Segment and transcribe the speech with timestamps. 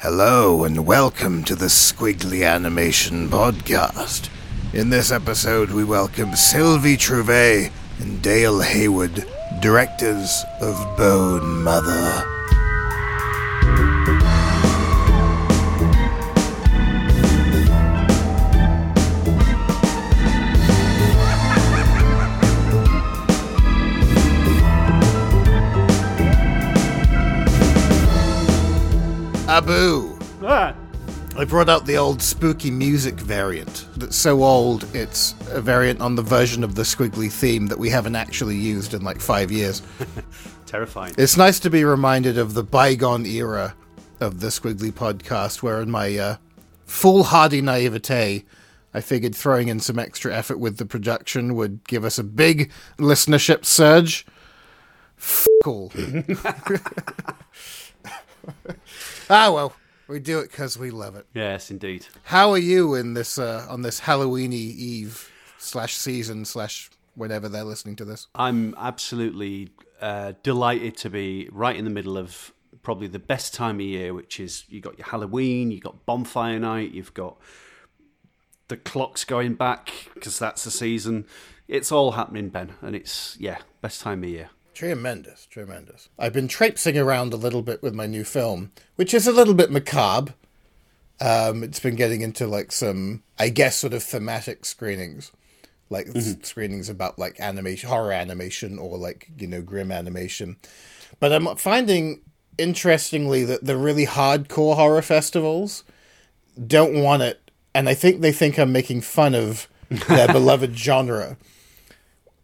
[0.00, 4.28] Hello and welcome to the Skwigly Animation Podcast.
[4.72, 9.26] In this episode, we welcome Sylvie Trouvé and Dale Hayward,
[9.60, 12.37] directors of Bone Mother.
[29.68, 30.18] Abu!
[30.42, 30.74] Ah,
[31.36, 36.14] I brought out the old spooky music variant that's so old it's a variant on
[36.14, 39.82] the version of the Skwigly theme that we haven't actually used in like five years.
[40.66, 41.14] terrifying.
[41.18, 43.74] It's nice to be reminded of the bygone era
[44.20, 46.36] of the Skwigly podcast where in my uh,
[46.86, 48.46] foolhardy naivete
[48.94, 52.70] I figured throwing in some extra effort with the production would give us a big
[52.96, 54.24] listenership surge.
[55.18, 55.92] F- all.
[59.30, 59.72] ah well,
[60.08, 61.26] we do it because we love it.
[61.34, 62.06] Yes, indeed.
[62.24, 67.64] How are you in this uh, on this Halloweeny Eve slash season slash whenever they're
[67.64, 68.28] listening to this?
[68.34, 72.52] I'm absolutely uh, delighted to be right in the middle of
[72.82, 76.58] probably the best time of year, which is you got your Halloween, you got bonfire
[76.58, 77.36] night, you've got
[78.68, 81.26] the clocks going back because that's the season.
[81.66, 84.50] It's all happening, Ben, and it's yeah, best time of year.
[84.78, 86.08] Tremendous, tremendous.
[86.20, 89.54] I've been traipsing around a little bit with my new film, which is a little
[89.54, 90.34] bit macabre.
[91.20, 95.32] Um, it's been getting into like some, I guess, sort of thematic screenings,
[95.90, 100.58] like s- screenings about like animation, horror animation, or like you know grim animation.
[101.18, 102.20] But I'm finding
[102.56, 105.82] interestingly that the really hardcore horror festivals
[106.68, 109.66] don't want it, and I think they think I'm making fun of
[110.06, 111.36] their beloved genre,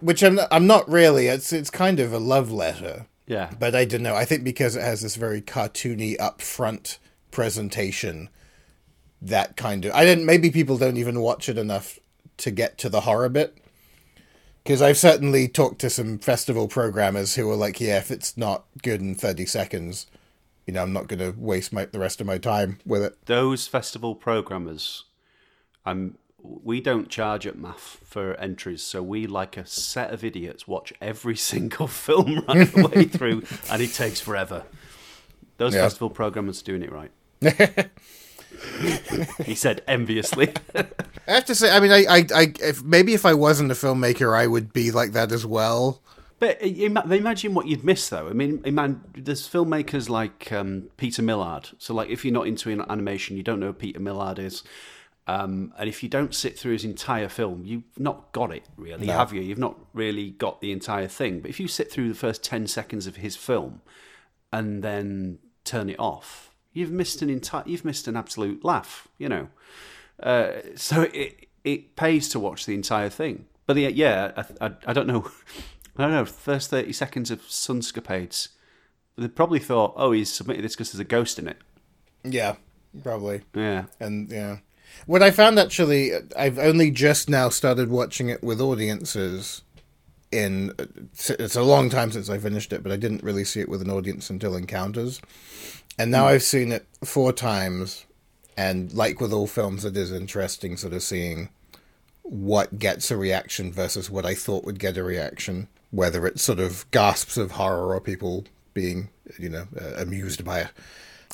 [0.04, 1.26] which I'm not, I'm not really.
[1.28, 4.14] It's it's kind of a love letter, Yeah, but I don't know.
[4.14, 6.98] I think because it has this very cartoony upfront
[7.30, 8.28] presentation,
[9.22, 10.26] that kind of I didn't.
[10.26, 11.98] Maybe people don't even watch it enough
[12.38, 13.56] to get to the horror bit.
[14.62, 18.64] Because I've certainly talked to some festival programmers who are like, yeah, if it's not
[18.82, 20.06] good in thirty seconds,
[20.66, 23.26] you know, I'm not going to waste my the rest of my time with it.
[23.26, 25.04] those festival programmers,
[25.84, 26.16] I'm.
[26.46, 30.92] We don't charge at MAF for entries, so we, like a set of idiots, watch
[31.00, 34.64] every single film right the way through, and it takes forever.
[35.56, 35.82] Those Yeah.
[35.82, 37.10] festival programmers are doing it right.
[39.44, 40.52] he said enviously.
[40.74, 40.86] I
[41.32, 44.36] have to say, I mean, I, I, I if, maybe if I wasn't a filmmaker,
[44.36, 46.02] I would be like that as well.
[46.40, 48.28] But imagine what you'd miss, though.
[48.28, 51.70] I mean, man, there's filmmakers like um, Peter Millard.
[51.78, 54.62] So, like, if you're not into animation, you don't know who Peter Millard is.
[55.26, 59.06] Um, and if you don't sit through his entire film, you've not got it, really,
[59.06, 59.40] have you?
[59.40, 61.40] You've not really got the entire thing.
[61.40, 63.80] But if you sit through the first 10 seconds of his film
[64.52, 69.28] and then turn it off, you've missed an entire, you've missed an absolute laugh, you
[69.30, 69.48] know.
[70.22, 73.46] Uh, so it it pays to watch the entire thing.
[73.66, 75.30] But the, yeah, I, I, I don't know.
[75.96, 76.24] I don't know.
[76.24, 78.48] First thirty seconds of Sunscapades,
[79.16, 81.56] they probably thought, "Oh, he's submitted this because there's a ghost in it."
[82.24, 82.56] Yeah,
[83.02, 83.42] probably.
[83.54, 84.58] Yeah, And yeah,
[85.06, 89.62] what I found actually, I've only just now started watching it with audiences.
[90.32, 90.72] In
[91.12, 93.82] it's a long time since I finished it, but I didn't really see it with
[93.82, 95.20] an audience until Encounters,
[95.96, 98.04] and now I've seen it four times.
[98.56, 101.50] And like with all films, it is interesting sort of seeing
[102.22, 105.68] what gets a reaction versus what I thought would get a reaction.
[105.90, 110.60] Whether it's sort of gasps of horror or people being, you know, uh, amused by
[110.62, 110.68] it.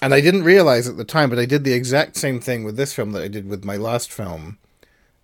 [0.02, 2.76] And I didn't realize at the time, but I did the exact same thing with
[2.76, 4.58] this film that I did with my last film,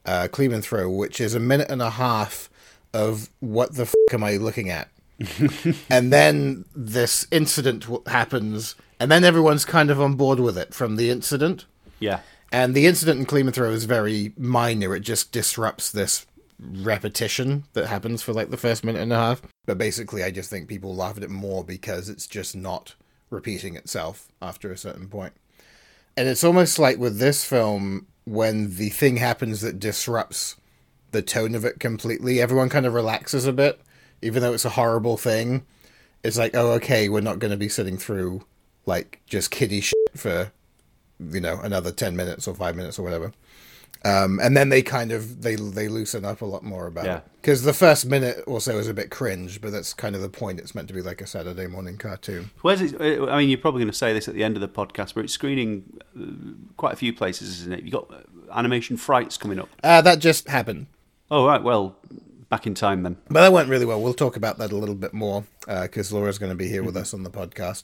[0.05, 2.51] uh, Throw, which is a minute and a half
[2.93, 4.89] of what the f am I looking at?
[5.91, 10.75] and then this incident w- happens, and then everyone's kind of on board with it
[10.75, 11.65] from the incident.
[11.99, 12.21] yeah,
[12.53, 14.95] And the incident in Cleave and Throw is very minor.
[14.95, 16.27] It just disrupts this
[16.59, 19.43] repetition that happens for like the first minute and a half.
[19.65, 22.95] But basically, I just think people laugh at it more because it's just not
[23.31, 25.33] repeating itself after a certain point.
[26.17, 30.57] And it's almost like with this film, when the thing happens that disrupts
[31.11, 33.81] the tone of it completely, everyone kind of relaxes a bit,
[34.23, 35.65] even though it's a horrible thing.
[36.25, 38.45] It's like, oh, okay, we're not going to be sitting through
[38.87, 40.53] like just kiddie shit for
[41.19, 43.33] you know another 10 minutes or 5 minutes or whatever
[44.05, 47.17] um, and then they kind of they they loosen up a lot more about Yeah.
[47.19, 50.21] it because the first minute or so is a bit cringe but that's kind of
[50.23, 53.01] the point it's meant to be like a saturday morning cartoon Where's it?
[53.01, 55.15] uh, I mean, you're probably going to say this at the end of the podcast,
[55.15, 56.25] but it's screening uh,
[56.77, 57.85] quite a few places, isn't it?
[57.85, 58.19] You got uh,
[58.53, 59.69] Animation Frights coming up.
[59.83, 60.87] uh, that just happened
[61.31, 61.97] Oh right, well,
[62.49, 63.17] back in time then.
[63.29, 66.39] but that went really well we'll talk about that a little bit more because laura's
[66.39, 67.83] going to be here with us on the podcast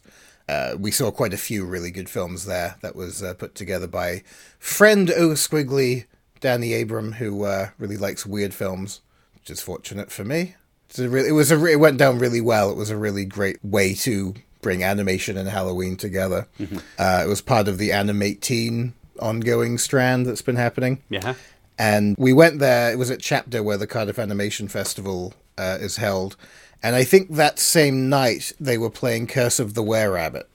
[0.48, 3.86] uh, we saw quite a few really good films there that was uh, put together
[3.86, 4.22] by
[4.58, 6.06] friend O Skwigly
[6.40, 9.00] Danny Abram, who uh, really likes weird films,
[9.34, 10.56] which is fortunate for me.
[10.98, 12.70] Really, it was a it went down really well.
[12.70, 16.46] It was a really great way to bring animation and Halloween together.
[16.60, 16.78] Mm-hmm.
[16.98, 21.02] Uh, it was part of the Animate Teen ongoing strand that's been happening.
[21.08, 21.34] Yeah.
[21.78, 22.92] And we went there.
[22.92, 26.36] It was at Chapter where the Cardiff Animation Festival uh, is held,
[26.82, 30.48] and I think that same night they were playing Curse of the Were Rabbit,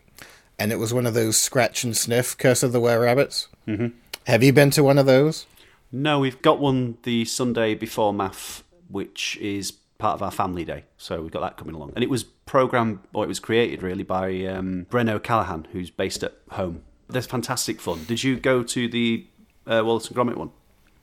[0.60, 3.48] and it was one of those scratch and sniff Curse of the Were Rabbits.
[3.68, 3.98] Mm-hmm.
[4.26, 5.46] Have you been to one of those?
[5.92, 10.84] No, we've got one the Sunday before MAF, which is part of our family day.
[10.98, 11.94] So we've got that coming along.
[11.96, 16.24] And it was programmed, or it was created really, by um, Bren O'Callaghan, who's based
[16.24, 16.84] at home.
[17.08, 18.04] There's fantastic fun.
[18.04, 19.26] Did you go to the
[19.66, 20.52] uh, Wallace and Gromit one?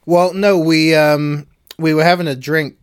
[0.05, 1.47] Well, no, we um,
[1.79, 2.77] we were having a drink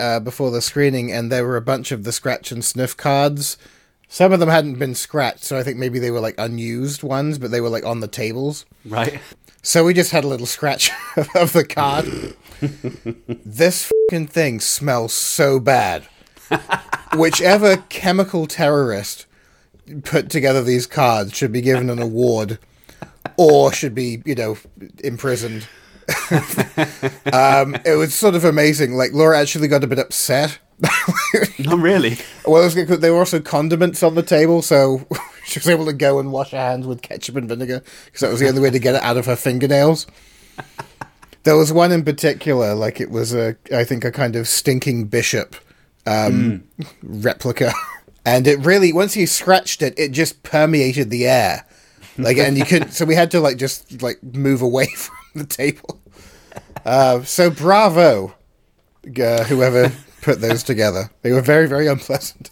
[0.00, 3.56] uh, before the screening, and there were a bunch of the scratch and sniff cards.
[4.08, 7.38] Some of them hadn't been scratched, so I think maybe they were like unused ones,
[7.38, 8.64] but they were like on the tables.
[8.84, 9.20] Right.
[9.62, 10.90] So we just had a little scratch
[11.34, 12.36] of the card.
[13.44, 16.06] this fucking thing smells so bad.
[17.14, 19.26] Whichever chemical terrorist
[20.02, 22.58] put together these cards should be given an award
[23.36, 24.58] or should be, you know,
[25.02, 25.66] imprisoned.
[27.32, 28.94] um, it was sort of amazing.
[28.94, 30.58] Like Laura actually got a bit upset.
[31.58, 32.18] Not really.
[32.46, 35.06] Well, there were also condiments on the table, so
[35.44, 38.30] she was able to go and wash her hands with ketchup and vinegar because that
[38.30, 40.06] was the only way to get it out of her fingernails.
[41.44, 45.06] There was one in particular, like it was a, I think, a kind of stinking
[45.06, 45.56] bishop
[46.06, 46.88] um, mm.
[47.02, 47.72] replica,
[48.24, 51.66] and it really, once you scratched it, it just permeated the air,
[52.16, 52.92] like, and you couldn't.
[52.92, 56.00] So we had to like just like move away from the table.
[56.84, 58.34] Uh, so bravo,
[59.06, 59.92] uh, whoever
[60.22, 61.10] put those together.
[61.22, 62.50] They were very, very unpleasant.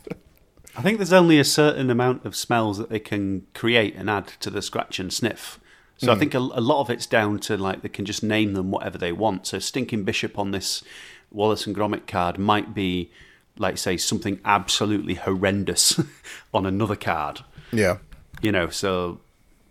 [0.77, 4.29] I think there's only a certain amount of smells that they can create and add
[4.41, 5.61] to the scratch and sniff.
[5.99, 6.11] So mm.
[6.11, 6.21] I hmm.
[6.21, 8.99] think a, a, lot of it's down to like they can just name them whatever
[8.99, 9.47] they want.
[9.47, 10.83] So Stinking Bishop on this
[11.31, 13.11] Wallace and Gromit card might be
[13.59, 16.01] like say something absolutely horrendous
[16.55, 17.43] on another card.
[17.71, 17.99] Yeah.
[18.41, 19.21] You know, so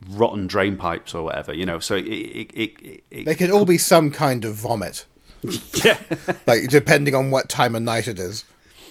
[0.10, 1.80] rotten drain pipes or whatever, you know.
[1.80, 5.06] So it, it, it, it they could all be some kind of vomit.
[5.84, 5.98] yeah.
[6.48, 8.46] like depending on what time of night it is.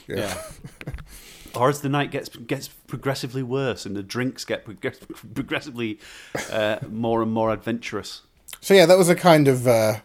[0.06, 0.16] Yeah.
[0.86, 0.92] yeah.
[1.54, 5.98] or as the night gets gets progressively worse and the drinks get progressively
[6.50, 8.22] uh, more and more adventurous.
[8.60, 10.00] So yeah, that was a kind of uh,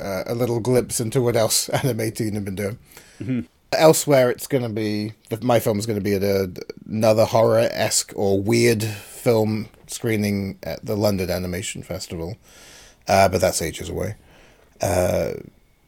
[0.00, 2.78] uh, a little glimpse into what else Animating have been doing.
[3.20, 3.40] Mm-hmm.
[3.72, 5.12] Elsewhere, it's going to be
[5.42, 6.50] my film is going to be at a,
[6.88, 12.36] another horror esque or weird film screening at the London Animation Festival,
[13.06, 14.16] uh, but that's ages away.
[14.80, 15.32] Uh,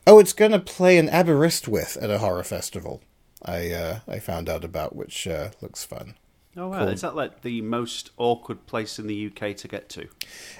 [0.06, 3.02] oh, it's going to play an Aberystwyth at a horror festival.
[3.44, 6.14] I uh, I found out about, which uh, looks fun.
[6.56, 6.80] Oh wow!
[6.80, 6.88] Cool.
[6.88, 10.08] Is that like the most awkward place in the UK to get to?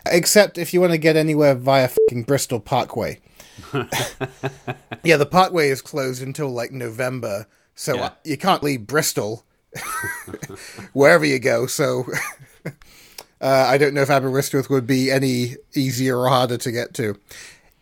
[0.06, 3.20] Except if you want to get anywhere via fucking Bristol Parkway.
[5.02, 8.10] yeah, the Parkway is closed until like November, so yeah.
[8.24, 9.44] you can't leave Bristol
[10.92, 11.66] wherever you go.
[11.66, 12.04] So
[13.40, 17.18] uh, I don't know if Aberystwyth would be any easier or harder to get to.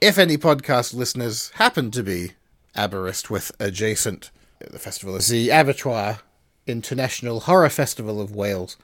[0.00, 2.32] If any podcast listeners happen to be
[2.76, 6.20] Aberystwyth adjacent, the festival is the Abertoir
[6.66, 8.76] International Horror Festival of Wales,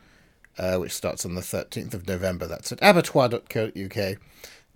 [0.58, 2.46] uh, which starts on the 13th of November.
[2.46, 4.18] That's at abertoir.co.uk.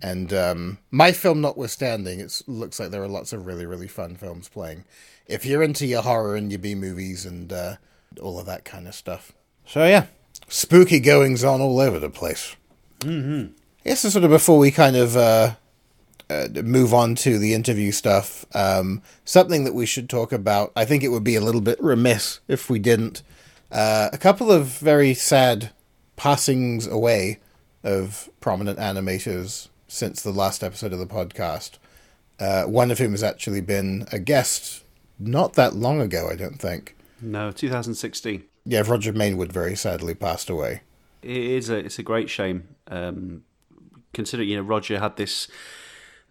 [0.00, 4.14] And um, my film notwithstanding, it looks like there are lots of really, really fun
[4.14, 4.84] films playing.
[5.26, 7.76] If you're into your horror and your B movies and uh,
[8.20, 9.32] all of that kind of stuff.
[9.66, 10.06] So, yeah,
[10.48, 12.56] spooky goings on all over the place.
[13.00, 13.52] Mm-hmm.
[13.84, 15.54] Yes, so sort of before we kind of uh,
[16.28, 20.72] uh, move on to the interview stuff, um, something that we should talk about.
[20.74, 23.22] I think it would be a little bit remiss if we didn't.
[23.70, 25.70] Uh, a couple of very sad
[26.16, 27.38] passings away
[27.84, 31.78] of prominent animators since the last episode of the podcast.
[32.40, 34.84] Uh, one of whom has actually been a guest
[35.18, 36.96] not that long ago, I don't think.
[37.20, 38.44] No, 2016.
[38.68, 40.82] Yeah, Roger Mainwood very sadly passed away.
[41.22, 42.68] It is a it's a great shame.
[42.86, 43.42] Um,
[44.12, 45.48] consider you know Roger had this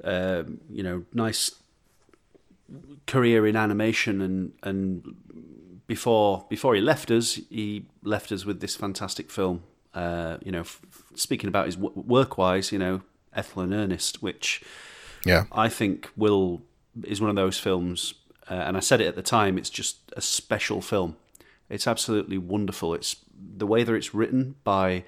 [0.04, 1.52] uh, you know, nice
[3.06, 5.16] career in animation, and and
[5.88, 9.64] before before he left us, he left us with this fantastic film.
[9.94, 10.82] Uh, you know, f-
[11.16, 13.02] speaking about his w- work wise, you know,
[13.34, 14.62] Ethel and Ernest, which
[15.26, 16.62] yeah, I think will
[17.04, 18.14] is one of those films.
[18.50, 19.58] Uh, and I said it at the time.
[19.58, 21.18] It's just a special film.
[21.70, 22.94] It's absolutely wonderful.
[22.94, 25.04] It's the way that it's written by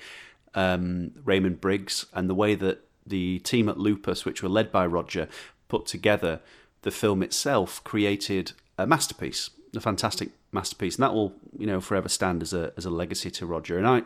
[0.55, 4.85] um, Raymond Briggs and the way that the team at Lupus, which were led by
[4.85, 5.27] Roger,
[5.67, 6.41] put together
[6.81, 12.09] the film itself, created a masterpiece, a fantastic masterpiece, and that will you know forever
[12.09, 13.77] stand as a as a legacy to Roger.
[13.77, 14.03] And I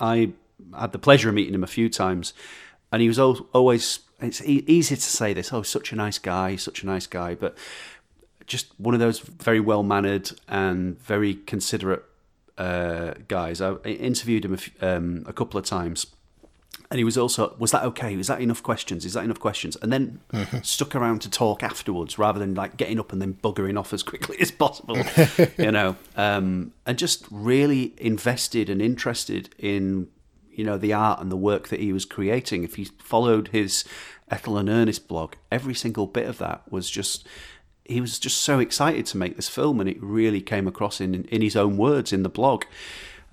[0.00, 0.32] I
[0.78, 2.34] had the pleasure of meeting him a few times,
[2.92, 4.00] and he was always.
[4.20, 5.52] It's easy to say this.
[5.52, 7.58] Oh, such a nice guy, such a nice guy, but
[8.46, 12.04] just one of those very well mannered and very considerate
[12.58, 13.60] uh, guys.
[13.60, 16.06] I interviewed him a, um, a couple of times
[16.90, 18.16] and he was also was that okay?
[18.16, 19.04] Was that enough questions?
[19.04, 19.76] Is that enough questions?
[19.82, 20.58] And then mm-hmm.
[20.62, 24.02] stuck around to talk afterwards rather than like getting up and then buggering off as
[24.02, 24.96] quickly as possible
[25.58, 25.96] you know?
[26.16, 30.08] Um, and just really invested and interested in
[30.52, 32.64] you know the art and the work that he was creating.
[32.64, 33.84] If he followed his
[34.30, 37.26] ethel and ernest blog every single bit of that was just
[37.84, 41.24] he was just so excited to make this film and it really came across in
[41.24, 42.64] in his own words in the blog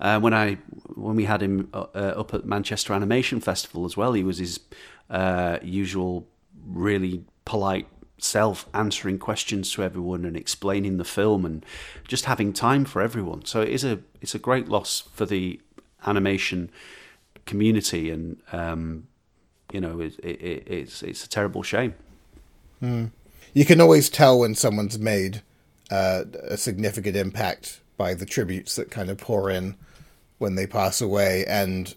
[0.02, 0.58] uh, when I
[0.94, 4.38] when we had him uh, uh, up at Manchester Animation Festival as well, he was
[4.38, 4.58] his
[5.08, 6.26] uh, usual
[6.66, 7.86] really polite
[8.18, 11.64] self, answering questions to everyone and explaining the film and
[12.08, 13.44] just having time for everyone.
[13.44, 15.60] So it is a it's a great loss for the
[16.04, 16.72] animation
[17.46, 19.06] community, and um,
[19.72, 21.94] you know it, it, it's it's a terrible shame.
[22.82, 23.12] Mm.
[23.54, 25.42] You can always tell when someone's made
[25.90, 29.76] uh, a significant impact by the tributes that kind of pour in
[30.38, 31.94] when they pass away and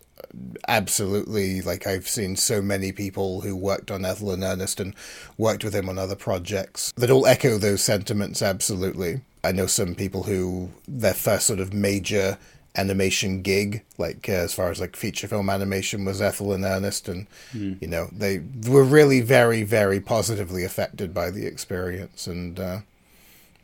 [0.67, 4.93] absolutely like I've seen so many people who worked on Ethel and Ernest and
[5.38, 9.21] worked with him on other projects that all echo those sentiments absolutely.
[9.43, 12.38] I know some people who their first sort of major
[12.77, 17.08] animation gig, like uh, as far as like feature film animation, was Ethel and Ernest,
[17.08, 17.82] and mm.
[17.82, 22.79] you know they were really very very positively affected by the experience, and uh,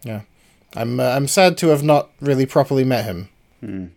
[0.04, 0.22] yeah,
[0.76, 3.30] I'm uh, I'm sad to have not really properly met him.
[3.64, 3.92] Mm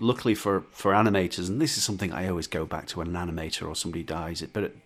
[0.00, 3.14] luckily for, for animators, and this is something I always go back to when an
[3.14, 4.76] animator or somebody dies, it but it,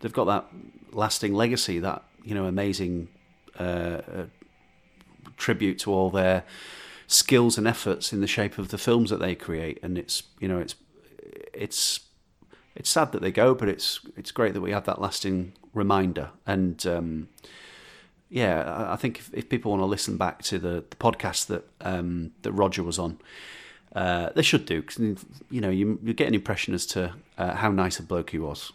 [0.00, 0.46] they've got that
[0.92, 3.08] lasting legacy, that you know amazing
[3.58, 4.24] uh, uh,
[5.36, 6.44] tribute to all their
[7.12, 10.48] skills and efforts in the shape of the films that they create, and it's you
[10.48, 10.74] know it's
[11.52, 12.00] it's
[12.74, 16.30] it's sad that they go, but it's it's great that we have that lasting reminder
[16.46, 16.86] and.
[16.86, 17.28] Um,
[18.34, 21.68] yeah, I think if, if people want to listen back to the, the podcast that
[21.82, 23.18] um, that Roger was on,
[23.94, 24.98] uh, they should do because
[25.50, 28.38] you know you, you get an impression as to uh, how nice a bloke he
[28.38, 28.72] was.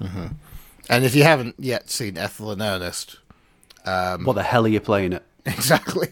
[0.00, 0.26] Mm-hmm.
[0.90, 3.18] And if you haven't yet seen Ethel and Ernest,
[3.84, 5.22] um, what the hell are you playing it?
[5.46, 6.08] Exactly.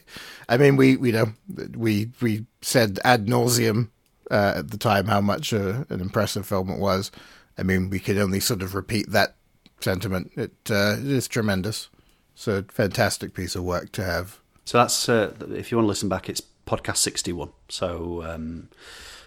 [0.49, 1.33] I mean, we we know
[1.77, 3.91] we we said ad nauseum
[4.31, 7.11] uh, at the time how much uh, an impressive film it was.
[7.59, 9.37] I mean, we could only sort of repeat that
[9.81, 10.33] sentiment.
[10.37, 11.89] It, uh, it is tremendous.
[12.37, 14.41] Fantastic piece of work to have.
[14.65, 17.51] So that's uh, if you want to listen back, it's podcast 61.
[17.69, 18.69] So, um,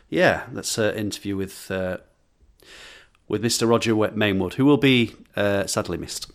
[0.10, 1.98] yeah, that's an interview with uh,
[3.28, 3.68] with Mr.
[3.68, 6.32] Roger Mainwood, who will be uh, sadly missed.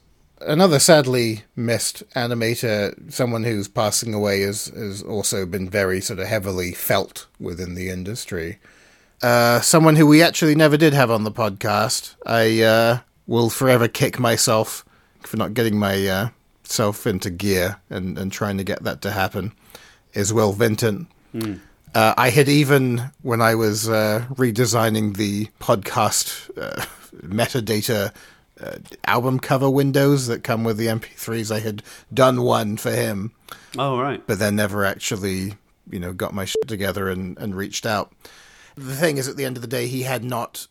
[0.46, 6.26] Another sadly missed animator, someone who's passing away, has, has also been very sort of
[6.26, 8.58] heavily felt within the industry.
[9.22, 12.14] Uh, someone who we actually never did have on the podcast.
[12.26, 14.84] I uh, will forever kick myself
[15.20, 19.52] for not getting myself uh, into gear and, and trying to get that to happen
[20.12, 21.06] is Will Vinton.
[21.34, 21.60] Mm.
[21.94, 26.84] Uh, I had even, when I was uh, redesigning the podcast uh,
[27.26, 28.12] metadata
[28.60, 31.82] uh, album cover windows that come with the MP3s, I had
[32.12, 33.32] done one for him.
[33.78, 34.24] Oh, right.
[34.26, 35.54] But then never actually,
[35.90, 38.12] you know, got my shit together and, and reached out.
[38.76, 40.66] The thing is, at the end of the day, he had not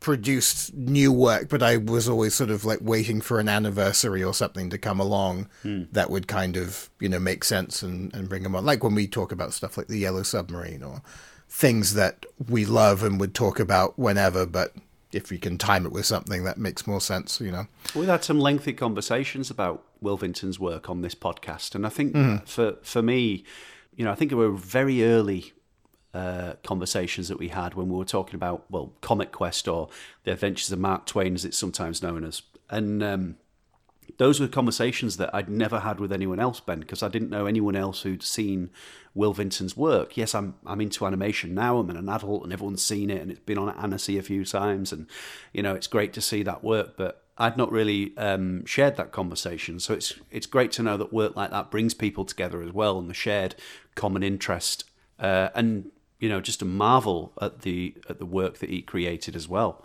[0.00, 4.34] produced new work, but I was always sort of like waiting for an anniversary or
[4.34, 5.84] something to come along hmm.
[5.92, 8.64] that would kind of, you know, make sense and, and bring him on.
[8.64, 11.02] Like when we talk about stuff like the Yellow Submarine or
[11.48, 14.74] things that we love and would talk about whenever, but
[15.12, 17.66] if we can time it with something that makes more sense, you know.
[17.94, 22.14] We've had some lengthy conversations about Will Vinton's work on this podcast, and I think
[22.14, 22.44] mm-hmm.
[22.44, 23.44] for for me,
[23.94, 25.52] you know, I think it were very early
[26.14, 29.88] uh, conversations that we had when we were talking about, well, Comet Quest or
[30.24, 32.42] the Adventures of Mark Twain, as it's sometimes known as.
[32.68, 33.36] And um,
[34.22, 37.46] those were conversations that I'd never had with anyone else, Ben, because I didn't know
[37.46, 38.70] anyone else who'd seen
[39.16, 40.16] Will Vinton's work.
[40.16, 41.78] Yes, I'm I'm into animation now.
[41.78, 44.92] I'm an adult, and everyone's seen it, and it's been on Annecy a few times,
[44.92, 45.08] and
[45.52, 46.96] you know it's great to see that work.
[46.96, 51.12] But I'd not really um, shared that conversation, so it's it's great to know that
[51.12, 53.56] work like that brings people together as well, and the shared
[53.96, 54.84] common interest.
[55.18, 59.34] Uh, and you know, just a marvel at the at the work that he created
[59.34, 59.84] as well.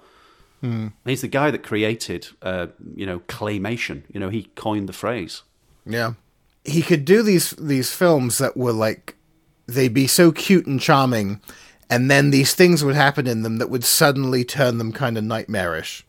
[0.64, 0.94] Mm.
[1.06, 4.04] He's the guy that created, uh, you know, claymation.
[4.12, 5.44] You know, he coined the phrase.
[5.86, 6.14] Yeah,
[6.64, 9.16] he could do these these films that were like
[9.68, 11.42] they'd be so cute and charming,
[11.90, 15.24] and then these things would happen in them that would suddenly turn them kind of
[15.24, 16.06] nightmarish,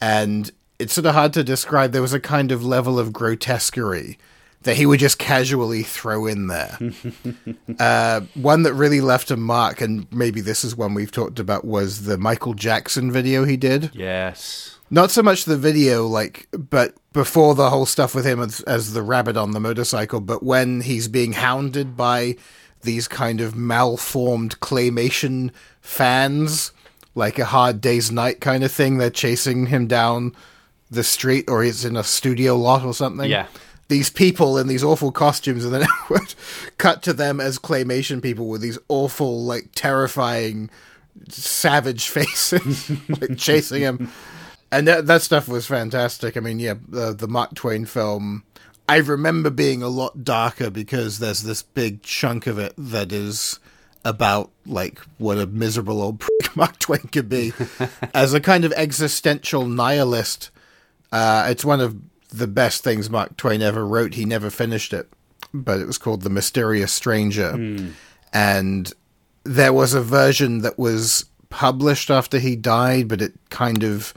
[0.00, 1.92] and it's sort of hard to describe.
[1.92, 4.18] There was a kind of level of grotesquerie
[4.62, 6.78] that he would just casually throw in there.
[7.78, 11.64] uh, one that really left a mark, and maybe this is one we've talked about,
[11.64, 13.90] was the Michael Jackson video he did.
[13.94, 14.78] Yes.
[14.90, 18.92] Not so much the video, like, but before the whole stuff with him as, as
[18.92, 22.36] the rabbit on the motorcycle, but when he's being hounded by
[22.82, 25.50] these kind of malformed claymation
[25.80, 26.72] fans,
[27.14, 28.98] like a hard day's night kind of thing.
[28.98, 30.34] They're chasing him down
[30.90, 33.30] the street, or he's in a studio lot or something.
[33.30, 33.46] Yeah.
[33.90, 36.34] These people in these awful costumes, and then it would
[36.78, 40.70] cut to them as claymation people with these awful, like, terrifying,
[41.28, 44.10] savage faces, like chasing him
[44.72, 46.36] and that, that stuff was fantastic.
[46.36, 48.44] I mean, yeah, the, the Mark Twain film.
[48.88, 53.60] I remember being a lot darker because there's this big chunk of it that is
[54.04, 57.52] about like what a miserable old prick Mark Twain could be
[58.14, 60.50] as a kind of existential nihilist.
[61.12, 61.96] Uh, it's one of
[62.32, 64.14] the best things Mark Twain ever wrote.
[64.14, 65.08] He never finished it,
[65.52, 67.92] but it was called The Mysterious Stranger, Mm.
[68.32, 68.92] and
[69.44, 74.14] there was a version that was published after he died, but it kind of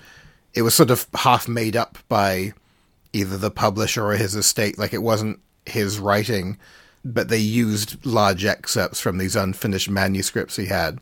[0.53, 2.53] it was sort of half made up by
[3.11, 4.77] either the publisher or his estate.
[4.77, 6.57] Like it wasn't his writing,
[7.03, 10.99] but they used large excerpts from these unfinished manuscripts he had.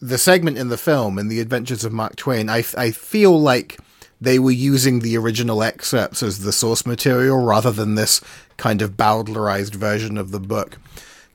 [0.00, 3.78] The segment in the film, in The Adventures of Mark Twain, I, I feel like
[4.20, 8.20] they were using the original excerpts as the source material rather than this
[8.56, 10.78] kind of bowdlerized version of the book.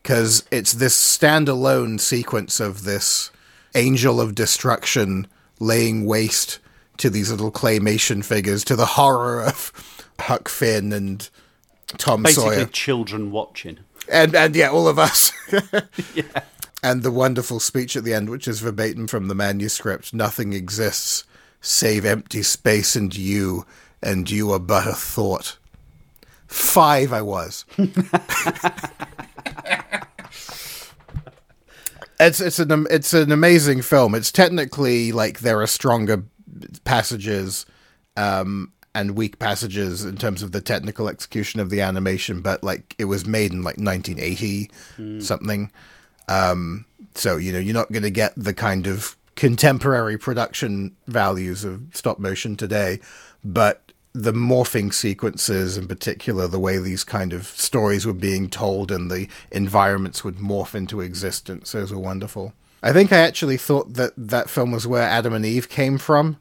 [0.02, 3.32] Because it's this standalone sequence of this
[3.74, 5.28] angel of destruction
[5.60, 6.60] laying waste
[6.98, 9.72] to these little claymation figures, to the horror of
[10.20, 11.30] Huck Finn and
[11.88, 12.34] Tom Sawyer.
[12.36, 13.80] Basically, Sawyer, children watching.
[14.12, 15.32] and and yeah, all of us.
[16.16, 16.24] yeah.
[16.84, 21.24] And the wonderful speech at the end, which is verbatim from the manuscript: "Nothing exists
[21.64, 23.66] save empty space and you,
[24.04, 25.58] and you are but a thought."
[26.46, 27.66] Five, I was.
[32.20, 34.16] it's it's an it's an amazing film.
[34.16, 36.24] It's technically like there are stronger
[36.84, 37.66] passages
[38.18, 42.96] um, and weak passages in terms of the technical execution of the animation, but like
[42.98, 44.70] it was made in like 1980
[45.22, 45.72] something.
[46.28, 51.64] Um, so you know you're not going to get the kind of contemporary production values
[51.64, 53.00] of stop motion today,
[53.44, 58.92] but the morphing sequences in particular the way these kind of stories were being told
[58.92, 62.54] and the environments would morph into existence those were wonderful.
[62.84, 66.38] I think i actually thought that that film was where adam and eve came from.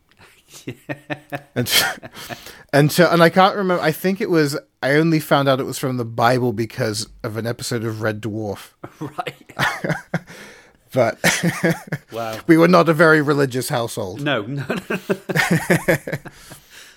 [1.54, 1.72] And
[2.74, 5.64] and so, and i can't remember i think it was i only found out it
[5.64, 8.72] was from the bible because of an episode of red dwarf.
[9.00, 9.52] Right.
[10.92, 11.18] but
[12.12, 12.38] Wow.
[12.46, 14.98] we were not a very religious household No, no, no.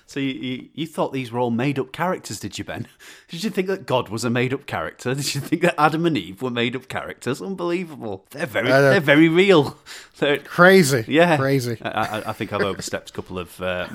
[0.08, 2.88] so you, you, you thought these were all made up characters, did you, Ben?
[3.27, 5.15] Did you think that God was a made up character?
[5.15, 7.41] Did you think that Adam and Eve were made up characters?
[7.41, 8.25] Unbelievable.
[8.31, 8.81] They're very, know.
[8.91, 9.77] they're very real.
[10.19, 13.88] They're, crazy yeah, crazy I, I, I think I've overstepped a couple of uh,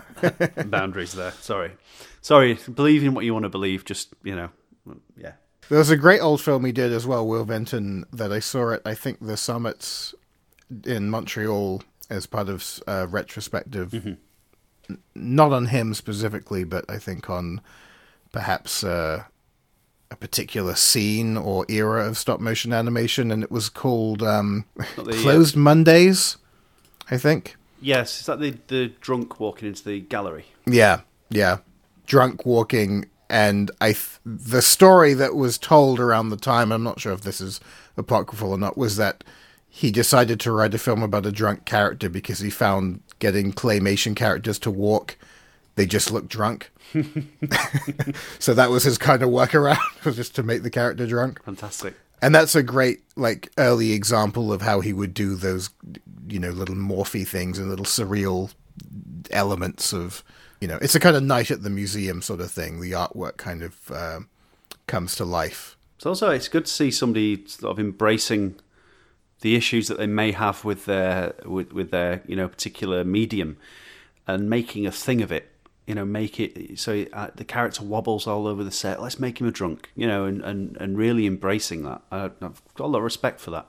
[0.66, 1.32] boundaries there.
[1.40, 1.72] Sorry,
[2.20, 2.58] sorry.
[2.72, 3.84] Believe in what you want to believe.
[3.84, 4.50] Just you know,
[5.16, 5.32] yeah.
[5.70, 8.72] There was a great old film he did as well, Will Vinton, that I saw
[8.72, 10.14] at I think the summits
[10.84, 13.94] in Montreal as part of uh, retrospective.
[13.94, 14.18] N-
[15.14, 17.60] Not on him specifically, but I think on
[18.32, 19.22] perhaps uh,
[20.10, 24.64] a particular scene or era of stop motion animation, and it was called um,
[24.96, 26.36] the, uh, Closed Mondays,
[27.12, 27.54] I think.
[27.80, 30.46] Yes, is that the the drunk walking into the gallery?
[30.66, 31.58] Yeah, yeah.
[32.06, 36.72] Drunk walking, and I th- the story that was told around the time.
[36.72, 37.60] I'm not sure if this is
[37.96, 38.76] apocryphal or not.
[38.76, 39.24] Was that
[39.68, 44.16] he decided to write a film about a drunk character because he found getting claymation
[44.16, 45.16] characters to walk,
[45.76, 46.72] they just look drunk.
[48.40, 51.42] so that was his kind of workaround, was just to make the character drunk.
[51.44, 51.94] Fantastic.
[52.20, 55.70] And that's a great like early example of how he would do those,
[56.28, 58.52] you know, little morphy things and little surreal
[59.30, 60.24] elements of,
[60.60, 62.80] you know, it's a kind of night at the museum sort of thing.
[62.80, 64.20] The artwork kind of uh,
[64.86, 65.76] comes to life.
[65.96, 68.56] It's also it's good to see somebody sort of embracing
[69.40, 73.56] the issues that they may have with their with, with their you know particular medium
[74.26, 75.50] and making a thing of it.
[75.86, 79.02] You know, make it so uh, the character wobbles all over the set.
[79.02, 79.90] Let's make him a drunk.
[79.96, 82.02] You know, and, and, and really embracing that.
[82.12, 83.66] I, I've got a lot of respect for that.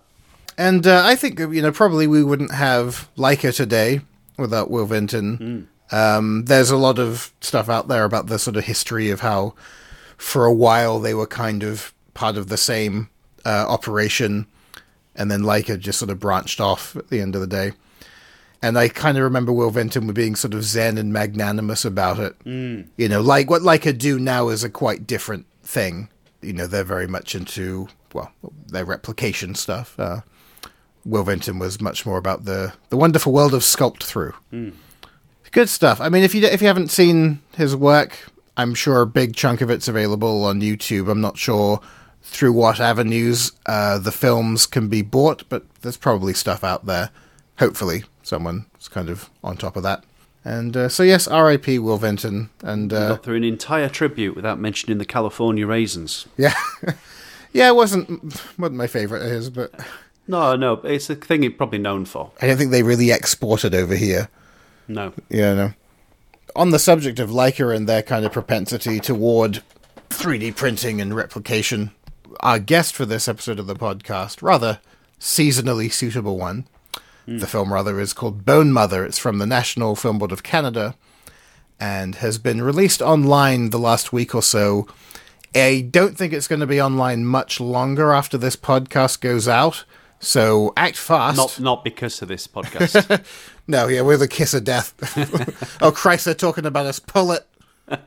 [0.58, 4.02] And uh, I think you know probably we wouldn't have Laika today
[4.38, 5.68] without Will Vinton.
[5.92, 9.54] Um, there's a lot of stuff out there about the sort of history of how,
[10.18, 13.10] for a while, they were kind of part of the same
[13.46, 14.48] uh, operation,
[15.16, 17.72] and then Laika just sort of branched off at the end of the day.
[18.62, 22.36] And I kind of remember Will Vinton being sort of zen and magnanimous about it.
[22.96, 26.10] You know, like what Laika do now is a quite different thing.
[26.42, 28.32] You know, they're very much into well,
[28.68, 30.00] their replication stuff.
[30.00, 30.22] Uh,
[31.06, 34.34] Will Vinton was much more about the the wonderful world of Sculpt Through.
[34.54, 34.74] Mm.
[35.52, 36.00] Good stuff.
[36.00, 39.62] I mean, if you if you haven't seen his work, I'm sure a big chunk
[39.62, 41.10] of it's available on YouTube.
[41.10, 41.82] I'm not sure
[42.22, 47.10] through what avenues uh, the films can be bought, but there's probably stuff out there.
[47.60, 50.04] Hopefully, someone's kind of on top of that.
[50.44, 51.80] And uh, so, yes, R.I.P.
[51.80, 52.50] Will Vinton.
[52.64, 56.28] And uh, got through an entire tribute without mentioning the California raisins.
[56.38, 56.56] Yeah,
[57.54, 58.24] yeah, it wasn't
[58.58, 59.74] wasn't my favorite of his, but
[60.28, 62.32] no, no, it's a thing he's probably known for.
[62.42, 64.30] I don't think they really exported over here.
[64.88, 65.14] No.
[65.30, 65.74] Yeah, no.
[66.56, 69.64] On the subject of Laika and their kind of propensity toward
[70.10, 71.92] 3D printing and replication,
[72.42, 74.80] our guest for this episode of the podcast, rather
[75.20, 76.68] seasonally suitable one,
[77.28, 77.40] mm.
[77.40, 79.06] the film rather is called Bone Mother.
[79.06, 80.96] It's from the National Film Board of Canada
[81.80, 84.88] and has been released online the last week or so.
[85.56, 89.84] I don't think it's going to be online much longer after this podcast goes out.
[90.20, 91.36] So act fast.
[91.36, 93.26] Not not because of this podcast.
[93.68, 94.94] no, yeah, we're the kiss of death.
[95.82, 97.00] oh Christ, they're talking about us.
[97.00, 97.48] Pull it.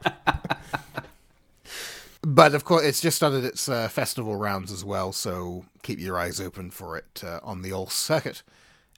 [2.22, 5.12] but of course, it's just started its uh, festival rounds as well.
[5.12, 8.42] So keep your eyes open for it uh, on the old circuit.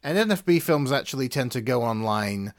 [0.03, 2.53] And NFB films actually tend to go online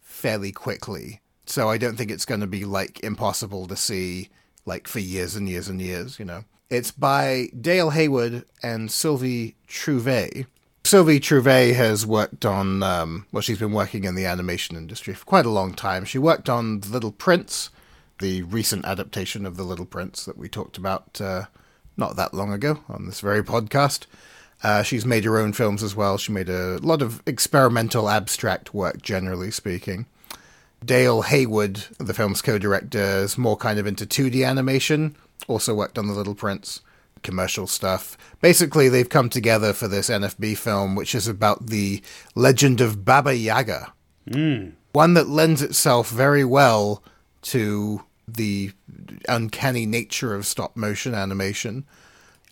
[0.00, 1.20] fairly quickly.
[1.46, 4.28] So I don't think it's going to be like impossible to see
[4.64, 6.44] like for years and years and years, you know.
[6.70, 10.46] It's by Dale Hayward and Sylvie Trouvé.
[10.84, 15.24] Sylvie Trouvé has worked on, um, well, she's been working in the animation industry for
[15.24, 16.04] quite a long time.
[16.04, 17.70] She worked on The Little Prince,
[18.18, 21.44] the recent adaptation of The Little Prince that we talked about uh,
[21.96, 24.06] not that long ago on this very podcast.
[24.62, 26.18] Uh, she's made her own films as well.
[26.18, 30.06] She made a lot of experimental abstract work, generally speaking.
[30.84, 35.16] Dale Hayward, the film's co director, is more kind of into 2D animation,
[35.48, 36.80] also worked on The Little Prince,
[37.22, 38.16] commercial stuff.
[38.40, 42.02] Basically, they've come together for this NFB film, which is about the
[42.34, 43.92] legend of Baba Yaga.
[44.28, 44.72] Mm.
[44.92, 47.02] One that lends itself very well
[47.42, 48.72] to the
[49.28, 51.84] uncanny nature of stop motion animation.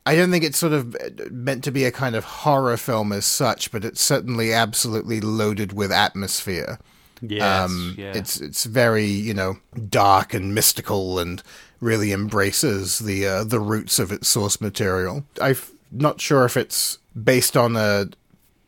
[0.06, 0.96] I don't think it's sort of
[1.30, 5.72] meant to be a kind of horror film as such, but it's certainly absolutely loaded
[5.72, 6.78] with atmosphere.
[7.22, 8.12] Yes, um, yeah.
[8.14, 11.42] It's it's very you know dark and mystical and
[11.80, 15.24] really embraces the uh, the roots of its source material.
[15.40, 15.56] I'm
[15.90, 18.08] not sure if it's based on a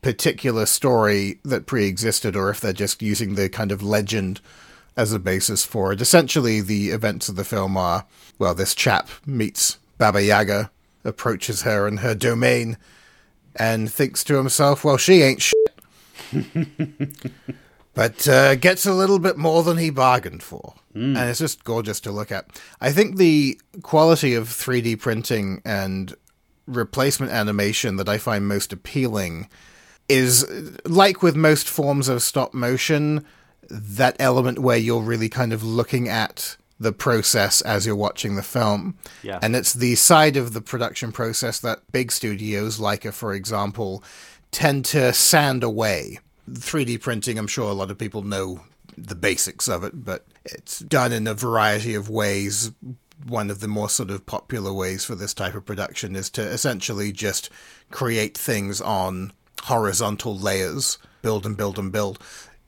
[0.01, 4.41] particular story that pre-existed or if they're just using the kind of legend
[4.97, 6.01] as a basis for it.
[6.01, 8.07] Essentially, the events of the film are
[8.39, 10.71] well, this chap meets Baba Yaga,
[11.05, 12.77] approaches her in her domain,
[13.55, 15.59] and thinks to himself, "Well, she ain't shit."
[17.95, 20.75] but uh, gets a little bit more than he bargained for.
[20.95, 21.19] Mm.
[21.19, 22.61] And it's just gorgeous to look at.
[22.81, 26.15] I think the quality of 3D printing and
[26.67, 29.49] replacement animation that I find most appealing
[30.09, 30.47] is
[30.85, 33.25] like with most forms of stop motion,
[33.69, 38.43] that element where you're really kind of looking at the process as you're watching the
[38.43, 38.97] film.
[39.23, 39.39] Yeah.
[39.41, 44.03] And it's the side of the production process that big studios, like for example,
[44.51, 46.19] tend to sand away
[46.51, 48.61] 3D printing, I'm sure a lot of people know
[48.97, 52.73] the basics of it, but it's done in a variety of ways.
[53.27, 56.43] One of the more sort of popular ways for this type of production is to
[56.43, 57.51] essentially just
[57.91, 59.33] create things on
[59.65, 62.19] horizontal layers, build and build and build.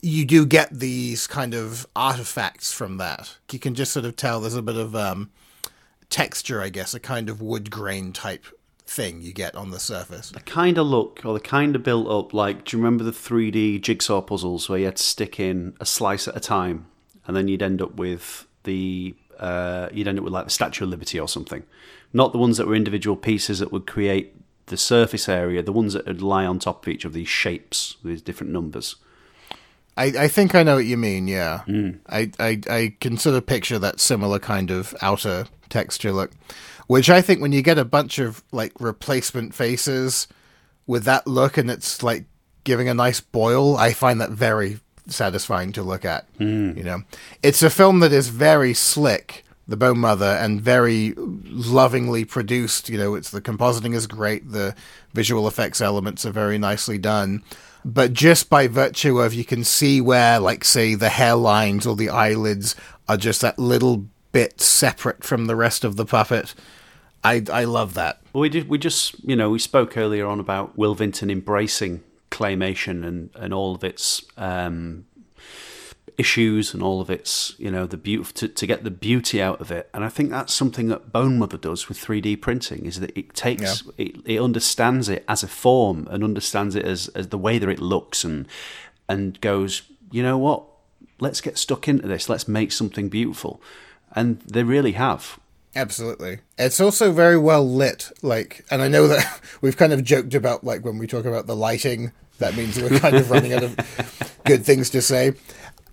[0.00, 3.36] You do get these kind of artifacts from that.
[3.50, 5.30] You can just sort of tell there's a bit of um,
[6.10, 8.44] texture, I guess, a kind of wood grain type
[8.86, 10.30] thing you get on the surface.
[10.30, 13.10] The kind of look or the kind of built up like do you remember the
[13.10, 16.86] 3D jigsaw puzzles where you had to stick in a slice at a time
[17.26, 20.84] and then you'd end up with the uh, you'd end up with like the Statue
[20.84, 21.64] of Liberty or something.
[22.12, 24.34] Not the ones that were individual pieces that would create
[24.66, 27.96] the surface area, the ones that would lie on top of each of these shapes,
[28.04, 28.96] these different numbers.
[29.96, 31.62] I, I think I know what you mean, yeah.
[31.66, 31.98] Mm.
[32.08, 36.32] I, I, I can sort of picture that similar kind of outer texture look
[36.86, 40.28] which I think when you get a bunch of like replacement faces
[40.86, 42.24] with that look and it's like
[42.64, 46.26] giving a nice boil, I find that very satisfying to look at.
[46.38, 46.76] Mm.
[46.76, 47.02] You know,
[47.42, 52.88] it's a film that is very slick, The Bone Mother, and very lovingly produced.
[52.88, 54.74] You know, it's the compositing is great, the
[55.12, 57.42] visual effects elements are very nicely done.
[57.84, 62.08] But just by virtue of you can see where, like, say, the hairlines or the
[62.08, 62.74] eyelids
[63.08, 66.54] are just that little bit separate from the rest of the puppet
[67.24, 68.20] I I love that.
[68.32, 68.68] Well, we did.
[68.68, 73.54] We just you know we spoke earlier on about Will Vinton embracing claymation and and
[73.54, 75.06] all of its um,
[76.18, 79.60] issues and all of its, you know, the beauty to, to get the beauty out
[79.60, 79.88] of it.
[79.92, 83.34] And I think that's something that Bone Mother does with 3D printing is that it
[83.34, 84.06] takes yeah.
[84.06, 87.68] it, it understands it as a form and understands it as, as the way that
[87.68, 88.46] it looks and
[89.08, 90.64] and goes, you know what,
[91.20, 92.28] let's get stuck into this.
[92.28, 93.60] Let's make something beautiful,
[94.12, 95.38] and they really have.
[95.76, 96.38] Absolutely.
[96.58, 98.12] It's also very well lit.
[98.22, 101.46] Like, and I know that we've kind of joked about like when we talk about
[101.46, 105.34] the lighting, that means we're kind of running out of good things to say.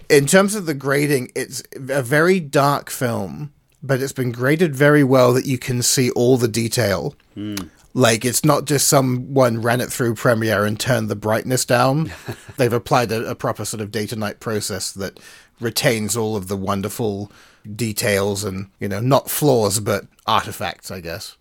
[0.10, 5.04] In terms of the grading, it's a very dark film, but it's been graded very
[5.04, 7.16] well that you can see all the detail.
[7.36, 7.70] Mm.
[7.94, 12.12] Like it's not just someone ran it through Premiere and turned the brightness down.
[12.58, 15.20] They've applied a, a proper sort of day to night process that
[15.60, 17.32] retains all of the wonderful
[17.76, 21.38] details and you know not flaws but artifacts, I guess,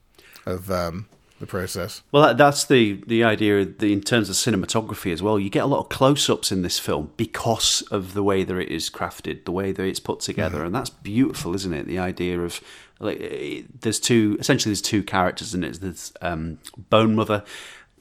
[0.46, 1.06] of um,
[1.38, 2.02] the process.
[2.12, 3.64] Well, that, that's the the idea.
[3.64, 6.62] The, in terms of cinematography as well, you get a lot of close ups in
[6.62, 10.20] this film because of the way that it is crafted, the way that it's put
[10.20, 10.66] together, mm-hmm.
[10.66, 11.86] and that's beautiful, isn't it?
[11.86, 12.60] The idea of
[13.00, 15.80] like there's two essentially there's two characters in it.
[15.80, 17.42] There's um, Bone Mother,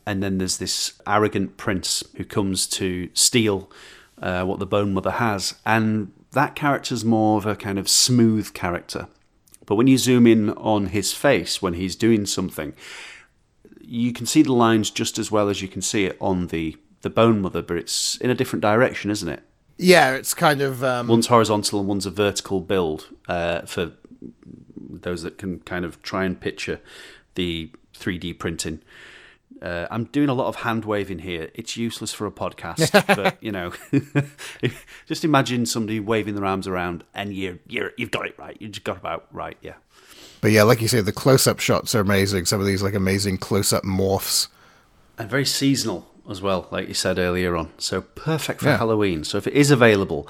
[0.06, 3.72] and then there's this arrogant prince who comes to steal
[4.22, 8.54] uh, what the Bone Mother has, and that character's more of a kind of smooth
[8.54, 9.08] character.
[9.66, 12.74] But when you zoom in on his face when he's doing something,
[13.82, 16.78] you can see the lines just as well as you can see it on the
[17.02, 19.42] the Bone Mother, but it's in a different direction, isn't it?
[19.78, 21.08] Yeah, it's kind of um...
[21.08, 23.94] one's horizontal and one's a vertical build uh, for
[24.78, 26.82] those that can kind of try and picture
[27.36, 28.82] the 3D printing.
[29.62, 31.50] Uh, I'm doing a lot of hand waving here.
[31.54, 33.74] It's useless for a podcast, but you know,
[35.06, 38.58] just imagine somebody waving their arms around, and you you you've got it right.
[38.60, 39.76] You just got about right, yeah.
[40.42, 42.46] But yeah, like you say, the close-up shots are amazing.
[42.46, 44.48] Some of these like amazing close-up morphs,
[45.18, 47.72] and very seasonal as well, like you said earlier on.
[47.78, 48.78] So perfect for yeah.
[48.78, 49.24] Halloween.
[49.24, 50.30] So if it is available,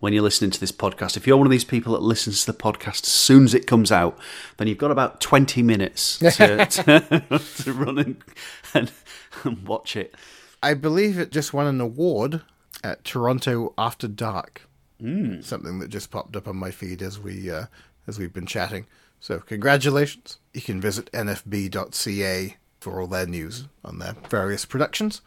[0.00, 1.16] when you're listening to this podcast.
[1.16, 3.66] If you're one of these people that listens to the podcast as soon as it
[3.66, 4.18] comes out,
[4.56, 8.24] then you've got about 20 minutes to, to, to run and,
[8.74, 8.92] and,
[9.44, 10.14] and, watch it.
[10.62, 12.42] I believe it just won an award
[12.84, 14.62] at Toronto After Dark.
[15.02, 15.44] Mm.
[15.44, 17.66] Something that just popped up on my feed as we uh,
[18.06, 18.86] as we've been chatting.
[19.20, 20.38] So congratulations.
[20.54, 25.20] You can visit nfb.ca for all their news on their various productions.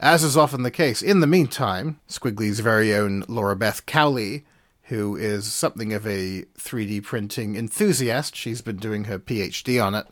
[0.00, 4.46] As is often the case, in the meantime, Skwigly's very own Laura Beth Cowley,
[4.84, 10.06] who is something of a 3D printing enthusiast, she's been doing her PhD on it,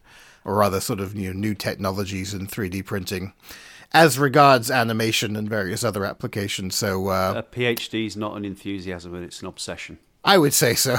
[0.45, 3.33] or rather, sort of you know, new technologies in 3D printing
[3.93, 6.75] as regards animation and various other applications.
[6.75, 9.99] So, uh, a PhD is not an enthusiasm, it's an obsession.
[10.23, 10.97] I would say so.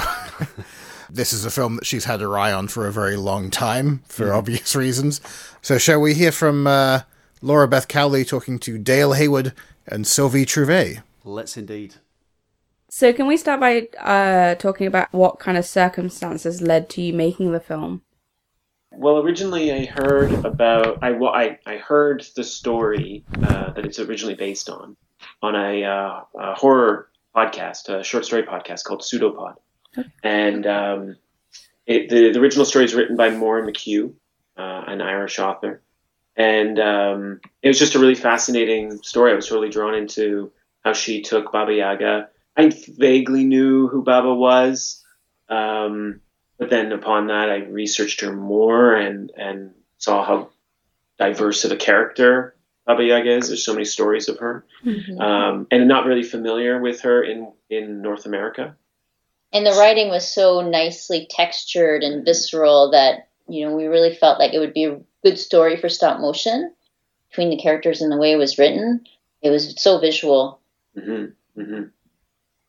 [1.10, 4.02] this is a film that she's had her eye on for a very long time,
[4.08, 4.36] for mm.
[4.36, 5.20] obvious reasons.
[5.62, 7.02] So, shall we hear from uh,
[7.42, 9.52] Laura Beth Cowley talking to Dale Hayward
[9.86, 11.02] and Sylvie Trouvé.
[11.24, 11.96] Let's indeed.
[12.88, 17.12] So, can we start by uh, talking about what kind of circumstances led to you
[17.12, 18.02] making the film?
[18.92, 24.00] Well, originally I heard about I well, I, I heard the story uh, that it's
[24.00, 24.96] originally based on
[25.42, 29.56] on a, uh, a, horror podcast, a short story podcast called Pseudopod,
[29.96, 30.08] okay.
[30.24, 31.16] and um,
[31.86, 34.12] it, the, the original story is written by Maureen McHugh,
[34.56, 35.82] uh, an Irish author,
[36.36, 39.32] and um, it was just a really fascinating story.
[39.32, 40.52] I was really drawn into
[40.84, 42.28] how she took Baba Yaga.
[42.56, 45.04] I vaguely knew who Baba was,
[45.48, 46.20] um,
[46.58, 50.50] but then upon that, I researched her more and and saw how
[51.18, 52.54] diverse of a character
[52.86, 53.48] Baba Yaga is.
[53.48, 55.20] There's so many stories of her, mm-hmm.
[55.20, 58.76] um, and not really familiar with her in in North America.
[59.52, 64.38] And the writing was so nicely textured and visceral that you know we really felt
[64.38, 66.72] like it would be good story for stop motion
[67.28, 69.06] between the characters and the way it was written.
[69.42, 70.60] It was so visual.
[70.96, 71.60] Mm-hmm.
[71.60, 71.82] Mm-hmm.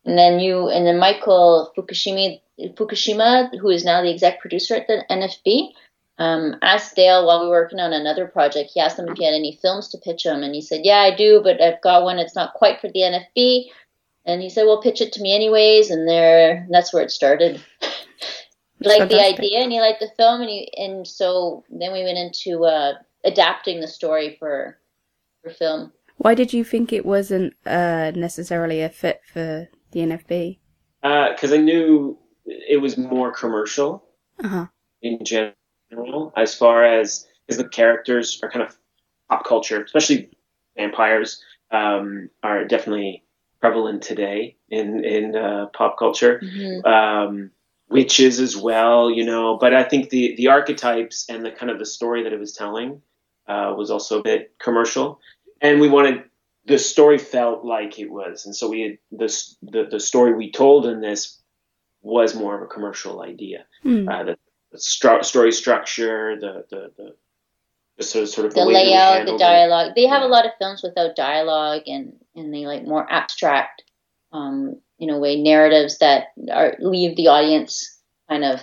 [0.05, 4.87] And then you, and then Michael Fukushima, Fukushima, who is now the exec producer at
[4.87, 5.73] the NFB,
[6.17, 8.71] um, asked Dale while we were working on another project.
[8.73, 10.99] He asked him if he had any films to pitch him, and he said, "Yeah,
[10.99, 12.19] I do, but I've got one.
[12.19, 13.71] It's not quite for the NFB."
[14.25, 17.11] And he said, "Well, pitch it to me anyways." And there, and that's where it
[17.11, 17.61] started.
[18.88, 22.17] Liked the idea and he liked the film and he and so then we went
[22.17, 24.78] into uh, adapting the story for
[25.41, 25.91] for film.
[26.17, 30.60] Why did you think it wasn't uh, necessarily a fit for the NFB?
[31.02, 34.04] Because uh, I knew it was more commercial
[34.44, 34.67] uh-huh.
[35.02, 38.78] in general, as far as because the characters are kind of
[39.30, 40.30] pop culture, especially
[40.78, 43.24] vampires, um, are definitely
[43.60, 46.39] prevalent today in in uh, pop culture.
[46.44, 46.86] Mm-hmm.
[46.86, 47.52] Um,
[47.91, 49.58] witches as well, you know.
[49.60, 52.54] But I think the the archetypes and the kind of the story that it was
[52.54, 53.01] telling
[53.47, 55.19] uh, was also a bit commercial,
[55.62, 56.23] and we wanted
[56.65, 60.51] the story felt like it was, and so we had this the the story we
[60.51, 61.38] told in this
[62.01, 63.65] was more of a commercial idea.
[63.84, 64.08] Hmm.
[64.10, 64.38] Uh, the,
[64.71, 67.15] the stru- story structure, the the the,
[67.97, 69.43] the sort of sort of the way layout, the handled it.
[69.43, 69.91] dialogue.
[69.95, 70.27] They have Yeah.
[70.27, 73.84] a lot of films without dialogue, and and they like more abstract,
[74.32, 77.97] um, in a way, narratives that are leave the audience
[78.29, 78.61] kind of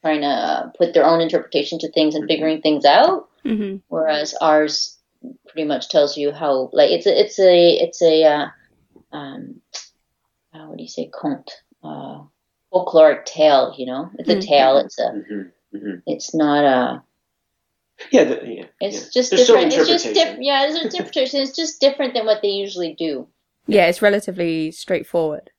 [0.00, 3.28] trying to uh, put their own interpretation to things and figuring things out.
[3.44, 4.96] hmm Whereas ours
[5.48, 8.46] pretty much tells you how, like, it's a it's a it's a uh,
[9.12, 9.60] um,
[10.54, 11.52] uh, what do you say, conte,
[11.84, 12.22] uh,
[12.72, 13.74] folkloric tale.
[13.76, 14.46] You know, it's a Mhm.
[14.46, 14.78] tale.
[14.78, 16.02] It's a Mhm, mhm.
[16.06, 17.02] it's not a
[18.12, 18.66] Yeah, the, yeah.
[18.80, 19.10] It's yeah.
[19.12, 19.66] just There's different.
[19.72, 20.14] It's just interpretation.
[20.14, 20.44] different.
[20.44, 21.40] Yeah, it's an interpretation.
[21.42, 23.26] It's just different than what they usually do,
[23.66, 25.50] Yeah, it's relatively straightforward.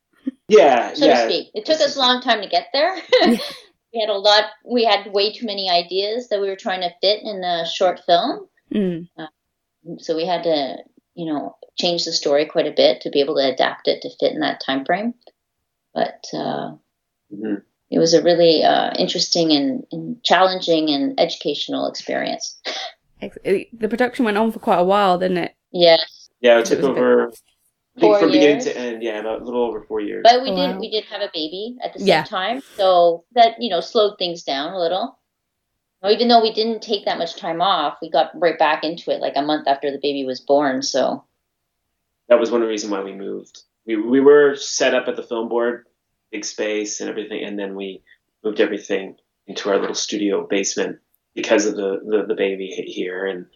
[0.50, 1.26] Yeah, so yeah.
[1.26, 1.52] to speak.
[1.54, 2.96] It took us a long time to get there.
[3.22, 4.46] we had a lot.
[4.66, 8.02] We had way too many ideas that we were trying to fit in a short
[8.06, 9.08] film, Mm.
[10.00, 10.78] so we had to,
[11.16, 14.10] you know, change the story quite a bit to be able to adapt it to
[14.20, 15.14] fit in that time frame.
[15.94, 16.76] But uh,
[17.34, 17.64] Mhm.
[17.90, 22.60] it was a really uh, interesting and, and challenging and educational experience.
[23.44, 25.54] The production went on for quite a while, didn't it?
[25.74, 26.30] Yes.
[26.40, 27.32] Yeah, it took It was bit- over.
[28.00, 30.22] I think Four from beginning to end, yeah, about a little over four years.
[30.24, 30.80] But we Oh, did wow.
[30.80, 32.24] we did have a baby at the same Yeah.
[32.24, 35.20] time, so that you know slowed things down a little.
[36.02, 39.12] Well, even though we didn't take that much time off, we got right back into
[39.12, 40.82] it like a month after the baby was born.
[40.82, 41.26] So
[42.30, 43.64] that was one reason why we moved.
[43.86, 45.86] We we were set up at the film board,
[46.32, 48.02] big space and everything, and then we
[48.46, 51.00] moved everything into our little studio basement
[51.36, 53.48] because of the the, the baby hit here, and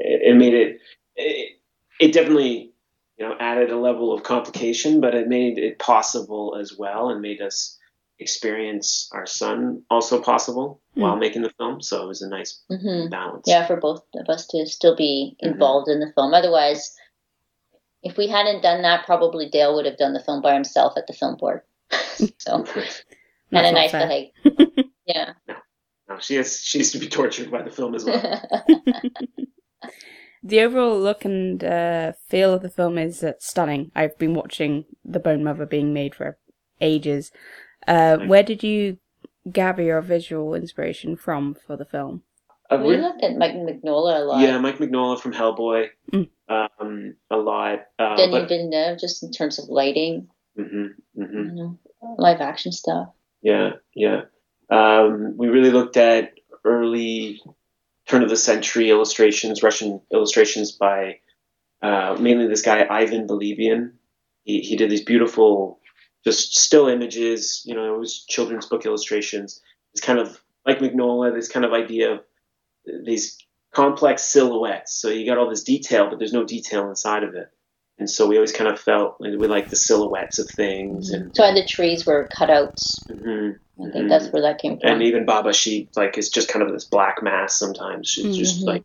[0.00, 0.80] it, it made it,
[1.14, 1.58] it
[2.00, 2.71] it definitely
[3.18, 7.20] you know added a level of complication, but it made it possible as well, and
[7.20, 7.78] made us
[8.18, 11.80] experience our son also possible while making the film.
[11.82, 13.44] So it was a nice hmm balance.
[13.46, 15.52] yeah, for both of us to still be Mhm.
[15.52, 16.34] involved in the film.
[16.34, 16.94] Otherwise,
[18.02, 21.06] if we hadn't done that, probably Dale would have done the film by himself at
[21.06, 21.62] the film board.
[22.38, 22.86] so kind
[23.50, 24.08] That's of nice fair.
[24.08, 25.32] to yeah.
[26.08, 28.20] No, she has she has to be tortured by the film as well.
[30.42, 33.92] The overall look and uh, feel of the film is uh, stunning.
[33.94, 36.36] I've been watching The Bone Mother being made for
[36.80, 37.30] ages.
[37.86, 38.98] Uh, where did you
[39.50, 42.22] gather your visual inspiration from for the film?
[42.70, 44.40] Uh, we looked at Mike Mignola a lot.
[44.40, 46.28] Yeah, Mike Mignola from Hellboy, Mm.
[46.48, 47.80] um, a lot.
[47.98, 51.78] Uh, Denis but, Villeneuve, just in terms of lighting, hmm hmm you know,
[52.18, 53.08] live action stuff.
[53.42, 54.22] Yeah, yeah.
[54.70, 56.32] Um, we really looked at
[56.64, 57.42] early
[58.08, 61.18] turn of the century illustrations, Russian illustrations by
[61.82, 63.92] uh, mainly this guy Ivan Bilibin.
[64.44, 65.80] He he did these beautiful,
[66.24, 67.62] just still images.
[67.64, 69.60] You know, it was children's book illustrations.
[69.92, 71.34] It's kind of like Mignola.
[71.34, 72.20] This kind of idea of
[73.04, 73.38] these
[73.72, 74.92] complex silhouettes.
[74.92, 77.48] So you got all this detail, but there's no detail inside of it.
[77.98, 81.34] And so we always kind of felt like we like the silhouettes of things, and
[81.36, 82.98] So the trees were cutouts.
[83.08, 84.90] mhm, I think that's where that came from.
[84.90, 87.58] and even Baba she like is just kind of this black mass.
[87.58, 88.66] Sometimes she's just Mhm.
[88.66, 88.84] like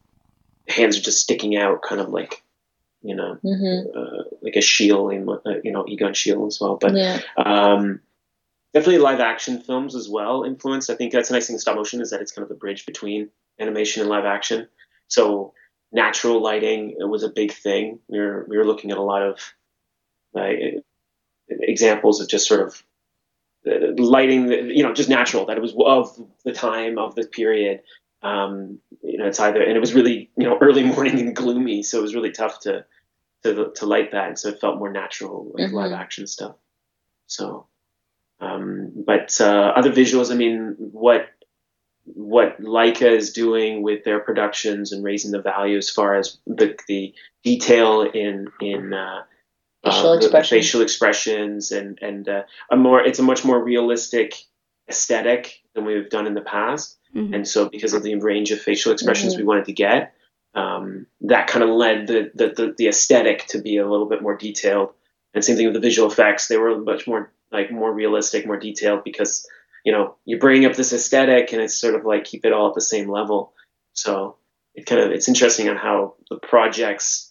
[0.68, 2.44] hands are just sticking out, kind of like
[3.04, 6.78] you know, hmm uh, like a shield, in, uh, you know, Egon Schiele as well.
[6.82, 7.20] But yeah.
[7.38, 8.02] um,
[8.74, 10.90] definitely live action films as well influenced.
[10.90, 12.56] I think that's a nice thing in stop motion is that it's kind of the
[12.56, 13.30] bridge between
[13.60, 14.68] animation and live action.
[15.08, 15.54] So
[15.92, 18.00] natural lighting was a big thing.
[18.08, 19.40] We were we were looking at a lot of
[20.34, 20.84] like
[21.50, 22.84] examples of just sort of
[23.98, 27.82] lighting, you know, just natural that it was of the time of the period.
[28.24, 31.84] Um, you know, it's either and it was really you know early morning and gloomy,
[31.84, 32.86] so it was really tough to
[33.44, 35.74] to to light that, and so it felt more natural like Mhm.
[35.74, 36.56] live action stuff.
[37.28, 37.68] So,
[38.40, 41.28] um, but uh, other visuals, I mean, what
[42.06, 46.76] what Laika is doing with their productions and raising the value as far as the
[46.88, 49.24] the detail in in uh,
[49.92, 50.50] Facial uh, the- the expressions.
[50.66, 54.34] facial expressions and and uh, a more it's a much more realistic
[54.90, 57.34] aesthetic than we've done in the past Mhm.
[57.36, 59.38] and so because of the range of facial expressions Mhm.
[59.40, 60.14] we wanted to get
[60.56, 64.22] um, that kind of led the, the, the the aesthetic to be a little bit
[64.22, 64.90] more detailed
[65.34, 68.58] and same thing with the visual effects they were much more like more realistic more
[68.58, 69.48] detailed because
[69.86, 72.70] you know you bring up this aesthetic and it's sort of like keep it all
[72.70, 73.54] at the same level
[73.94, 74.36] so
[74.74, 77.27] it kind of it's interesting on how the project's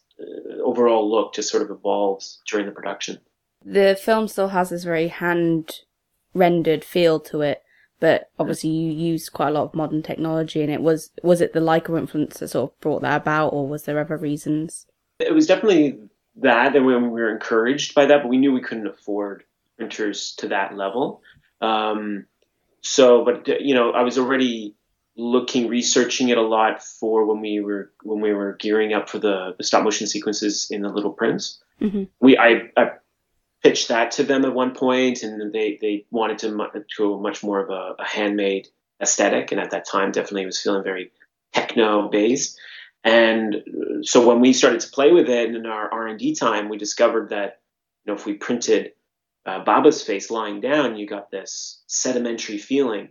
[0.64, 3.18] overall look just sort of evolves during the production
[3.64, 5.80] The film still has this very hand
[6.34, 7.62] rendered feel to it,
[8.00, 11.52] but obviously you used quite a lot of modern technology and it was was it
[11.52, 14.86] the Laika influence that sort of brought that about or was there other reasons?
[15.18, 15.98] it was definitely
[16.36, 19.44] that and we we were encouraged by that but we knew we couldn't afford
[19.76, 21.22] printers to that level
[21.60, 22.26] um,
[22.82, 24.75] so but you know i was already
[25.16, 29.18] looking, researching it a lot for when we were when we were gearing up for
[29.18, 31.60] the, the stop motion sequences in the Little Prince.
[31.80, 32.04] Mm-hmm.
[32.20, 32.90] We I, I
[33.62, 37.42] pitched that to them at one point, and they they wanted to to a much
[37.42, 38.68] more of a, a handmade
[39.00, 41.12] aesthetic, and at that time, definitely was feeling very
[41.52, 42.58] techno based.
[43.02, 43.62] And
[44.02, 46.76] so when we started to play with it in our R and D time, we
[46.76, 47.60] discovered that
[48.04, 48.92] you know if we printed
[49.46, 53.10] uh, Baba's face lying down, you got this sedimentary feeling,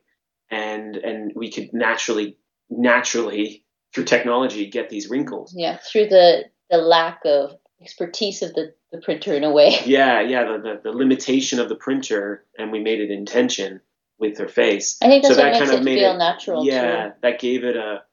[0.49, 2.37] and and we could naturally
[2.69, 5.53] naturally through technology get these wrinkles.
[5.55, 9.75] Yeah, through the the lack of expertise of the, the printer in a way.
[9.85, 13.81] Yeah, yeah, the, the, the limitation of the printer, and we made it intention
[14.17, 14.97] with her face.
[15.01, 16.65] I think that's so what that makes kind of it made feel it, natural.
[16.65, 17.13] Yeah, too.
[17.21, 18.03] that gave it a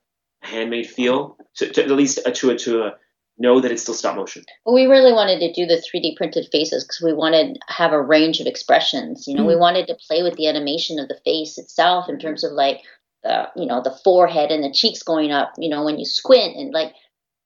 [0.40, 2.94] handmade feel, to, to at least a, to a, to a
[3.38, 4.44] know that it's still stop motion.
[4.64, 7.92] Well, we really wanted to do the 3D printed faces because we wanted to have
[7.92, 9.26] a range of expressions.
[9.26, 9.60] You know, we mm-hmm.
[9.60, 12.80] wanted to play with the animation of the face itself in terms of like
[13.24, 16.56] the, you know, the forehead and the cheeks going up, you know, when you squint
[16.56, 16.92] and like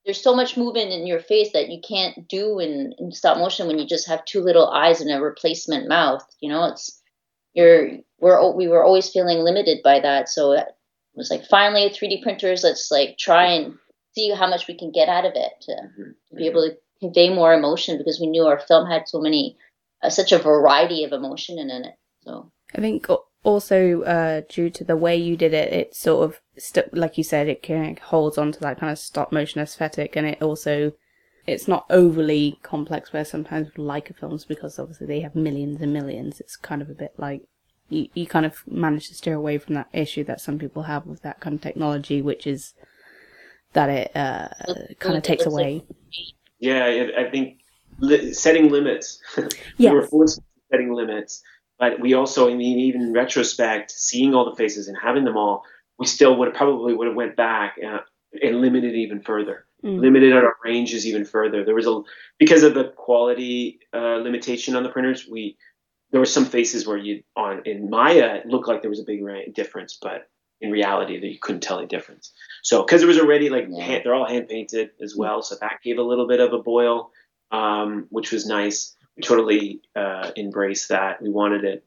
[0.05, 3.67] there's so much movement in your face that you can't do in, in stop motion
[3.67, 6.25] when you just have two little eyes and a replacement mouth.
[6.41, 7.03] You know, it's
[7.55, 10.29] you're we're we were always feeling limited by that.
[10.29, 10.67] So it
[11.15, 12.63] was like finally 3D printers.
[12.63, 13.75] Let's like try and
[14.17, 15.75] see how much we can get out of it to,
[16.31, 19.57] to be able to convey more emotion because we knew our film had so many
[20.03, 21.95] uh, such a variety of emotion in it.
[22.23, 23.07] So I think
[23.45, 27.25] also uh, due to the way you did it, it sort of st- like you
[27.25, 30.43] said, it kind of holds on to that kind of stop motion aesthetic, and it
[30.43, 30.93] also
[31.47, 33.13] it's not overly complex.
[33.13, 36.91] Where sometimes with Laika films, because obviously they have millions and millions, it's kind of
[36.91, 37.43] a bit like
[37.89, 41.07] you you kind of manage to steer away from that issue that some people have
[41.07, 42.75] with that kind of technology, which is
[43.77, 44.49] that it uh,
[44.99, 45.85] kind of takes away.
[46.59, 47.61] Yeah, I I think
[48.01, 49.21] li- setting limits.
[49.37, 49.51] Yes.
[49.79, 51.43] we were forced to setting limits,
[51.79, 55.37] but we also, I mean, even in retrospect, seeing all the faces and having them
[55.37, 55.63] all,
[55.99, 57.99] we still would have probably would have went back uh,
[58.43, 60.01] and limited even further, Mm.
[60.01, 61.63] limited our ranges even further.
[61.63, 62.01] There was a
[62.39, 65.59] because of the quality uh, limitation on the printers, we
[66.11, 69.05] there were some faces where you on in Maya it looked like there was a
[69.05, 69.21] big
[69.55, 70.29] difference, but
[70.61, 72.33] in reality that you couldn't tell a difference.
[72.63, 73.85] So because it was already like Yeah.
[73.85, 76.59] hand, they're all hand painted as well, so that gave a little bit of a
[76.59, 77.11] boil,
[77.51, 78.97] um, which was nice.
[79.17, 81.23] We totally uh, embraced that.
[81.23, 81.85] We wanted it.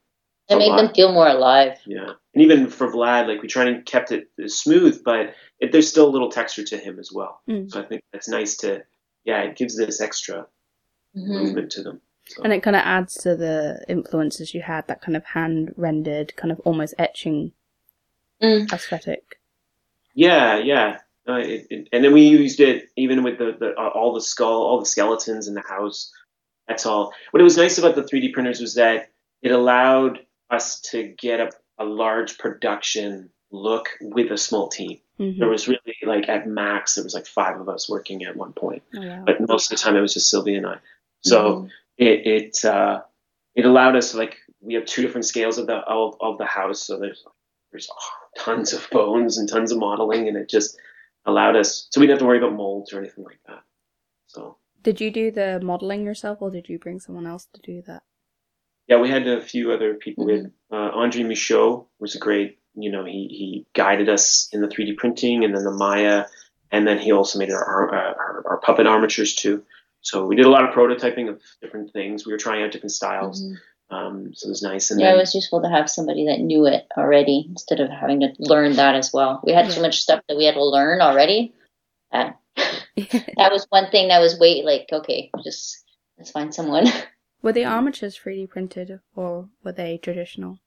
[0.49, 0.77] it made lot.
[0.81, 1.77] them feel more alive.
[1.85, 5.87] Yeah, and even for Vlad, like we tried and kept it smooth, but it, there's
[5.89, 7.41] still a little texture to him as well.
[7.47, 7.69] Mm.
[7.69, 8.83] So I think that's nice to,
[9.25, 10.47] yeah, it gives this extra
[11.15, 11.27] Mhm.
[11.27, 12.01] movement to them.
[12.27, 12.43] So.
[12.43, 16.35] And it kind of adds to the influences you had, that kind of hand rendered,
[16.35, 17.51] kind of almost etching
[18.41, 18.71] Mm.
[18.71, 19.23] aesthetic.
[20.15, 20.97] Yeah, yeah.
[21.27, 24.21] Uh, it, it, and then we used it even with the, the uh, all the
[24.21, 26.11] skull, all the skeletons in the house.
[26.67, 27.13] That's all.
[27.31, 29.11] What it was nice about the 3D printers was that
[29.41, 30.19] it allowed
[30.49, 34.99] us to get a, a large production look with a small team.
[35.19, 35.37] Mhm.
[35.39, 38.53] There was really like at max, there was like five of us working at one
[38.53, 39.23] point, Oh, wow.
[39.25, 40.77] but most of the time it was just Sylvie and I.
[41.21, 41.69] So Mhm.
[41.97, 43.01] it it uh,
[43.55, 46.81] it allowed us like we have two different scales of the of, of the house,
[46.81, 47.23] so there's
[47.71, 47.89] there's
[48.37, 50.77] tons of bones and tons of modeling, and it just
[51.25, 53.61] allowed us so we didn't have to worry about molds or anything like that.
[54.27, 57.81] So Did you do the modeling yourself, or did you bring someone else to do
[57.87, 58.03] that?
[58.87, 60.25] yeah, we had a few other people.
[60.25, 64.61] We had uh, Andre Michaud was a great, you know, he he guided us in
[64.61, 66.25] the 3D printing and then the Maya,
[66.71, 69.63] and then he also made our ar- uh, our, our puppet armatures too.
[70.01, 72.25] So we did a lot of prototyping of different things.
[72.25, 73.43] We were trying out different styles.
[73.43, 73.55] Mhm.
[73.91, 74.91] Um, so it was nice.
[74.91, 77.89] And Yeah, then, it was useful to have somebody that knew it already instead of
[77.89, 79.41] having to learn that as well.
[79.43, 81.53] We had so much stuff that we had to learn already.
[82.11, 85.83] Uh, that was one thing that was wait like okay, just
[86.17, 86.85] let's find someone.
[87.41, 90.59] Were the armatures 3D printed, or were they traditional?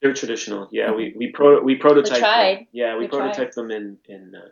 [0.00, 0.68] they're traditional.
[0.72, 2.18] Yeah, we we pro we prototyped.
[2.18, 2.56] tried.
[2.58, 2.66] Them.
[2.72, 3.52] Yeah, we, We tried.
[3.52, 4.48] them in in, uh,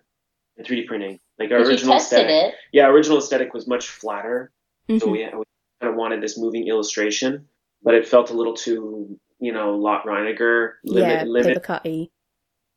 [0.56, 1.20] in 3D printing.
[1.38, 2.52] Like our But original tested aesthetic.
[2.52, 2.54] it.
[2.72, 4.52] Yeah, original aesthetic was much flatter.
[4.88, 5.12] So Mhm.
[5.12, 5.44] we, we
[5.80, 7.48] kind of wanted this moving illustration,
[7.82, 11.46] but it felt a little too, you know, Lotte Reiniger limit yeah, limit.
[11.48, 12.10] paper cutty.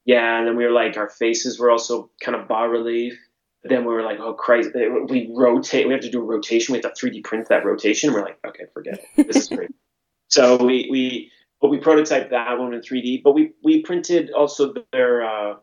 [0.05, 3.17] Yeah, and then we were like, our faces were also kind of bas relief.
[3.63, 5.87] But then we were like, oh Christ, we rotate.
[5.87, 6.73] We have to do a rotation.
[6.73, 8.13] We have to 3D print that rotation.
[8.13, 9.27] We're like, okay, forget it.
[9.27, 9.71] This is great.
[10.27, 11.31] so we we
[11.61, 13.23] but we prototyped that one in 3D.
[13.23, 15.55] But we we printed also their uh,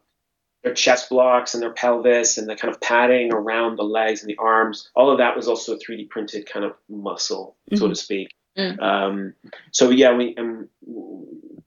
[0.65, 4.29] their chest blocks and their pelvis and the kind of padding around the legs and
[4.31, 4.91] the arms.
[4.97, 7.91] All of that was also 3D printed kind of muscle, so Mhm.
[7.91, 8.29] to speak.
[8.57, 8.83] Mm.
[8.83, 9.35] Um,
[9.71, 10.69] so yeah, we um,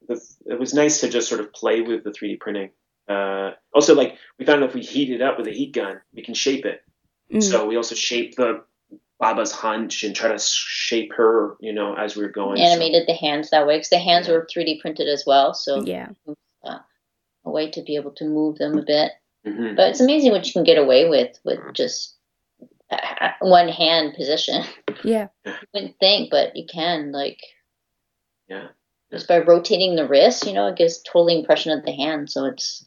[0.08, 2.70] it was nice to just sort of play with the 3D printing.
[3.08, 6.22] Uh, also, like we found if we heat it up with a heat gun, we
[6.22, 6.82] can shape it.
[7.32, 7.42] Mm.
[7.42, 8.64] So we also shaped the
[9.18, 12.58] Baba's hunch and try to shape her, you know, as we were going.
[12.58, 14.34] So- Animated the hands that way because the hands Yeah.
[14.34, 15.54] were 3D printed as well.
[15.54, 16.08] So yeah.
[16.64, 16.78] uh,
[17.44, 19.12] a way to be able to move them a bit.
[19.44, 22.15] hmm But it's amazing what you can get away with with just a- a-
[22.90, 24.62] Uh, one hand position.
[25.02, 25.28] Yeah.
[25.44, 27.40] You wouldn't think, but you can like
[28.48, 28.68] Yeah.
[29.10, 30.46] just by rotating the wrist.
[30.46, 32.30] You know, it gives totally impression of the hand.
[32.30, 32.86] So it's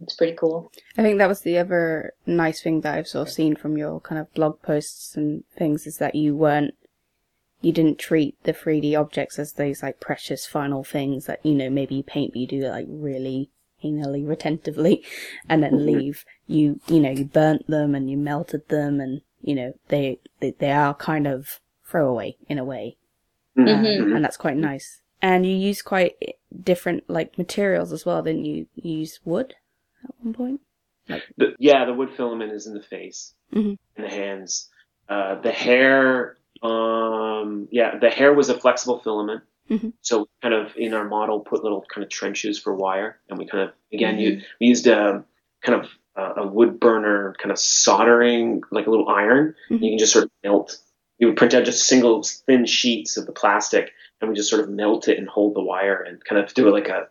[0.00, 0.72] it's pretty cool.
[0.98, 4.00] I think that was the other nice thing that I've sort of seen from your
[4.00, 6.74] kind of blog posts and things is that you weren't,
[7.60, 11.70] you didn't treat the 3D objects as those like precious final things that, you know,
[11.70, 13.50] maybe you paint, but you do it like really
[13.84, 15.04] anally retentively
[15.48, 16.24] and then leave.
[16.46, 20.52] You, you know, you burnt them and you melted them and, you know, they, they,
[20.58, 22.96] they are kind of throwaway in a way.
[23.56, 23.68] Mhm.
[23.68, 24.16] Um, Mhm.
[24.16, 25.00] and that's quite nice.
[25.22, 26.16] And you use quite
[26.62, 28.66] different like materials as well, didn't you?
[28.74, 29.54] You use wood
[30.02, 30.60] at one point.
[31.36, 33.78] The, yeah, the wood filament is in the face Mhm.
[33.96, 34.70] and the hands.
[35.08, 39.42] Uh, the hair, um, yeah, the hair was a flexible filament.
[39.70, 39.92] Mhm.
[40.02, 43.38] So we kind of in our model put little kind of trenches for wire, and
[43.38, 45.24] we kind of again you, we used a
[45.62, 49.54] kind of uh, a wood burner kind of soldering like a little iron.
[49.70, 49.82] Mhm.
[49.82, 50.78] You can just sort of melt.
[51.18, 54.62] You would print out just single thin sheets of the plastic, and we just sort
[54.62, 57.08] of melt it and hold the wire and kind of do it like a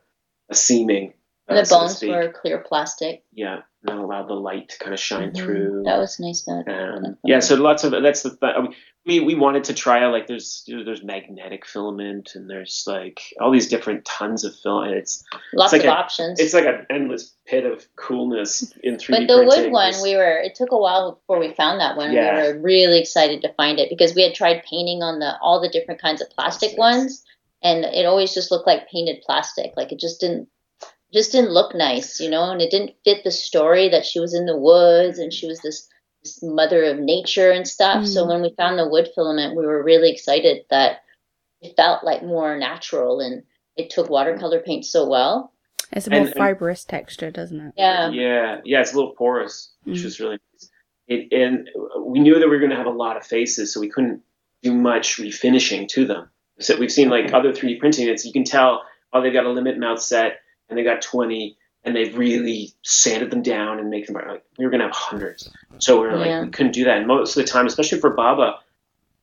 [0.49, 1.13] a seaming.
[1.49, 3.23] Uh, the so bones were clear plastic.
[3.33, 5.35] yeah, and that allowed the light to kind of shine Mhm.
[5.37, 5.83] through.
[5.85, 6.43] That was nice.
[6.45, 8.75] That Um, yeah, so lots of that's the th-
[9.05, 12.85] we we wanted to try out like there's you know, there's magnetic filament and there's
[12.87, 15.21] like all these different tons of film and it's
[15.53, 16.39] lots like of a- options.
[16.39, 20.37] it's like an endless pit of coolness in 3D But the wood one, we were.
[20.37, 22.13] It took a while before we found that one.
[22.13, 22.41] Yeah.
[22.41, 25.59] We were really excited to find it because we had tried painting on the all
[25.59, 26.79] the different kinds of plastic Plastics.
[26.79, 27.25] ones,
[27.61, 29.73] and it always just looked like painted plastic.
[29.75, 30.47] Like it just didn't,
[31.13, 32.49] just didn't look nice, you know.
[32.51, 35.59] And it didn't fit the story that she was in the woods and she was
[35.59, 35.87] this,
[36.23, 38.05] this mother of nature and stuff.
[38.07, 38.27] So Mm.
[38.29, 41.01] when we found the wood filament, we were really excited that
[41.61, 43.43] it felt like more natural and
[43.77, 45.51] it took watercolor paint so well.
[45.91, 47.73] It's a more And- and- fibrous texture, doesn't it?
[47.77, 48.09] Yeah.
[48.09, 50.03] yeah, yeah, it's a little porous, which Mm.
[50.05, 50.69] was really nice.
[51.07, 53.79] It, and we knew that we were going to have a lot of faces, so
[53.79, 54.21] we couldn't
[54.63, 56.29] do much refinishing to them.
[56.59, 59.49] So we've seen like other 3D printing, it's you can tell oh they've got a
[59.51, 60.39] limit mouth set
[60.69, 64.65] and they got 20 and they've really sanded them down and make them like we
[64.65, 65.49] were to have hundreds.
[65.79, 66.43] So we were like Yeah.
[66.43, 66.97] we couldn't do that.
[66.97, 68.59] And most of the time, especially for Baba,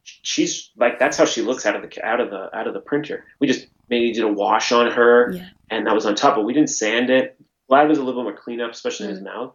[0.02, 2.80] she's like that's how she looks out of the out of the out of the
[2.80, 3.24] printer.
[3.38, 5.48] We just maybe did a wash on her Yeah.
[5.70, 7.36] and that was on top, but we didn't sand it.
[7.70, 9.14] Vlad was a little bit more cleanup, especially in Mm.
[9.16, 9.54] his mouth,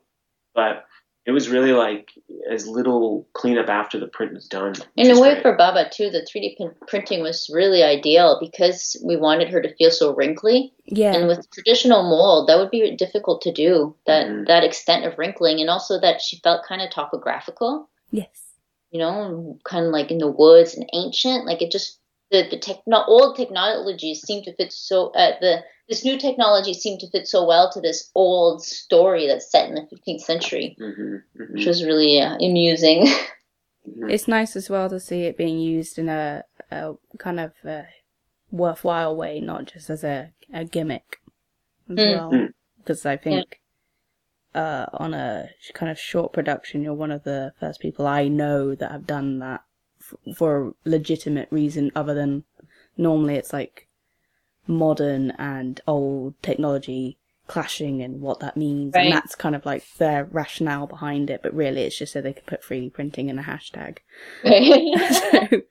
[0.53, 0.85] but
[1.25, 2.11] it was really like
[2.51, 4.75] as little cleanup after the print was done.
[4.95, 5.41] In a way, great.
[5.41, 9.73] for Baba too, the 3D pin- printing was really ideal because we wanted her to
[9.75, 10.73] feel so wrinkly.
[10.85, 11.15] Yeah.
[11.15, 13.95] And with traditional mold, that would be difficult to do.
[14.05, 14.47] That Mhm.
[14.47, 17.89] that extent of wrinkling, and also that she felt kind of topographical.
[18.11, 18.29] yes.
[18.91, 21.45] You know, kind of like in the woods and ancient.
[21.45, 21.99] Like it just
[22.35, 26.99] the the techno old technologies seem to fit so uh, the this new technology seemed
[27.01, 31.21] to fit so well to this old story that's set in the 15th century, Mhm,
[31.39, 33.05] mhm, which was really uh, amusing.
[33.87, 34.11] mhm.
[34.11, 37.83] It's nice as well to see it being used in a, a kind of uh
[38.51, 41.19] worthwhile way, not just as a, a gimmick
[41.89, 42.11] as Mm.
[42.11, 42.31] well.
[42.31, 42.53] Mm.
[42.77, 43.59] Because I think
[44.55, 48.73] uh, on a kind of short production, you're one of the first people I know
[48.75, 49.64] that have done that
[50.11, 52.43] f- for a legitimate reason other than
[52.97, 53.87] normally it's like
[54.67, 58.93] modern and old technology clashing and what that means.
[58.95, 59.05] Right.
[59.05, 62.33] And that's kind of like their rationale behind it, but really it's just so they
[62.33, 63.99] could put 3D printing in a hashtag.
[64.43, 65.61] so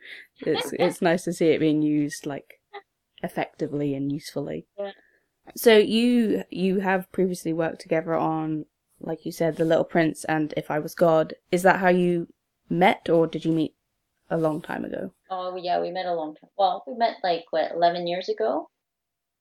[0.40, 2.60] it's it's nice to see it being used like
[3.22, 4.66] effectively and usefully.
[4.78, 4.92] Yeah.
[5.56, 8.66] So you you have previously worked together on,
[9.00, 11.34] like you said, The Little Prince and If I Was God.
[11.50, 12.28] Is that how you
[12.70, 13.74] met, or did you meet
[14.34, 15.12] a long time ago?
[15.30, 16.50] Oh yeah, we met a long time.
[16.58, 18.68] Well, we met like what, eleven years ago,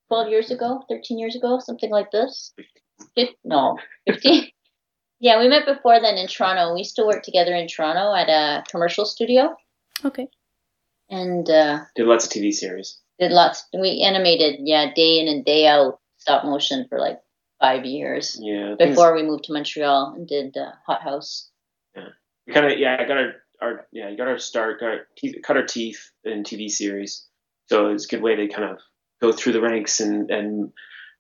[0.08, 2.54] twelve years ago, thirteen years ago, something like this.
[3.16, 3.78] Fif- no,
[4.08, 4.48] fifteen.
[5.20, 6.74] yeah, we met before then in Toronto.
[6.74, 9.56] We used to work together in Toronto at a commercial studio,
[10.06, 10.28] Okay.
[11.10, 13.00] and uh, Did lots of TV series.
[13.20, 13.66] did lots.
[13.74, 17.20] We animated, yeah, day in and day out stop motion for like
[17.60, 21.50] five years Yeah, things- before we moved to Montreal and did uh, Hot House.
[22.48, 23.34] we kind of yeah, I got our,
[23.64, 27.26] our yeah, you got our start, got our teeth, cut our teeth in TV series.
[27.68, 28.80] So it's a good way to kind of
[29.22, 30.72] go through the ranks and and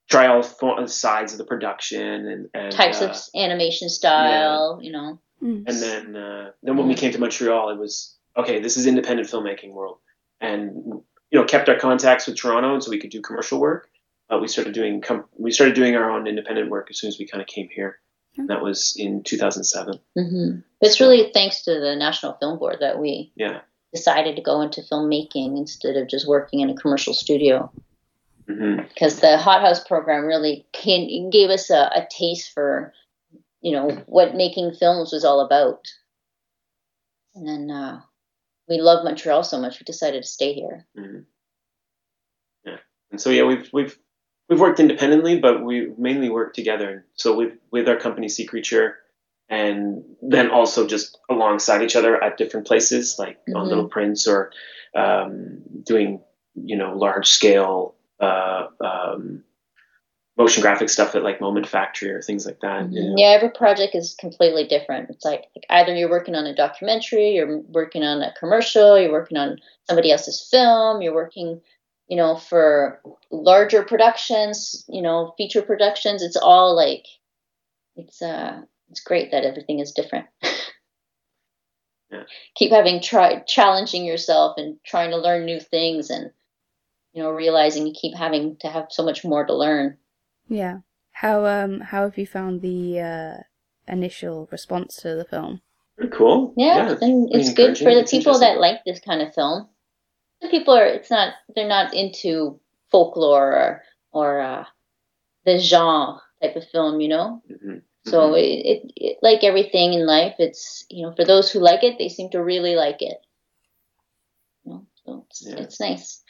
[0.09, 4.91] try all fo- sides of the production and, and Types uh, of animation style, you
[4.91, 5.19] know.
[5.41, 5.63] Mm.
[5.67, 8.59] And then uh, then when we came to Montreal, it was okay.
[8.59, 9.97] This is independent filmmaking world,
[10.39, 10.75] and
[11.31, 13.89] you know kept our contacts with Toronto, and so we could do commercial work.
[14.29, 17.17] Uh, we started doing com- we started doing our own independent work as soon as
[17.19, 17.99] we kind of came here.
[18.37, 19.99] And that was in 2007.
[20.15, 23.61] hmm It's really thanks to the National Film Board that we Yeah,
[23.93, 27.71] decided to go into filmmaking instead of just working in a commercial studio.
[28.49, 28.89] Mhm.
[28.89, 32.93] because the Hot House program really can, gave us a, a taste for,
[33.61, 35.87] you know, what making films was all about.
[37.35, 38.01] And then uh,
[38.67, 40.85] we love Montreal so much, we decided to stay here.
[40.97, 41.25] Mhm.
[42.65, 42.77] Yeah,
[43.11, 43.97] and so yeah, we've we've
[44.53, 47.05] we've worked independently, but we mainly work together.
[47.15, 48.97] So with with our company Sea Creature,
[49.49, 53.69] and then also just alongside each other at different places, like on Mhm.
[53.69, 54.51] Little Prince or
[54.95, 56.21] um, doing
[56.55, 59.43] you know large scale uh, um,
[60.37, 62.91] motion graphic stuff at like Moment Factory or things like that.
[62.91, 63.15] you know.
[63.17, 65.09] Yeah, every project is completely different.
[65.09, 69.11] It's like, like either you're working on a documentary, you're working on a commercial, you're
[69.11, 71.61] working on somebody else's film, you're working,
[72.07, 73.01] you know, for
[73.31, 76.21] larger productions, you know, feature productions.
[76.21, 77.05] It's all like,
[77.95, 80.27] it's uh, it's great that everything is different.
[82.13, 82.23] Yeah.
[82.55, 86.29] Keep having try challenging yourself and trying to learn new things and
[87.13, 89.97] you know realizing you keep having to have so much more to learn.
[90.47, 90.79] Yeah.
[91.11, 93.37] How um how have you found the uh,
[93.87, 95.61] initial response to the film?
[95.97, 96.53] Pretty cool.
[96.55, 99.69] Yeah, it's and pretty it's good for the people that like this kind of film.
[100.49, 102.59] People are it's not they're not into
[102.91, 104.65] folklore or or uh,
[105.45, 107.41] the genre type of film, you know.
[107.49, 107.81] Mhm.
[108.05, 111.83] So it, it, it like everything in life, it's you know for those who like
[111.83, 113.17] it, they seem to really like it.
[114.65, 115.55] You know, so it's, Yeah.
[115.59, 116.23] it's nice.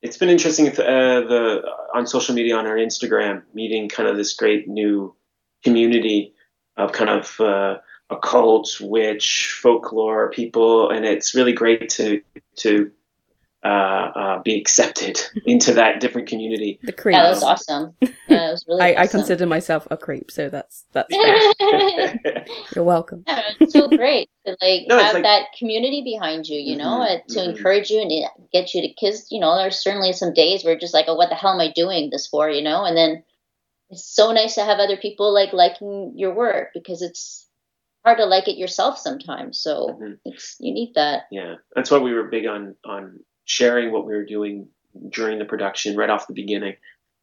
[0.00, 1.62] It's been interesting uh, the
[1.94, 5.14] on social media on our Instagram meeting kind of this great new
[5.62, 6.34] community
[6.76, 7.78] of kind of uh,
[8.08, 12.22] occult, witch, folklore people, and it's really great to
[12.56, 12.90] to
[13.64, 16.78] uh, uh, be accepted into that different community.
[16.82, 17.14] The creep.
[17.14, 17.94] That was awesome.
[18.00, 18.82] Yeah, it was really.
[18.96, 21.14] I, I consider myself a creep, so that's that's
[21.60, 22.44] fair.
[22.74, 23.24] You're welcome.
[23.26, 27.16] it's so great to like No, have like- that community behind you, you know, Mhm,
[27.16, 27.56] uh, to mhm.
[27.56, 28.12] encourage you and
[28.52, 29.26] get you to kiss.
[29.30, 31.60] You know, there's certainly some days where you're just like, oh, what the hell am
[31.60, 32.48] I doing this for?
[32.48, 33.24] You know, and then
[33.90, 37.46] it's so nice to have other people like liking your work because it's
[38.04, 39.58] hard to like it yourself sometimes.
[39.60, 40.18] So Mhm.
[40.24, 41.22] it's you need that.
[41.32, 43.18] Yeah, that's why we were big on on
[43.48, 44.68] sharing what we were doing
[45.08, 46.76] during the production right off the beginning.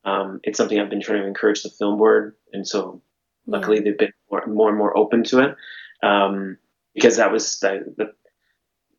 [0.03, 3.01] Um, it's something I've been trying to encourage the film board, and so
[3.45, 5.55] luckily they've been more, more and more open to it
[6.03, 6.57] um,
[6.93, 8.13] because that was the, the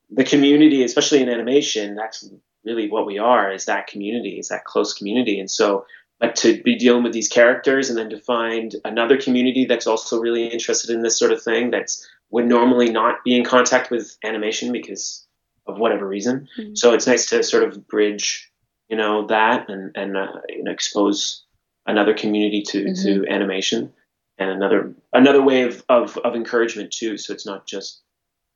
[0.09, 1.97] the community, especially in animation.
[1.97, 2.31] That's
[2.65, 5.85] really what we are is that community, is that close community, and so.
[6.19, 10.19] But to be dealing with these characters and then to find another community that's also
[10.19, 14.17] really interested in this sort of thing that's would normally not be in contact with
[14.25, 15.26] animation because
[15.67, 16.49] of whatever reason.
[16.59, 16.77] Mhm.
[16.77, 18.51] So it's nice to sort of bridge,
[18.89, 21.45] you know, that and and uh, you know, expose
[21.87, 23.93] another community to to animation
[24.39, 27.17] and another another way of, of of encouragement too.
[27.17, 28.03] So it's not just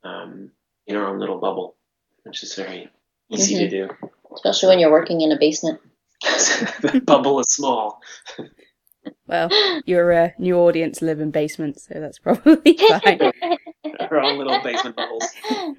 [0.03, 0.51] um,
[0.87, 1.75] in our own little bubble,
[2.23, 2.89] which is very
[3.29, 3.89] easy to do.
[4.33, 5.79] Especially when you're working in a basement.
[6.21, 7.99] the bubble is small.
[9.27, 9.49] Well,
[9.85, 13.31] your uh, new audience live in basements, so that's probably fine.
[13.99, 15.25] Our own little basement bubbles.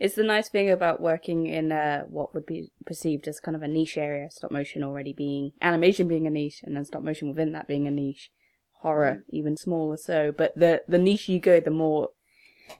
[0.00, 3.62] it's the nice thing about working in uh, what would be perceived as kind of
[3.62, 7.28] a niche area, stop motion already being animation being a niche, and then stop motion
[7.28, 8.30] within that being a niche,
[8.72, 10.32] horror even smaller so.
[10.36, 12.10] But the the niche you go, the more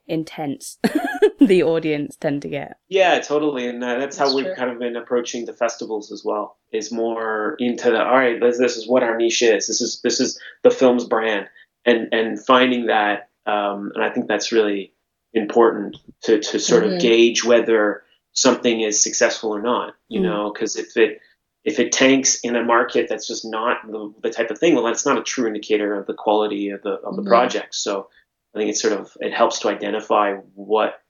[0.07, 0.79] intense
[1.41, 2.79] the audience tend to get.
[2.89, 6.23] Yeah, totally, and uh, that's how That's we've kind of been approaching the festivals as
[6.25, 6.57] well.
[6.73, 8.41] Is more into the all right.
[8.41, 9.67] This, this is what our niche is.
[9.67, 11.47] This is this is the film's brand,
[11.85, 14.93] and and finding that, um, and I think that's really
[15.37, 16.95] important to to sort Mhm.
[16.95, 19.95] of gauge whether something is successful or not.
[20.09, 20.25] You Mhm.
[20.25, 21.21] know, because if it
[21.65, 24.85] if it tanks in a market that's just not the, the type of thing, well,
[24.85, 27.27] that's not a true indicator of the quality of the of the Mhm.
[27.29, 27.75] project.
[27.75, 28.09] So
[28.55, 31.01] I think it's sort of it helps to identify what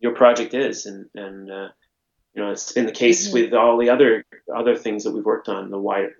[0.00, 1.68] your project is, and and uh,
[2.34, 3.32] you know it's been the case Mhm.
[3.34, 4.24] with all the other
[4.54, 6.10] other things that we've worked on, the wide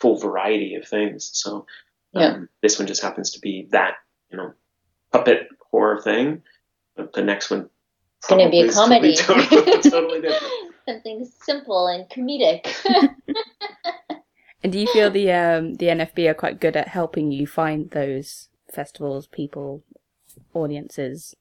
[0.00, 1.30] full variety of things.
[1.32, 1.66] So
[2.14, 2.40] um, Yeah.
[2.62, 3.96] this one just happens to be that
[4.30, 4.52] you know
[5.12, 6.42] puppet horror thing,
[7.14, 7.68] the next one
[8.18, 9.14] It's going to be a comedy.
[9.16, 10.52] Totally, totally, totally different.
[10.88, 12.66] Something simple and comedic.
[14.62, 17.90] And do you feel the um, the NFB are quite good at helping you find
[17.92, 19.84] those festivals, people,
[20.52, 21.36] audiences?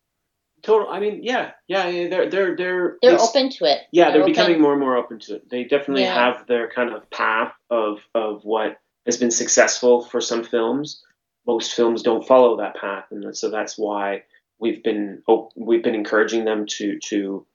[0.61, 0.87] Total.
[0.87, 1.87] I mean, yeah, yeah.
[1.87, 3.79] yeah, They're they're they're They're it's- open to it.
[3.91, 4.33] Yeah, they're open.
[4.33, 5.49] becoming more and more open to it.
[5.49, 6.13] They definitely Yeah.
[6.13, 8.77] have their kind of path of of what
[9.07, 11.03] has been successful for some films.
[11.47, 14.23] Most films don't follow that path, and so that's why
[14.59, 17.45] we've been op- we've been encouraging them to to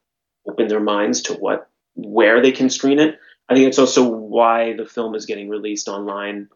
[0.49, 3.19] open their minds to what where they can screen it.
[3.49, 6.49] I think it's also why the film is getting released online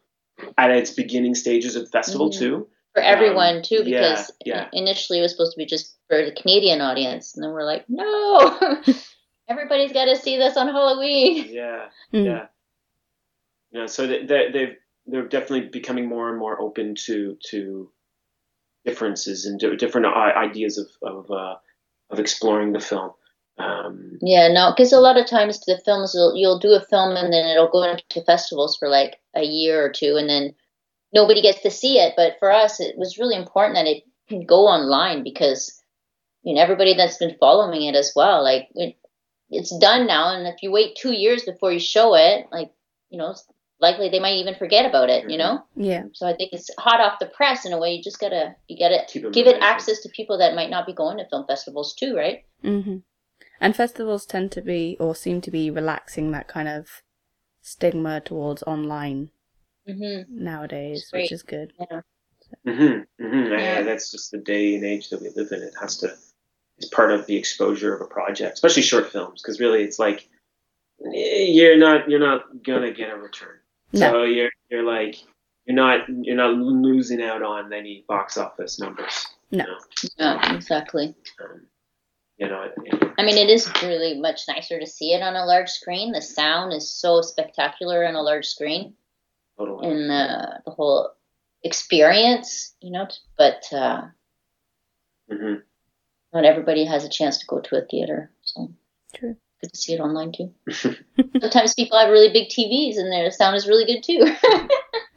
[0.56, 2.38] at its beginning stages of the festival Mhm.
[2.38, 2.68] too.
[2.94, 4.68] for everyone Um, too because yeah.
[4.72, 7.84] initially it was supposed to be just for the Canadian audience and then we're like
[7.90, 8.58] no
[9.48, 12.24] everybody's got to see this on Halloween Yeah, Hmm.
[12.24, 12.46] yeah.
[13.72, 14.76] You know, so they, they, they've
[15.06, 17.90] they're definitely becoming more and more open to to
[18.86, 21.56] differences and different ideas of of, uh,
[22.10, 23.10] of exploring the film.
[23.58, 27.16] Um, Yeah, no, because a lot of times the films will, you'll do a film
[27.16, 30.54] and then it'll go into festivals for like a year or two, and then
[31.12, 32.14] nobody gets to see it.
[32.16, 35.80] But for us, it was really important that it can go online because
[36.42, 38.42] you know everybody that's been following it as well.
[38.42, 38.96] Like it,
[39.50, 42.70] it's done now, and if you wait two years before you show it, like
[43.10, 43.34] you know,
[43.80, 45.30] likely they might even forget about it.
[45.30, 45.64] You know.
[45.76, 46.04] Yeah.
[46.12, 47.92] So I think it's hot off the press in a way.
[47.94, 50.86] You just gotta you gotta Keep 'em give it access to people that might not
[50.86, 52.44] be going to film festivals too, right?
[52.64, 52.98] Mm-hmm.
[53.60, 57.02] And festivals tend to be, or seem to be, relaxing that kind of
[57.62, 59.30] stigma towards online
[59.88, 60.42] Mm-hmm.
[60.44, 61.72] nowadays, which is good.
[61.78, 62.00] Yeah.
[62.64, 63.58] hmm hmm Yeah.
[63.58, 65.62] Yeah, that's just the day and age that we live in.
[65.62, 66.12] It has to.
[66.78, 70.28] It's part of the exposure of a project, especially short films, because really it's like
[71.14, 73.58] eh, you're not you're not gonna get a return.
[73.92, 74.10] No.
[74.10, 75.16] So you're you're like
[75.64, 79.26] you're not you're not losing out on any box office numbers.
[79.50, 79.64] No.
[79.64, 79.76] You know,
[80.18, 81.14] Yeah, exactly.
[81.42, 81.66] um,
[82.38, 82.68] you know
[83.18, 86.12] I mean, it is really much nicer to see it on a large screen.
[86.12, 88.94] The sound is so spectacular on a large screen,
[89.58, 89.88] totally.
[89.88, 91.12] and the the whole
[91.62, 93.08] experience, you know.
[93.38, 94.02] But uh,
[95.30, 95.54] hmm
[96.32, 98.70] not everybody has a chance to go to a theater, so
[99.14, 99.36] True.
[99.60, 100.52] Good to see it online too.
[101.40, 104.34] Sometimes people have really big TVs, and their sound is really good too.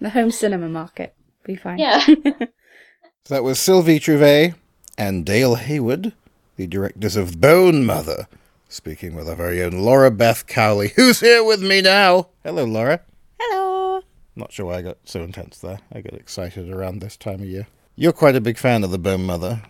[0.01, 1.13] The home cinema market.
[1.43, 1.77] Be fine.
[1.77, 2.05] yeah.
[3.27, 4.55] That was Sylvie Trouvé
[4.97, 6.13] and Dale Hayward,
[6.55, 8.27] the directors of Bone Mother,
[8.69, 12.29] speaking with our very own Laura Beth Cowley, who's here with me now.
[12.45, 13.01] Hello, Laura.
[13.39, 14.01] Hello.
[14.37, 15.79] Not sure why I got so intense there.
[15.91, 17.67] I get excited around this time of year.
[17.97, 19.61] You're quite a big fan of the Bone Mother,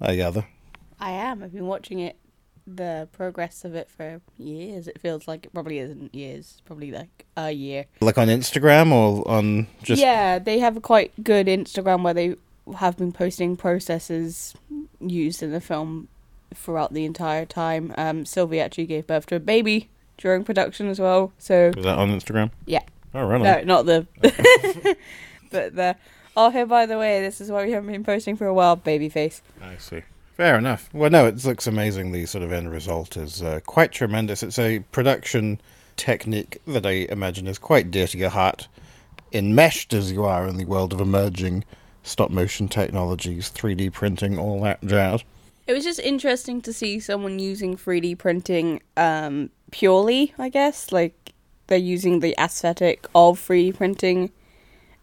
[0.00, 0.46] I gather.
[0.98, 1.42] I am.
[1.42, 2.16] I've been watching it,
[2.66, 4.88] the progress of it for years.
[4.88, 6.62] It feels like it probably isn't years.
[6.64, 7.86] Probably like a year.
[8.00, 10.00] Like on Instagram or on just.
[10.00, 12.36] yeah, they have a quite good Instagram where they
[12.78, 14.54] have been posting processes
[15.00, 16.08] used in the film
[16.54, 17.94] throughout the entire time.
[17.98, 21.32] Um, Sylvie actually gave birth to a baby during production as well.
[21.38, 22.50] So Was that on Instagram?
[22.66, 22.82] Yeah.
[23.14, 24.06] Oh, right no, not the,
[25.50, 25.96] but the.
[26.36, 28.74] Oh, here by the way, this is why we haven't been posting for a while.
[28.74, 29.40] Baby face.
[29.62, 30.02] I see.
[30.36, 30.90] Fair enough.
[30.92, 32.10] Well, no, it looks amazing.
[32.10, 34.42] The sort of end result is uh, quite tremendous.
[34.42, 35.60] It's a production
[35.96, 38.66] technique that I imagine is quite dear to your heart,
[39.32, 41.64] enmeshed as you are in the world of emerging
[42.02, 45.22] stop motion technologies, 3D printing, all that jazz.
[45.68, 50.90] It was just interesting to see someone using 3D printing um, purely, I guess.
[50.90, 51.32] Like,
[51.68, 54.32] they're using the aesthetic of 3D printing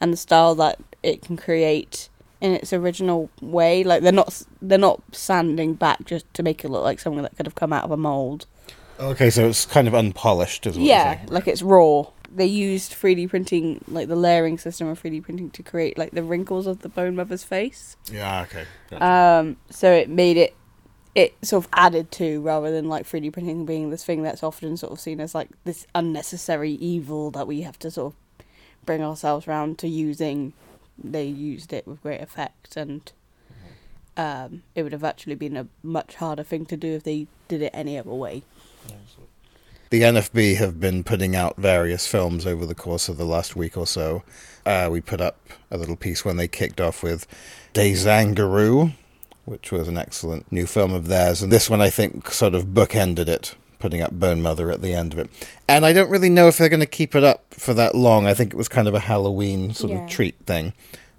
[0.02, 2.10] and the style that it can create
[2.42, 3.84] in its original way.
[3.84, 7.38] Like, they're not they're not sanding back just to make it look like something that
[7.38, 8.46] could have come out of a mold.
[9.00, 12.06] Okay, so it's kind of unpolished, is what Yeah, like it's raw.
[12.34, 16.24] They used 3D printing, like the layering system of 3D printing, to create like the
[16.24, 17.98] wrinkles of the bone mother's face.
[18.12, 18.66] Yeah, okay.
[18.90, 19.06] Gotcha.
[19.06, 20.56] Um, so it made it
[21.14, 24.78] it sort of added to rather than like 3D printing being this thing that's often
[24.78, 28.46] sort of seen as like this unnecessary evil that we have to sort of
[28.86, 30.54] bring ourselves round to using.
[31.04, 33.12] They used it with great effect, and
[34.18, 37.62] um, it would have actually been a much harder thing to do if they did
[37.62, 38.44] it any other way.
[39.90, 43.76] The NFB have been putting out various films over the course of the last week
[43.76, 44.24] or so.
[44.66, 45.38] Uh, we put up
[45.70, 47.28] a little piece when they kicked off with
[47.74, 48.94] Desangaroo,
[49.44, 51.42] which was an excellent new film of theirs.
[51.42, 54.94] And this one, I think, sort of bookended it, putting up Bone Mother at the
[54.94, 55.30] end of it.
[55.68, 58.28] And I don't really know if they're going to keep it up for that long.
[58.28, 60.04] I think it was kind of a Halloween sort Yeah.
[60.06, 60.74] of treat thing.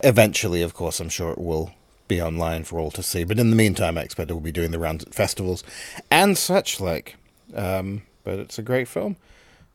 [0.05, 1.73] Eventually, of course, I'm sure it will
[2.09, 3.25] be online for all to see.
[3.25, 5.63] But in the meantime, I expect it will be doing the rounds at festivals
[6.11, 7.17] and such like.
[7.55, 9.17] Um, but it's a great film.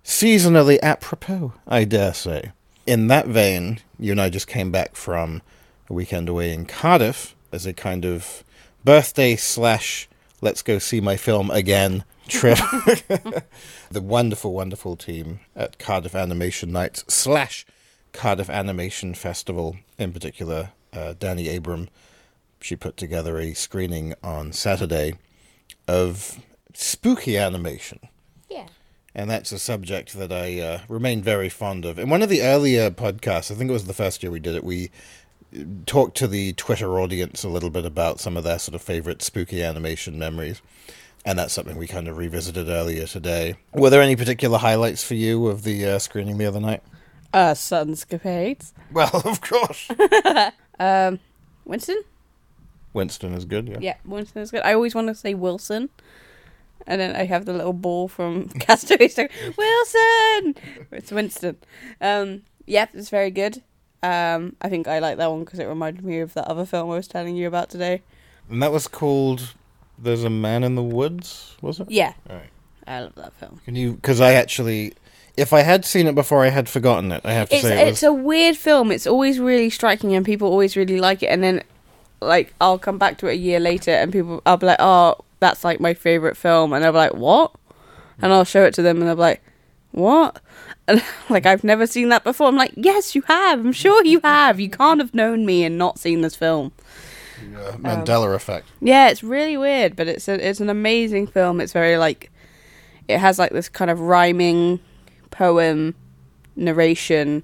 [0.03, 2.51] Seasonally apropos, I dare say.
[2.85, 5.41] In that vein, you and I just came back from
[5.89, 8.43] a weekend away in Cardiff as a kind of
[8.85, 10.07] birthday slash
[10.39, 12.57] let's go see my film again trip.
[13.91, 17.65] the wonderful, wonderful team at Cardiff Animation Nights slash
[18.13, 21.89] Cardiff Animation Festival, in particular, uh, Dani Abram.
[22.61, 25.13] She put together a screening on Saturday
[25.87, 26.39] of
[26.73, 27.99] spooky animation.
[28.49, 28.67] Yeah.
[29.13, 31.97] And that's a subject that I uh, remain very fond of.
[31.99, 34.55] In one of the earlier podcasts, I think it was the first year we did
[34.55, 34.91] it, we
[35.85, 39.21] talked to the Twitter audience a little bit about some of their sort of favorite
[39.21, 40.61] spooky animation memories.
[41.27, 43.57] And that's something we kind of revisited earlier today.
[43.73, 46.81] Were there any particular highlights for you of the uh, screening the other night?
[47.33, 48.71] Uh, Sunscapades.
[48.93, 49.89] Well, of course.
[50.79, 51.19] Um,
[51.65, 52.03] Winston.
[52.93, 53.77] Winston is good, yeah.
[53.81, 54.61] Yeah, Winston is good.
[54.63, 55.89] I always want to say Wilson,
[56.85, 59.07] And then I have the little ball from Castaway.
[59.07, 60.55] So Wilson,
[60.91, 61.57] it's Winston.
[61.99, 63.63] Um, yep, it's very good.
[64.03, 66.91] Um, I think I like that one because it reminded me of that other film
[66.91, 68.03] I was telling you about today.
[68.49, 69.55] And that was called
[69.97, 71.89] "There's a Man in the Woods." Was it?
[71.89, 72.49] Yeah, All right.
[72.87, 73.59] I love that film.
[73.65, 73.93] Can you?
[73.93, 74.93] Because I actually,
[75.35, 77.21] if I had seen it before, I had forgotten it.
[77.25, 78.09] I have to It's say it it's was.
[78.09, 78.91] a weird film.
[78.91, 81.27] It's always really striking, and people always really like it.
[81.27, 81.63] And then,
[82.21, 85.15] like, I'll come back to it a year later, and people, I'll be like, "Oh,
[85.39, 87.51] that's like my favorite film," and they'll be like, "What?"
[88.21, 89.43] And I'll show it to them, and they'll be like,
[89.91, 90.39] "What?"
[90.89, 92.47] And like, I've never seen that before.
[92.47, 93.59] I'm like, "Yes, you have.
[93.59, 94.57] I'm sure you have.
[94.57, 96.71] You can't have known me and not seen this film."
[97.55, 98.67] Uh, Mandela effect.
[98.81, 101.61] Yeah, it's really weird, but it's a, it's an amazing film.
[101.61, 102.31] It's very like
[103.07, 104.79] it has like this kind of rhyming
[105.31, 105.95] poem
[106.55, 107.43] narration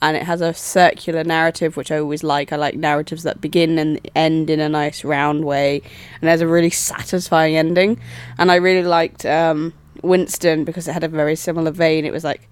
[0.00, 2.52] and it has a circular narrative which I always like.
[2.52, 5.82] I like narratives that begin and end in a nice round way
[6.20, 8.00] and there's a really satisfying ending.
[8.38, 9.72] And I really liked um
[10.02, 12.04] Winston because it had a very similar vein.
[12.04, 12.48] It was like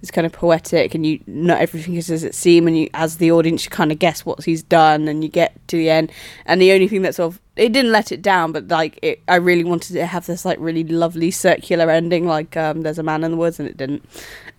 [0.00, 3.16] it's kind of poetic and you not everything is as it seems and you as
[3.16, 6.12] the audience you kind of guess what he's done and you get to the end.
[6.46, 9.20] And the only thing that sort of it didn't let it down but like it
[9.26, 13.02] i really wanted to have this like really lovely circular ending like um there's a
[13.02, 14.04] man in the woods and it didn't.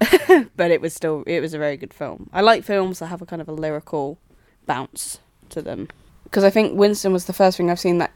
[0.55, 2.29] But it was still it was a very good film.
[2.33, 4.17] I like films that have a kind of a lyrical
[4.65, 5.19] bounce
[5.49, 5.87] to them.
[6.23, 8.11] Because i think winston was the first thing i've seen that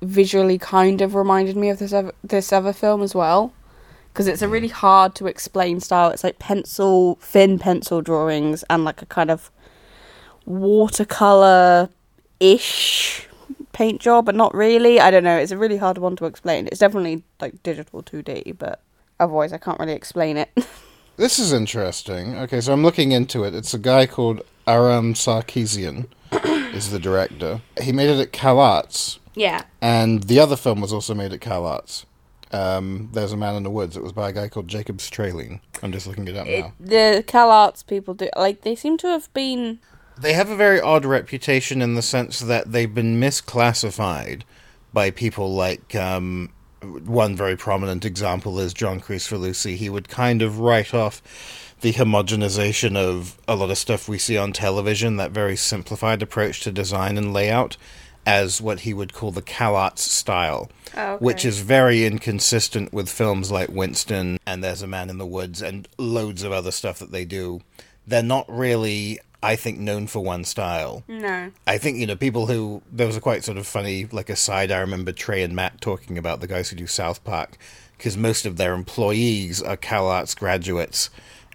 [0.00, 3.52] visually kind of reminded me of this other, this other film as well
[4.12, 6.10] because it's a really hard to explain style.
[6.10, 9.50] It's like pencil, thin pencil drawings, and like a kind of
[10.44, 11.88] watercolor
[12.40, 13.28] ish
[13.72, 15.00] paint job, but not really.
[15.00, 15.36] I don't know.
[15.36, 16.66] It's a really hard one to explain.
[16.66, 18.80] It's definitely like digital 2D, but
[19.18, 20.50] otherwise, I can't really explain it.
[21.16, 22.36] This is interesting.
[22.38, 23.54] Okay, so I'm looking into it.
[23.54, 26.06] It's a guy called Aram Sarkeesian
[26.74, 27.60] is the director.
[27.80, 29.64] He made it at CalArts, yeah.
[29.82, 32.06] and the other film was also made at CalArts.
[32.52, 33.96] Um, There's a Man in the Woods.
[33.96, 35.60] It was by a guy called Jacob Streilein.
[35.82, 36.72] I'm just looking it up It, now.
[36.78, 39.78] the CalArts people do like they seem to have been
[40.18, 44.42] They have a very odd reputation in the sense that they've been misclassified
[44.92, 46.50] by people like um,
[46.82, 49.76] one very prominent example is John Lucy.
[49.76, 51.22] He would kind of write off
[51.80, 56.60] the homogenization of a lot of stuff we see on television, that very simplified approach
[56.60, 57.76] to design and layout,
[58.26, 61.24] as what he would call the CalArts style, Oh, okay.
[61.24, 65.60] which is very inconsistent with films like Winston and There's a Man in the Woods
[65.62, 67.60] and loads of other stuff that they do.
[68.06, 71.02] They're not really, I think, known for one style.
[71.08, 71.50] no.
[71.66, 74.70] I think you know people who there was a quite sort of funny like aside.
[74.70, 77.56] I remember Trey and Matt talking about the guys who do South Park
[77.96, 81.08] because most of their employees are CalArts graduates,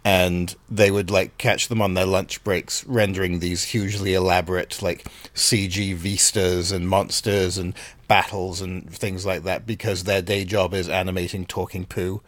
[0.05, 5.05] and they would like catch them on their lunch breaks rendering these hugely elaborate like
[5.35, 7.73] CG vistas and monsters and
[8.07, 12.21] battles and things like that because their day job is animating talking poo.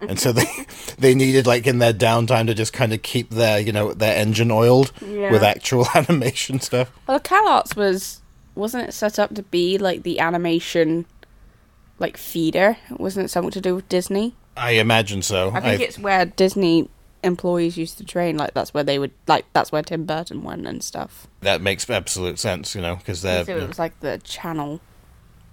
[0.00, 0.44] And so they
[0.98, 4.16] they needed like in their downtime to just kind of keep their you know their
[4.16, 5.30] engine oiled Yeah.
[5.32, 6.90] with actual animation stuff.
[7.06, 8.20] Well, CalArts was
[8.54, 11.04] wasn't it set up to be like the animation
[11.98, 12.76] like feeder?
[12.90, 14.34] Wasn't it something to do with Disney?
[14.56, 15.50] I imagine so.
[15.50, 16.88] I think I- it's where Disney
[17.26, 18.38] employees used to train.
[18.38, 21.26] Like that's where they would like that's where Tim Burton went and stuff.
[21.40, 23.44] that makes absolute sense, you know, because they're.
[23.44, 24.80] so it was like the channel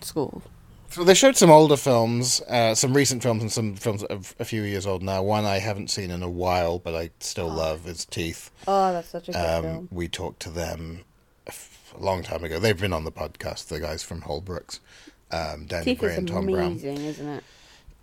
[0.02, 0.42] school.
[0.90, 4.46] So they showed some older films, uh, some recent films, and some films that a
[4.46, 5.24] few years old now.
[5.24, 8.52] One I haven't seen in a while, but I still love is Teeth.
[8.68, 11.00] Oh, that's such a good Um, we talked to them
[11.48, 11.54] a
[12.00, 12.60] long time ago.
[12.60, 14.80] They've been on the podcast, the guys from Holbrooks,
[15.32, 16.74] um, Daniel Teeth Gray is and Tom Brown.
[16.76, 17.44] isn't it?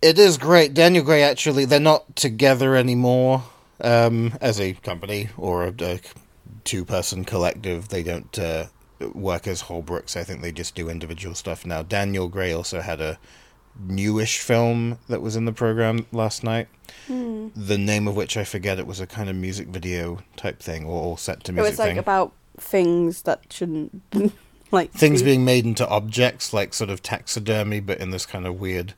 [0.01, 0.73] It is great.
[0.73, 3.43] Daniel Gray actually, they're not together anymore
[3.81, 5.99] um, as a company or a, a
[6.63, 7.89] two person collective.
[7.89, 8.65] They don't uh,
[9.13, 10.15] work as Holbrooks.
[10.15, 11.81] I think they just do individual stuff now.
[11.81, 13.17] Daniel Gray also had a
[13.79, 16.67] newish film that was in the program last night.
[17.07, 17.49] Hmm.
[17.55, 18.79] The name of which I forget.
[18.79, 21.67] It was a kind of music video type thing or, or set to music.
[21.67, 21.97] It was like thing.
[21.97, 24.01] about things that shouldn't
[24.71, 28.45] like Things be- being made into objects, like sort of taxidermy, but in this kind
[28.45, 28.93] of weird,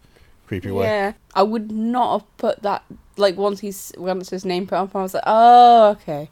[0.47, 0.85] creepy way.
[0.85, 2.83] Yeah, I would not have put that.
[3.17, 6.29] Like once he's once his name put up, I was like, oh, okay.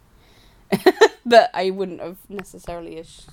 [1.26, 3.26] but I wouldn't have necessarily as-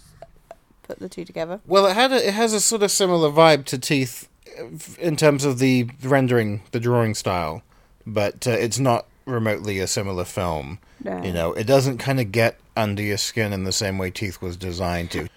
[0.84, 1.61] put the two together.
[1.65, 4.27] Well, it had a, it has a sort of similar vibe to Teeth
[4.59, 4.65] uh,
[4.99, 7.63] in terms of the rendering, the drawing style,
[8.05, 10.80] but uh, it's not remotely a similar film.
[11.03, 11.23] No.
[11.23, 14.41] You know, it doesn't kind of get under your skin in the same way Teeth
[14.41, 15.30] was designed to.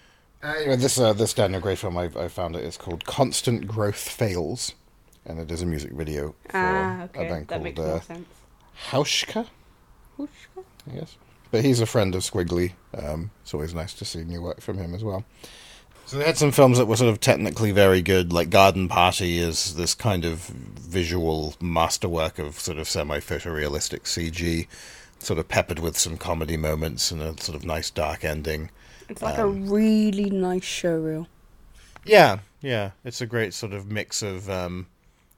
[0.43, 3.95] Anyway, this uh, this Daniel Gray film I, I found it is called Constant Growth
[3.95, 4.73] Fails,
[5.25, 8.01] and it is a music video for Ah, a band that called makes uh, more
[8.01, 8.27] sense.
[8.89, 9.47] Hauschka.
[10.91, 11.17] Yes.
[11.51, 12.73] But he's a friend of Skwigly.
[12.97, 15.23] Um, it's always nice to see new work from him as well.
[16.05, 19.37] So they had some films that were sort of technically very good, like Garden Party
[19.37, 24.67] is this kind of visual masterwork of sort of semi-photorealistic CG,
[25.19, 28.69] sort of peppered with some comedy moments and a sort of nice dark ending.
[29.07, 31.27] It's like a really nice showreel.
[32.03, 34.87] Yeah, yeah, it's a great sort of mix of um,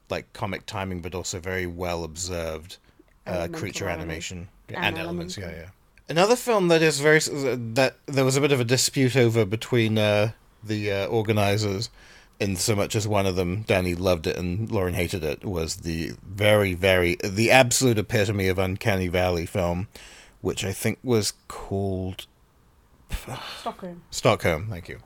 [0.10, 2.78] like comic timing, but also very well observed
[3.26, 5.38] uh, creature animation And and, elements.
[5.38, 5.70] Yeah, yeah.
[6.08, 9.98] Another film that is very that there was a bit of a dispute over between
[9.98, 10.32] uh,
[10.64, 11.90] the uh, organizers,
[12.40, 15.78] in so much as one of them, Dani loved it and Lauren hated it, was
[15.78, 19.88] the very, very the absolute epitome of uncanny valley film,
[20.42, 22.28] which I think was called
[23.62, 24.04] Stockholm.
[24.12, 25.00] Stockholm, thank you.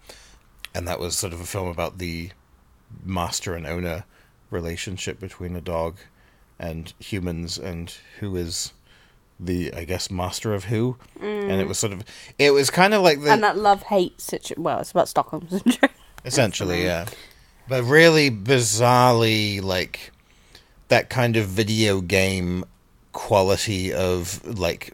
[0.76, 2.32] And that was sort of a film about the
[3.04, 4.04] master and owner
[4.50, 5.98] relationship between a dog
[6.60, 8.74] and humans and who is
[9.40, 10.98] the I guess master of who.
[11.22, 11.68] And it mm.
[11.68, 12.04] was sort of
[12.38, 14.62] it was kind of like the And that love hate situation.
[14.62, 15.92] Well, it's about Stockholm syndrome.
[16.26, 17.06] essentially, yeah.
[17.68, 20.12] But really bizarrely like
[20.90, 22.66] that kind of video game
[23.12, 24.92] quality of like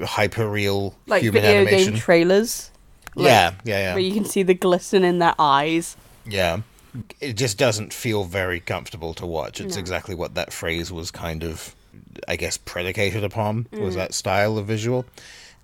[0.00, 1.92] hyperreal like human video animation.
[1.94, 2.70] game trailers.
[3.14, 3.94] like, yeah, yeah, yeah.
[3.94, 5.96] Where you can see the glisten in their eyes.
[6.26, 6.60] Yeah.
[7.20, 9.60] It just doesn't feel very comfortable to watch.
[9.60, 9.80] It's No.
[9.80, 11.74] exactly what that phrase was kind of,
[12.28, 15.04] I guess, predicated upon, was that style of visual.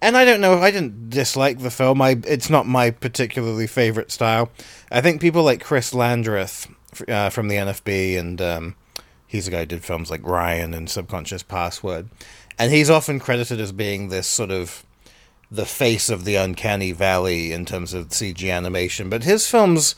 [0.02, 2.00] And I don't know, if I didn't dislike the film.
[2.00, 4.50] I It's not my particularly favorite style.
[4.90, 6.66] I think people like Chris Landreth
[7.06, 8.74] uh, from the NFB, and um,
[9.26, 12.08] he's a guy who did films like Ryan and Subconscious Password.
[12.58, 14.84] And he's often credited as being this sort of
[15.50, 19.94] the face of the uncanny valley in terms of CG animation, but his films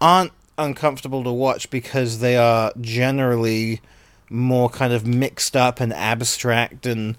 [0.00, 3.80] aren't uncomfortable to watch because they are generally
[4.28, 7.16] more kind of mixed up and abstract and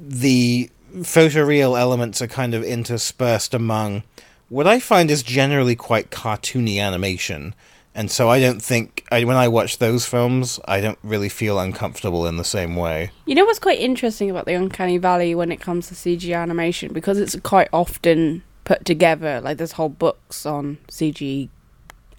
[0.00, 4.02] the photoreal elements are kind of interspersed among
[4.48, 7.54] what I find is generally quite cartoony animation.
[7.94, 11.58] And so I don't think I, when I watch those films, I don't really feel
[11.58, 13.10] uncomfortable in the same way.
[13.24, 16.92] You know what's quite interesting about the Uncanny Valley when it comes to CG animation?
[16.92, 21.48] Because it's quite often put together, like there's whole books on CG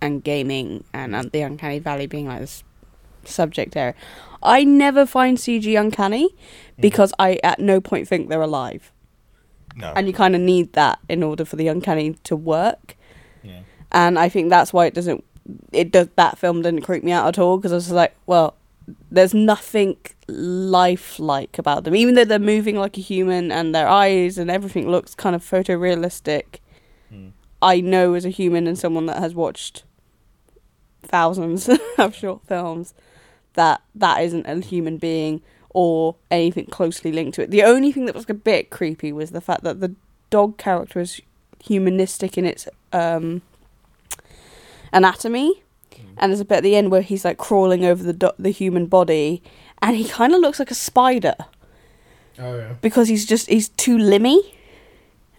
[0.02, 2.64] and gaming and uh, the Uncanny Valley being like this
[3.24, 3.96] subject area.
[4.44, 6.30] I never find CG uncanny
[6.80, 8.92] because I at no point think they're alive.
[9.76, 9.92] No.
[9.96, 12.96] And you kind of need that in order for the uncanny to work.
[13.44, 13.62] Yeah.
[13.92, 15.24] And I think that's why it doesn't.
[15.72, 18.56] It does that film didn't creep me out at all because I was like, well,
[19.12, 24.38] there's nothing lifelike about them, even though they're moving like a human and their eyes
[24.38, 26.60] and everything looks kind of photorealistic.
[27.66, 29.84] I know as a human and someone that has watched
[31.04, 32.94] thousands of short films
[33.56, 35.42] that that isn't a human being
[35.72, 37.52] or anything closely linked to it.
[37.52, 39.94] The only thing that was a bit creepy was the fact that the
[40.30, 41.20] dog character is
[41.64, 43.42] humanistic in its um,
[44.94, 45.64] anatomy,
[46.18, 48.52] and there's a bit at the end where he's like crawling over the do- the
[48.52, 49.42] human body,
[49.82, 51.36] and he kind of looks like a spider
[52.40, 52.74] Oh yeah.
[52.82, 54.55] because he's just he's too limmy,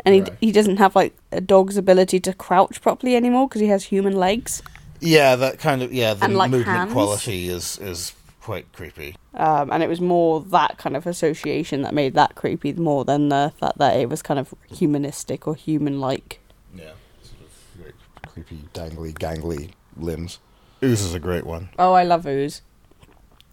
[0.06, 0.32] and he Right.
[0.40, 4.14] he doesn't have like a dog's ability to crouch properly anymore because he has human
[4.16, 4.62] legs.
[5.00, 6.92] Yeah, that kind of yeah, the And, like, movement hands.
[6.92, 9.16] quality is is quite creepy.
[9.34, 13.28] Um, and it was more that kind of association that made that creepy more than
[13.28, 16.38] the fact that it was kind of humanistic or human-like.
[16.74, 16.92] Yeah,
[17.22, 17.94] sort of great,
[18.32, 20.38] creepy, dangly, gangly limbs.
[20.82, 21.68] Ooze is a great one.
[21.78, 22.62] Oh, I love Ooze.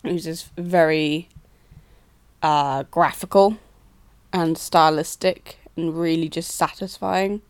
[0.06, 1.28] Ooze is very
[2.41, 3.58] uh, graphical
[4.32, 7.41] and stylistic and really just satisfying.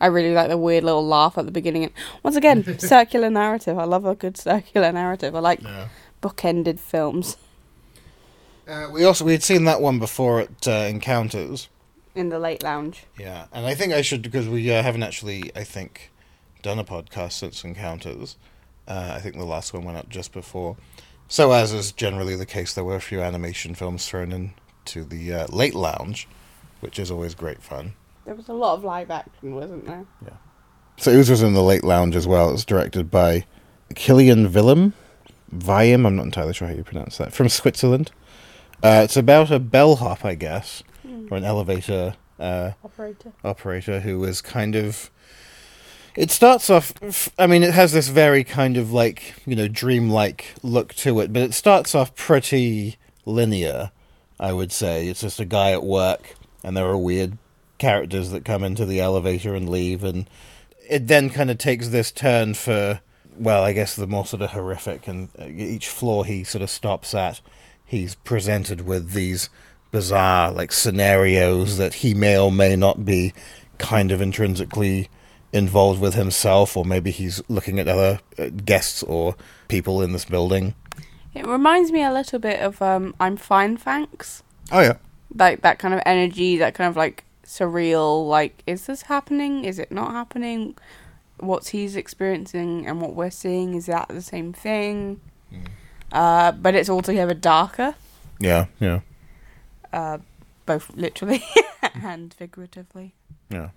[0.00, 1.90] I really like the weird little laugh at the beginning.
[2.22, 3.78] Once again, circular narrative.
[3.78, 5.34] I love a good circular narrative.
[5.36, 5.88] I like Yeah.
[6.22, 7.36] bookended films.
[8.68, 11.68] Uh, we also we had seen that one before at uh, Encounters.
[12.14, 13.04] In the late lounge.
[13.18, 16.10] Yeah, and I think I should because we uh, haven't actually I think
[16.62, 18.36] done a podcast since Encounters.
[18.86, 20.76] Uh, I think the last one went up just before.
[21.28, 24.52] So as is generally the case, there were a few animation films thrown in
[24.86, 26.26] to the uh, late lounge,
[26.80, 27.94] which is always great fun.
[28.24, 30.04] There was a lot of live action, wasn't there?
[30.24, 30.36] Yeah.
[30.96, 32.48] So Ooze was in the late lounge as well.
[32.50, 33.46] It was directed by
[33.94, 34.92] Kilian Willem.
[35.54, 37.32] Viam, I'm not entirely sure how you pronounce that.
[37.32, 38.12] From Switzerland.
[38.82, 40.82] Uh, it's about a bellhop, I guess,
[41.30, 43.32] or an elevator uh, Operator.
[43.44, 45.10] operator who is kind of.
[46.16, 46.92] It starts off.
[47.38, 51.32] I mean, it has this very kind of like you know dreamlike look to it,
[51.32, 53.90] but it starts off pretty linear.
[54.38, 57.38] I would say it's just a guy at work, and there are weird
[57.78, 60.28] characters that come into the elevator and leave, and
[60.88, 63.00] it then kind of takes this turn for.
[63.36, 66.70] Well, I guess the more sort of horrific, and uh, each floor he sort of
[66.70, 67.40] stops at,
[67.84, 69.48] he's presented with these
[69.90, 73.32] bizarre like scenarios that he may or may not be
[73.78, 75.08] kind of intrinsically
[75.52, 79.34] involved with himself, or maybe he's looking at other uh, guests or
[79.68, 80.74] people in this building.
[81.34, 84.42] It reminds me a little bit of um, I'm Fine, Thanks.
[84.70, 84.96] Oh yeah,
[85.34, 89.64] Like that kind of energy, that kind of like surreal, like, is this happening?
[89.64, 90.76] Is it not happening?
[91.38, 95.20] What he's experiencing and what we're seeing, is that the same thing?
[96.12, 97.94] Uh, but it's altogether darker,
[98.40, 99.00] yeah, yeah,
[99.92, 100.18] uh,
[100.66, 101.42] both literally
[102.02, 103.14] and figuratively.
[103.48, 103.70] yeah.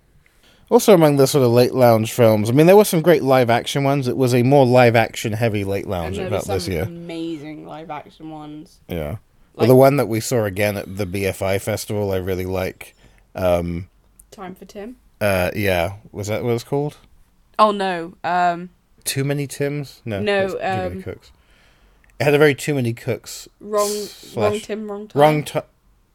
[0.70, 3.50] Also, among the sort of late lounge films, I mean, there were some great live
[3.50, 4.08] action ones.
[4.08, 6.84] It was a more live action heavy late lounge about this year.
[6.84, 8.80] amazing live action ones.
[8.88, 9.16] Yeah.
[9.54, 12.94] Well, the one that we saw again at the BFI festival, I really like.
[13.34, 13.88] Um,
[14.30, 14.96] Time for Tim.
[15.20, 16.96] uh, yeah, was that what it's called?
[17.58, 18.70] Oh no, um,
[19.04, 20.02] Too many Tims?
[20.04, 21.30] No, No, that's too many um, cooks.
[22.18, 23.48] It had a very too many cooks.
[23.60, 25.20] wrong, slash- wrong Tim, wrong time.
[25.20, 25.60] Wrong ti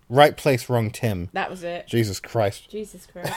[0.09, 1.29] right place, wrong Tim.
[1.33, 1.87] That was it.
[1.87, 2.69] Jesus Christ!
[2.69, 3.31] Jesus Christ.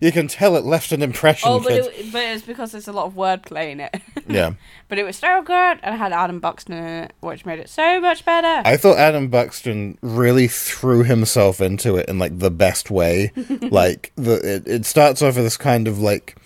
[0.00, 1.48] You can tell it left an impression.
[1.50, 4.00] oh, but it, but it's because there's a lot of wordplay in it.
[4.28, 4.54] yeah,
[4.88, 7.68] but it was so good, and it had Adam Buxton in it, which made it
[7.68, 8.62] so much better.
[8.66, 13.32] I thought Adam Buxton really threw himself into it in like the best way.
[13.70, 16.36] like the it, it starts off with this kind of like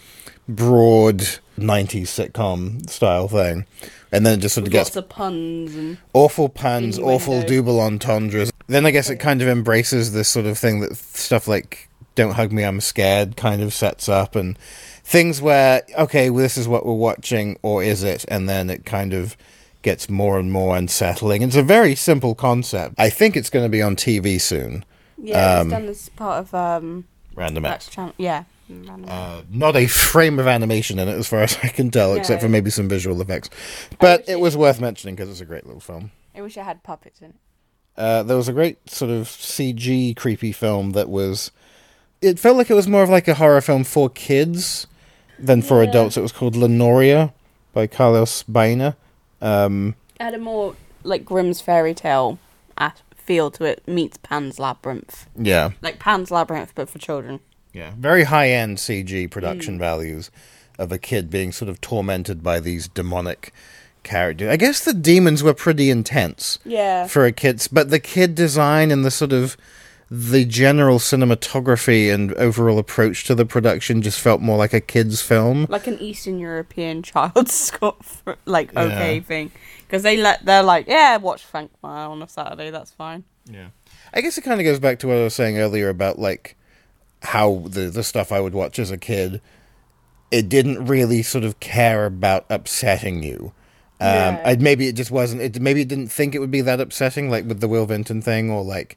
[0.48, 1.20] broad
[1.58, 3.66] '90s sitcom style thing,
[4.12, 7.56] and then it just sort of gets lots of puns and awful puns, awful Innuendo.
[7.56, 8.52] double entendres.
[8.66, 12.32] Then I guess it kind of embraces this sort of thing that stuff like "Don't
[12.34, 14.58] hug me, I'm scared" kind of sets up, and
[15.04, 18.24] things where okay, well, this is what we're watching, or is it?
[18.28, 19.36] And then it kind of
[19.82, 21.42] gets more and more unsettling.
[21.42, 22.94] It's a very simple concept.
[22.98, 24.84] I think it's going to be on TV soon.
[25.16, 27.04] yeah, Um, it's done as part of um
[27.34, 27.88] Random that Acts.
[27.88, 28.12] channel.
[28.18, 28.44] Yeah.
[29.08, 32.42] Uh, not a frame of animation in it, as far as I can tell, except
[32.42, 33.50] for maybe some visual effects.
[33.98, 36.10] But it it- was worth mentioning because it's a great little film.
[36.36, 37.34] I wish I had puppets in it.
[37.96, 41.50] Uh, there was a great sort of CG creepy film that was.
[42.22, 44.86] It felt like it was more of like a horror film for kids
[45.38, 45.88] than for Yeah.
[45.90, 46.16] adults.
[46.16, 47.32] It was called Lenoria
[47.72, 48.96] by Carlos Baena.
[49.42, 52.38] Um, It had a more like Grimm's fairy tale
[53.16, 57.38] feel to it meets Pan's Labyrinth, yeah, like Pan's Labyrinth but for children.
[57.72, 59.78] Yeah, very high end CG production mm.
[59.78, 60.30] values
[60.78, 63.52] of a kid being sort of tormented by these demonic
[64.02, 64.48] characters.
[64.48, 66.58] I guess the demons were pretty intense.
[66.64, 67.06] Yeah.
[67.06, 69.56] for a kid's but the kid design and the sort of
[70.12, 75.22] the general cinematography and overall approach to the production just felt more like a kid's
[75.22, 79.20] film like an Eastern European child's Scott fr- like okay Yeah.
[79.20, 79.52] thing
[79.86, 83.22] because they let they're like yeah watch Frank Mile on a Saturday that's fine.
[83.48, 83.68] yeah
[84.12, 86.56] i guess it kind of goes back to what i was saying earlier about like
[87.22, 89.40] how the the stuff i would watch as a kid
[90.30, 93.52] it didn't really sort of care about upsetting you
[94.00, 94.06] um
[94.36, 94.56] Yeah.
[94.58, 97.44] Maybe it just wasn't it maybe it didn't think it would be that upsetting like
[97.46, 98.96] with the will vinton thing or like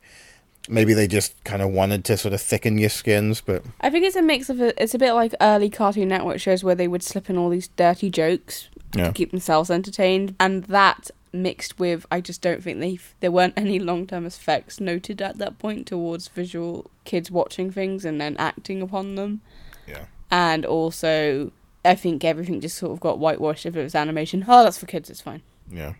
[0.69, 4.05] maybe they just kind of wanted to sort of thicken your skins but I think
[4.05, 6.87] it's a mix of a, it's a bit like early Cartoon Network shows where they
[6.87, 9.07] would slip in all these dirty jokes Yeah.
[9.07, 13.55] to keep themselves entertained, and that mixed with I just don't think they there weren't
[13.57, 18.37] any long term effects noted at that point towards visual kids watching things and then
[18.37, 19.41] acting upon them,
[19.87, 21.51] yeah and also
[21.83, 24.45] I think everything just sort of got whitewashed if it was animation.
[24.47, 25.41] Oh, that's for kids, it's fine.
[25.69, 25.93] yeah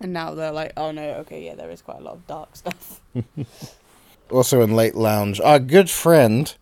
[0.00, 2.56] And now they're like, oh no, okay, yeah, there is quite a lot of dark
[2.56, 3.00] stuff.
[4.30, 6.54] also in late lounge our good friend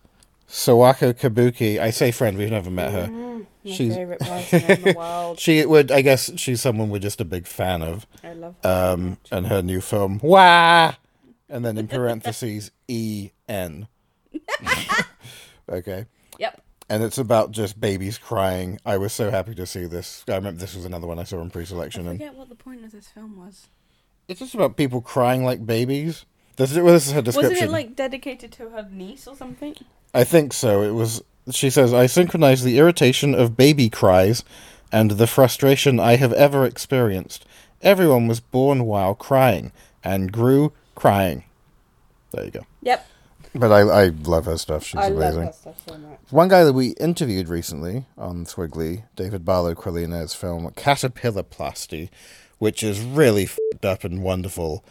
[0.49, 1.79] sawako kabuki.
[1.79, 3.07] I say friend we've never met her.
[3.07, 3.45] My
[3.75, 5.37] She's- favorite person in the world.
[5.39, 8.07] she would i guess she's someone we're just a big fan of.
[8.23, 8.91] I love her.
[8.93, 10.93] um and her new film wah!
[11.49, 13.87] And then in parentheses e n.
[15.69, 16.05] Okay.
[16.39, 16.61] Yep.
[16.89, 18.79] and it's about just babies crying.
[18.85, 20.23] I was so happy to see this.
[20.27, 22.07] I remember this was another one i saw in pre-selection.
[22.07, 23.67] I and forget what the point of this film was.
[24.27, 26.25] it's just about people crying like babies.
[26.55, 29.75] This, well, this is her description Wasn't it like dedicated to her niece or something?
[30.13, 30.81] I think so.
[30.81, 31.21] It was.
[31.51, 34.43] She says, "I synchronize the irritation of baby cries
[34.91, 37.45] and the frustration I have ever experienced.
[37.81, 39.71] Everyone was born while crying
[40.03, 41.43] and grew crying."
[42.31, 42.65] There you go.
[42.81, 43.07] Yep.
[43.55, 44.83] But I, I love her stuff.
[44.83, 45.45] She's I amazing.
[45.45, 46.19] love her stuff so much.
[46.29, 52.09] One guy that we interviewed recently on Skwigly, David Barlow Krelina's film Caterpillar Plasty,
[52.59, 54.83] which is really fed up and wonderful.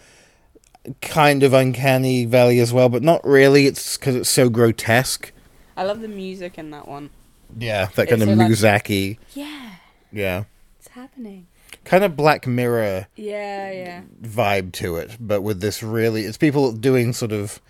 [1.01, 3.67] Kind of uncanny valley as well, but not really.
[3.67, 5.33] It's because it's so grotesque.
[5.77, 7.11] I love the music in that one.
[7.59, 9.71] Yeah, that kind It's of so like- Yeah,
[10.13, 10.45] Yeah.
[10.79, 11.47] it's happening.
[11.85, 14.01] Kind of Black Mirror Yeah, yeah.
[14.23, 16.25] vibe to it, but with this really.
[16.25, 17.61] It's people doing sort of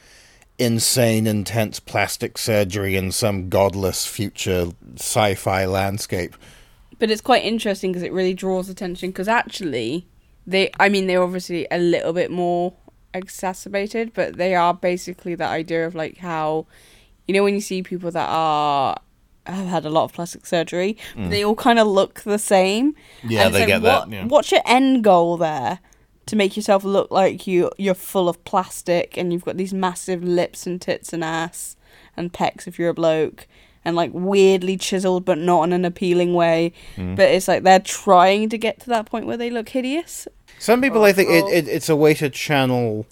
[0.59, 6.35] insane, intense plastic surgery in some godless future sci fi landscape.
[6.99, 9.11] But it's quite interesting because it really draws attention.
[9.11, 10.07] Because actually,
[10.47, 12.73] they, I mean, they're obviously a little bit more
[13.15, 16.67] exacerbated, but they are basically the idea of like how,
[17.27, 18.97] you know, when you see people that are
[19.47, 20.97] have had a lot of plastic surgery.
[21.17, 22.93] But they all kind of look the same.
[22.93, 22.97] Mm.
[23.31, 24.15] Yeah, And they get what, that.
[24.15, 24.27] Yeah.
[24.27, 25.81] What's your end goal there?
[26.27, 30.23] To make yourself look like you you're full of plastic and you've got these massive
[30.23, 31.75] lips and tits and ass
[32.19, 33.47] and pecs if you're a bloke
[33.83, 36.75] and like weirdly chiseled but not in an appealing way.
[36.97, 37.17] Mm.
[37.17, 40.29] But it's like they're trying to get to that point where they look hideous.
[40.59, 41.49] Some people, I think, it, Oh.
[41.51, 43.07] it, it's a way to channel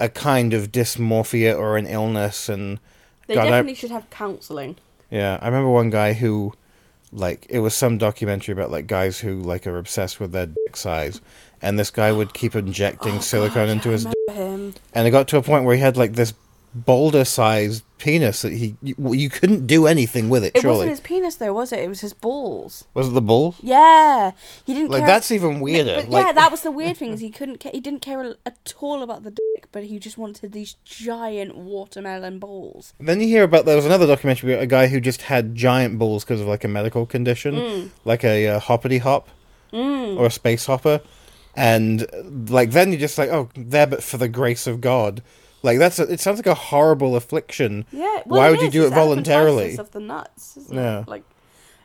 [0.00, 2.48] a kind of dysmorphia or an illness.
[2.48, 2.78] And
[3.26, 4.76] They God, I- definitely should have counselling.
[5.10, 6.52] yeah, I remember one guy who,
[7.12, 10.76] like, it was some documentary about like guys who like are obsessed with their dick
[10.76, 11.20] size,
[11.60, 14.74] and this guy would keep injecting oh, silicone into his, dick, him.
[14.94, 16.32] and it got to a point where he had like this
[16.74, 20.52] boulder-sized penis that he you, you couldn't do anything with it.
[20.56, 21.80] It surely wasn't his penis though, was it?
[21.80, 22.84] It was his balls.
[22.94, 23.54] was it the bull?
[23.62, 24.32] Yeah,
[24.64, 25.06] he didn't Like care.
[25.06, 25.96] that's even weirder.
[25.96, 27.60] But like, yeah, that was the weird thing is he couldn't.
[27.60, 31.56] Ca- he didn't care at all about the dick, but he just wanted these giant
[31.56, 32.94] watermelon balls.
[32.98, 35.98] Then you hear about there was another documentary about a guy who just had giant
[35.98, 37.90] balls because of like a medical condition, Mm.
[38.04, 39.28] like a uh, hoppity hop
[39.72, 41.00] or a space hopper,
[41.56, 42.06] and
[42.50, 45.22] like then you're just like, oh, there, but for the grace of God.
[45.62, 47.84] Like that's a, it sounds like a horrible affliction.
[47.92, 48.22] Yeah.
[48.24, 49.76] Why would you do it voluntarily?
[49.78, 50.58] Of the nuts.
[50.70, 51.00] Yeah.
[51.02, 51.08] It?
[51.08, 51.22] Like,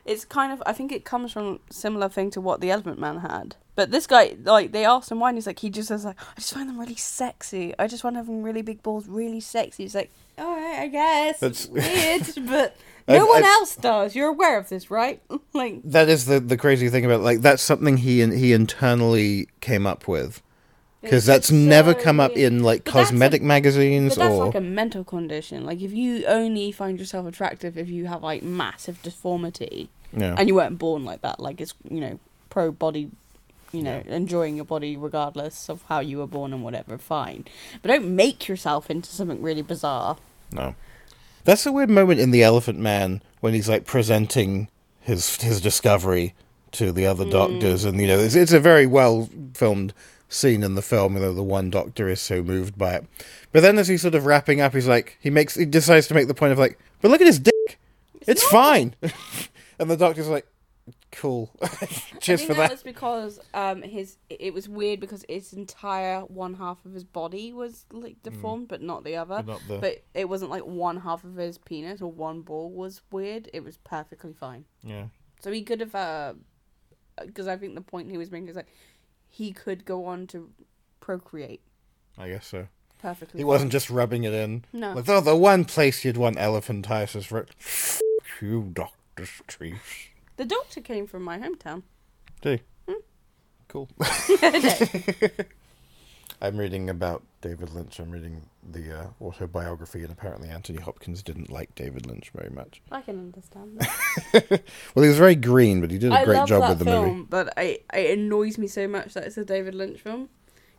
[0.04, 0.62] it's kind of.
[0.66, 3.56] I think it comes from similar thing to what the Elephant Man had.
[3.76, 6.16] But this guy, like, they asked him why, and he's like, he just says like,
[6.20, 7.74] I just find them really sexy.
[7.78, 9.84] I just find having really big balls really sexy.
[9.84, 11.38] He's like, all right, I guess.
[11.38, 12.76] That's- It's weird, but
[13.06, 14.16] I- no one I- else does.
[14.16, 15.22] You're aware of this, right?
[15.52, 19.86] like, That is the the crazy thing about like that's something he he internally came
[19.86, 20.42] up with
[21.02, 22.52] because that's never so come up weird.
[22.52, 25.64] in like But that's a- cosmetic magazines But that's or like a mental condition.
[25.64, 30.34] Like if you only find yourself attractive if you have like massive deformity yeah.
[30.36, 32.18] and you weren't born like that, like it's you know
[32.50, 33.10] pro body,
[33.72, 37.44] you know enjoying your body regardless of how you were born and whatever, fine.
[37.82, 40.16] But don't make yourself into something really bizarre.
[40.50, 40.74] No.
[41.44, 44.68] That's a weird moment in The Elephant Man when he's like presenting
[45.00, 46.34] his his discovery
[46.72, 47.30] to the other mm.
[47.30, 49.94] doctors, and you know it's, it's a very well filmed
[50.28, 51.14] scene in the film.
[51.14, 53.06] Know the one doctor is so moved by it,
[53.52, 56.14] but then as he's sort of wrapping up, he's like he makes he decides to
[56.14, 57.78] make the point of like, but look at his dick,
[58.26, 58.94] it's, fine,
[59.78, 60.46] and the doctor's like,
[61.12, 61.50] cool,
[62.20, 62.70] cheers for think that.
[62.70, 67.52] was because um his it was weird because his entire one half of his body
[67.52, 69.36] was like deformed, but not the other.
[69.36, 72.70] But not the- But it wasn't like one half of his penis or one ball
[72.70, 73.48] was weird.
[73.54, 74.64] It was perfectly fine.
[74.82, 75.06] Yeah,
[75.40, 76.36] So he could have,
[77.24, 78.68] because I think the point he was making is like
[79.28, 80.50] he could go on to
[81.00, 81.60] procreate
[82.18, 82.66] I guess so.
[82.98, 83.38] perfectly.
[83.38, 83.48] He fine.
[83.48, 84.64] wasn't just rubbing it in.
[84.72, 84.92] No.
[84.94, 87.46] Like, oh, the one place you'd want elephantiasis for.
[88.40, 89.78] You doctor's trees.
[90.36, 91.82] The doctor came from my hometown.
[92.40, 92.58] Do.
[92.88, 92.94] Hmm?
[93.68, 93.88] Cool.
[96.40, 97.98] I'm reading about David Lynch.
[97.98, 102.80] I'm reading the uh, autobiography, and apparently Anthony Hopkins didn't like David Lynch very much.
[102.92, 104.62] I can understand that.
[104.94, 107.06] Well, he was very green, but he did a I great job with the film,
[107.08, 107.26] movie.
[107.30, 110.28] but I, it annoys me so much that it's a David Lynch film.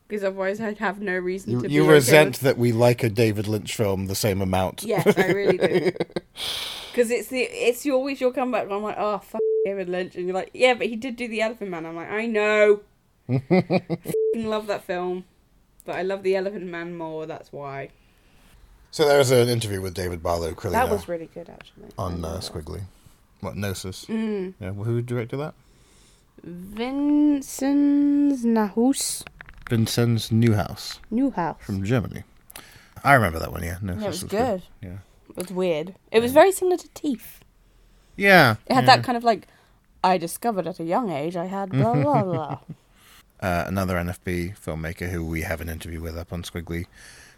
[0.07, 1.69] Because otherwise, I'd have no reason You, to.
[1.69, 4.81] you okay resent that we like a David Lynch film the same amount.
[4.83, 5.91] Yes, I really do.
[6.91, 8.67] Because it's the it's always your comeback.
[8.69, 11.41] I'm like, oh fuck David Lynch, and you're like, yeah, but he did do the
[11.41, 11.85] Elephant Man.
[11.85, 12.81] I'm like, I know.
[14.35, 15.25] Love that film,
[15.89, 17.25] but I love the Elephant Man more.
[17.25, 17.89] That's why.
[18.91, 21.87] So there was an interview with David Barlow Krelina That was really good, actually.
[21.97, 22.81] on uh, Skwigly.
[23.39, 24.05] What, Gnosis?
[24.05, 24.53] Mm.
[24.59, 25.55] Yeah, well, who directed that?
[26.43, 29.23] Vincent Nahus
[29.67, 31.57] Vincenz Newhouse Newhouse.
[31.59, 32.23] from Germany.
[33.03, 33.77] I remember that one, yeah.
[33.81, 34.61] Gnosis Yeah, it was was good.
[34.83, 34.97] Yeah.
[35.29, 35.95] It was weird.
[36.11, 37.39] It was very similar to Teeth.
[38.15, 38.57] Yeah.
[38.67, 38.97] It had yeah.
[38.97, 39.47] that kind of like,
[40.03, 42.59] I discovered at a young age I had blah blah blah.
[43.41, 46.85] uh, another NFB filmmaker who we have an interview with up on Skwigly.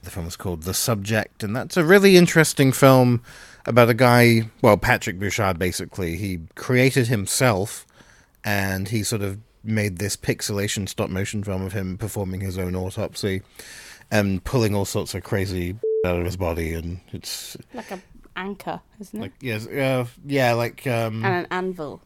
[0.04, 3.22] The film is called The Subject, and that's a really interesting film
[3.68, 6.18] about a guy, well, Patrick Bouchard, basically.
[6.18, 7.86] He created himself,
[8.44, 12.76] and he sort of made this pixelation stop motion film of him performing his own
[12.76, 13.44] autopsy
[14.10, 15.76] and pulling all sorts of crazy
[16.06, 18.02] out of his body, and it's like a
[18.36, 19.22] anchor, isn't it?
[19.22, 22.02] like yes, uh, yeah, like um, and an anvil.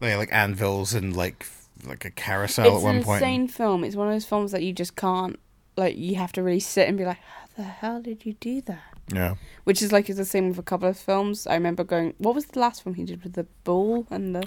[0.00, 1.44] yeah, like anvils and like
[1.86, 3.22] like a carousel it's at one point.
[3.22, 3.84] It's an insane film.
[3.84, 5.38] It's one of those films that you just can't
[5.76, 5.96] like.
[5.96, 8.82] You have to really sit and be like, "How the hell did you do that?"
[9.12, 11.46] Yeah, Which is like it's the same with a couple of films.
[11.46, 12.14] I remember going.
[12.18, 14.46] What was the last film he did with the bull and the?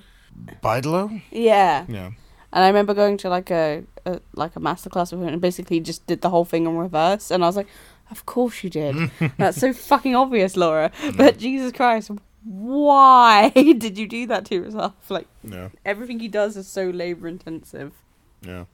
[0.64, 1.22] Bydlo.
[1.32, 2.12] Yeah, Yeah.
[2.54, 5.80] and I remember going to like a, a like a masterclass with him and basically
[5.80, 7.32] just did the whole thing in reverse.
[7.32, 7.68] And I was like,
[8.10, 8.96] "Of course you did.
[9.38, 12.12] That's so fucking obvious, Laura." But Jesus Christ,
[12.44, 14.94] why did you do that to yourself?
[15.10, 15.70] Like Yeah.
[15.86, 17.94] everything he does is so labor intensive.
[18.42, 18.66] Yeah.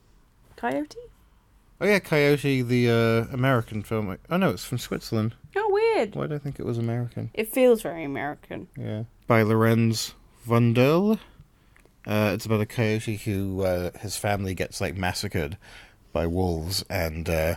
[0.55, 0.95] Coyote.
[1.79, 4.17] Oh yeah, Coyote, the uh, American film.
[4.29, 5.35] Oh no, it's from Switzerland.
[5.55, 6.15] Oh, weird.
[6.15, 7.29] Why did I think it was American?
[7.33, 8.67] It feels very American.
[8.75, 9.03] Yeah.
[9.27, 10.13] By Lorenz
[10.47, 11.19] Wunderle.
[12.07, 15.57] Uh, it's about a coyote who uh, his family gets like massacred
[16.13, 17.55] by wolves, and uh,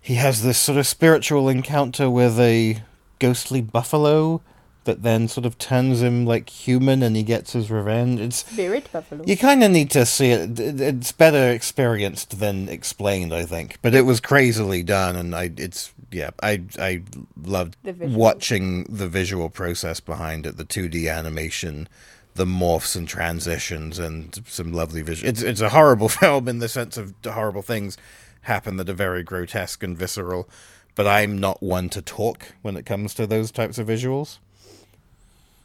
[0.00, 2.82] he has this sort of spiritual encounter with a
[3.18, 4.42] ghostly buffalo
[4.84, 8.20] that then sort of turns him like human, and he gets his revenge.
[8.20, 9.24] It's Spirit buffalo.
[9.26, 10.58] you kind of need to see it.
[10.58, 13.78] It- It's better experienced than explained, I think.
[13.82, 17.02] But it was crazily done, and I it's yeah, I I
[17.42, 18.14] loved The visuals.
[18.14, 21.88] watching the visual process behind it, the two D animation,
[22.34, 25.28] the morphs and transitions, and some lovely visual.
[25.28, 27.96] It's it's a horrible film in the sense of horrible things
[28.42, 30.48] happen that are very grotesque and visceral.
[30.94, 34.38] But I'm not one to talk when it comes to those types of visuals.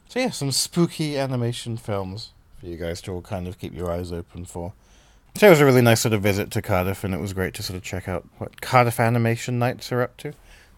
[0.08, 3.90] So yeah, some spooky animation films for you guys to all kind of keep your
[3.90, 4.72] eyes open for.
[5.36, 7.54] So it was a really nice sort of visit to Cardiff, and it was great
[7.54, 10.32] to sort of check out what Cardiff Animation Nights are up to.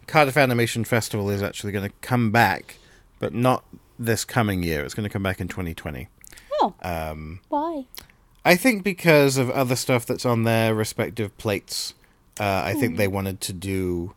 [0.05, 2.77] Cardiff Animation Festival is actually going to come back,
[3.19, 3.63] but not
[3.97, 4.83] this coming year.
[4.83, 6.07] It's going to come back in 2020.
[6.61, 7.85] Oh, Um, why?
[8.43, 11.93] I think because of other stuff that's on their respective plates,
[12.39, 14.13] uh, I think they wanted to do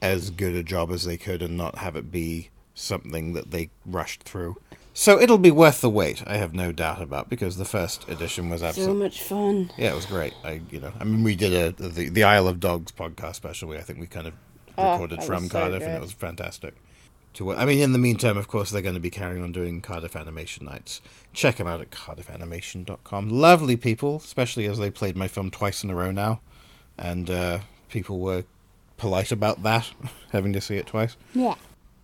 [0.00, 3.70] as good a job as they could and not have it be something that they
[3.86, 4.56] rushed through.
[4.96, 8.48] So it'll be worth the wait, I have no doubt about, because the first edition
[8.48, 9.70] was absolutely So much fun.
[9.76, 10.34] yeah, it was great.
[10.44, 13.68] I you know, I mean, we did a the the Isle of Dogs podcast special.
[13.68, 14.34] We I think we kind of
[14.76, 16.74] Oh, recorded that from so Cardiff, and it was fantastic.
[17.34, 19.80] To I mean, in the meantime, of course, they're going to be carrying on doing
[19.80, 21.00] Cardiff Animation Nights.
[21.32, 23.28] Check them out at cardiffanimation.com.
[23.30, 26.40] Lovely people, especially as they played my film twice in a row now,
[26.98, 28.44] and uh, people were
[28.96, 29.90] polite about that,
[30.32, 31.16] having to see it twice.
[31.34, 31.54] Yeah.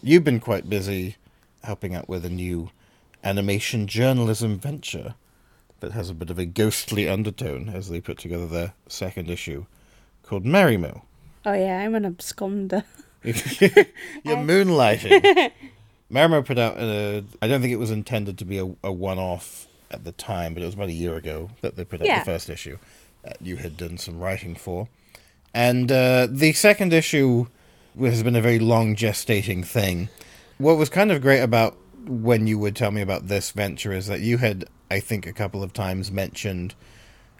[0.02, 1.16] You've been quite busy
[1.62, 2.70] helping out with a new
[3.22, 5.14] animation journalism venture
[5.80, 9.66] that has a bit of a ghostly undertone as they put together their second issue
[10.22, 11.02] called Merrymo.
[11.44, 12.84] Oh yeah, I'm an absconder.
[13.22, 15.52] You're moonlighting.
[16.12, 17.24] Merrymo put out a.
[17.40, 20.54] I don't think it was intended to be a, a one off at the time,
[20.54, 22.20] but it was about a year ago that they put out Yeah.
[22.20, 22.78] the first issue
[23.22, 24.88] that you had done some writing for.
[25.52, 27.46] And uh, the second issue
[27.98, 30.08] has been a very long gestating thing.
[30.58, 31.76] What was kind of great about
[32.06, 35.32] when you would tell me about this venture is that you had, I think, a
[35.32, 36.74] couple of times mentioned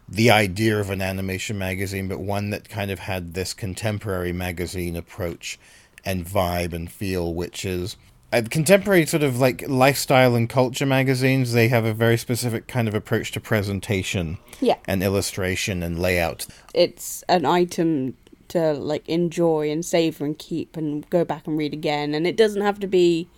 [0.08, 4.96] the idea of an animation magazine, but one that kind of had this contemporary magazine
[4.96, 5.58] approach
[6.04, 7.96] and vibe and feel, which is
[8.32, 11.52] uh, contemporary sort of like lifestyle and culture magazines.
[11.52, 14.76] They have a very specific kind of approach to presentation Yeah.
[14.86, 16.46] and illustration and layout.
[16.74, 18.16] It's an item
[18.50, 22.14] to like enjoy and savor and keep and go back and read again.
[22.14, 23.28] And it doesn't have to be.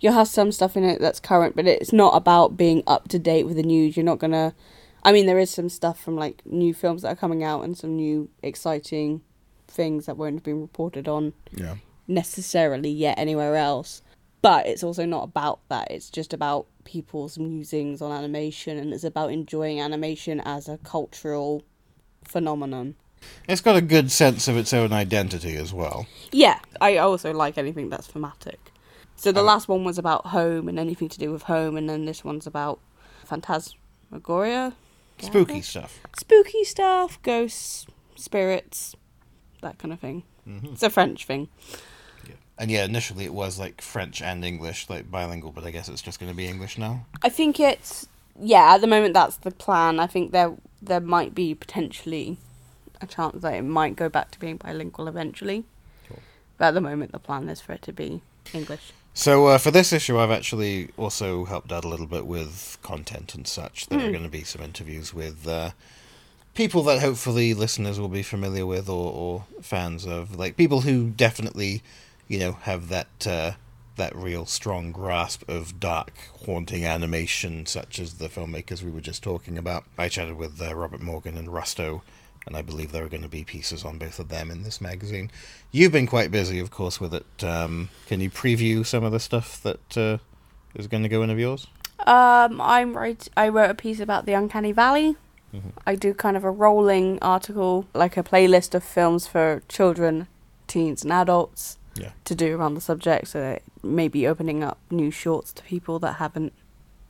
[0.00, 3.18] You'll have some stuff in it that's current, but it's not about being up to
[3.18, 3.96] date with the news.
[3.96, 4.54] You're not gonna.
[5.02, 7.76] I mean, there is some stuff from like new films that are coming out and
[7.76, 9.22] some new exciting
[9.68, 11.76] things that won't have been reported on Yeah.
[12.08, 14.02] necessarily yet anywhere else.
[14.42, 15.90] But it's also not about that.
[15.90, 21.62] It's just about people's musings on animation and it's about enjoying animation as a cultural
[22.24, 22.94] phenomenon.
[23.48, 26.06] It's got a good sense of its own identity as well.
[26.32, 28.72] Yeah, I also like anything that's thematic.
[29.16, 29.44] So the oh.
[29.44, 32.46] last one was about home and anything to do with home, and then this one's
[32.46, 32.80] about
[33.24, 34.74] phantasmagoria,
[35.18, 36.00] Spooky stuff.
[36.16, 37.86] spooky stuff, ghosts,
[38.16, 38.96] spirits,
[39.62, 40.22] that kind of thing.
[40.48, 40.72] Mm-hmm.
[40.72, 41.48] It's a French thing.
[42.26, 42.34] Yeah.
[42.58, 46.02] And yeah, initially it was like French and English, like bilingual, but I guess it's
[46.02, 47.06] just going to be English now.
[47.22, 48.74] I think it's yeah.
[48.74, 50.00] At the moment, that's the plan.
[50.00, 52.38] I think there there might be potentially
[53.00, 55.64] a chance that it might go back to being bilingual eventually.
[56.60, 58.20] But at the moment, the plan is for it to be
[58.52, 58.92] English.
[59.14, 63.34] So uh, for this issue, I've actually also helped out a little bit with content
[63.34, 63.86] and such.
[63.86, 65.70] There are going to be some interviews with uh,
[66.54, 71.08] people that hopefully listeners will be familiar with or, or fans of, like people who
[71.08, 71.82] definitely,
[72.28, 73.52] you know, have that uh,
[73.96, 76.12] that real strong grasp of dark,
[76.44, 79.84] haunting animation, such as the filmmakers we were just talking about.
[79.96, 82.02] I chatted with uh, Robert Morgan and Rusto.
[82.46, 84.80] And I believe there are going to be pieces on both of them in this
[84.80, 85.30] magazine.
[85.70, 87.44] You've been quite busy, of course, with it.
[87.44, 90.18] Um, can you preview some of the stuff that uh,
[90.74, 91.66] is going to go in of yours?
[92.06, 93.28] Um, I'm right.
[93.36, 95.16] I wrote a piece about the Uncanny Valley.
[95.84, 100.28] I do kind of a rolling article, like a playlist of films for children,
[100.68, 102.10] teens, and adults Yeah.
[102.24, 103.26] to do around the subject.
[103.28, 106.52] So maybe opening up new shorts to people that haven't,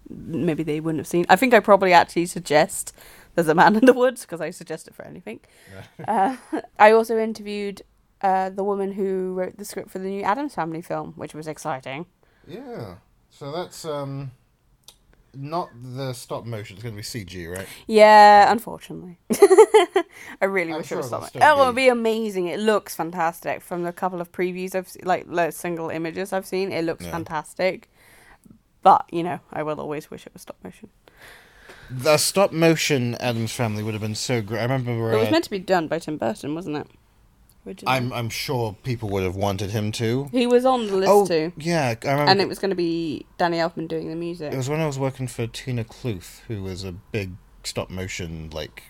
[0.09, 1.27] maybe they wouldn't have seen.
[1.28, 2.94] I think I probably actually suggest
[3.35, 5.40] there's a man in the woods because I suggest it for anything.
[6.07, 6.36] uh,
[6.78, 7.82] I also interviewed
[8.23, 11.47] uh, the woman who wrote the script for the new Addams Family film, which was
[11.47, 12.07] exciting.
[12.47, 12.97] Yeah.
[13.31, 14.32] So that's um,
[15.35, 16.77] not the stop motion.
[16.77, 17.66] It's going to be CG, right?
[17.86, 19.19] Yeah, unfortunately.
[20.43, 21.28] I really I'm wish sure it was something.
[21.28, 22.47] still Oh, it would be- amazing.
[22.48, 26.47] It looks fantastic from the couple of previews I've se- like the single images I've
[26.47, 26.73] seen.
[26.73, 27.12] It looks Yeah.
[27.12, 27.89] fantastic.
[28.82, 30.89] But you know, I will always wish it was stop motion.
[31.91, 34.61] The stop motion Addams Family would have been so great.
[34.61, 35.12] I remember.
[35.12, 36.87] It was uh, meant to be done by Tim Burton, wasn't it?
[37.67, 37.95] Originally.
[37.95, 40.29] I'm I'm sure people would have wanted him to.
[40.33, 42.31] He was on the list oh, too, yeah, I remember.
[42.31, 44.53] and it was going to be Danny Elfman doing the music.
[44.53, 47.33] It was when I was working for Tina Kluth, who was a big
[47.65, 48.85] stop motion like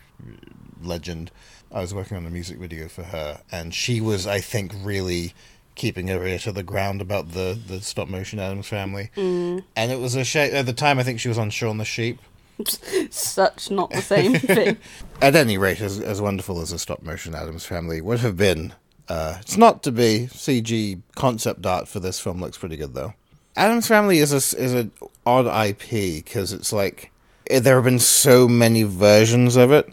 [0.83, 1.33] legend.
[1.73, 5.35] I was working on a music video for her, and she was, I think, really
[5.75, 9.11] keeping her ear to the ground about the the stop motion Addams Family.
[9.17, 9.65] Mm.
[9.75, 10.99] And it was a shame at the time.
[10.99, 12.21] I think she was on Shaun the Sheep.
[13.11, 14.77] Such not the same thing.
[15.21, 18.75] At any rate, as as wonderful as the stop motion Addams Family would have been,
[19.09, 20.29] uh, it's not to be.
[20.33, 23.15] CG concept art for this film looks pretty good though.
[23.57, 24.93] Addams Family is a is an
[25.27, 27.11] odd IP because it's like
[27.49, 29.93] eh, there have been so many versions of it,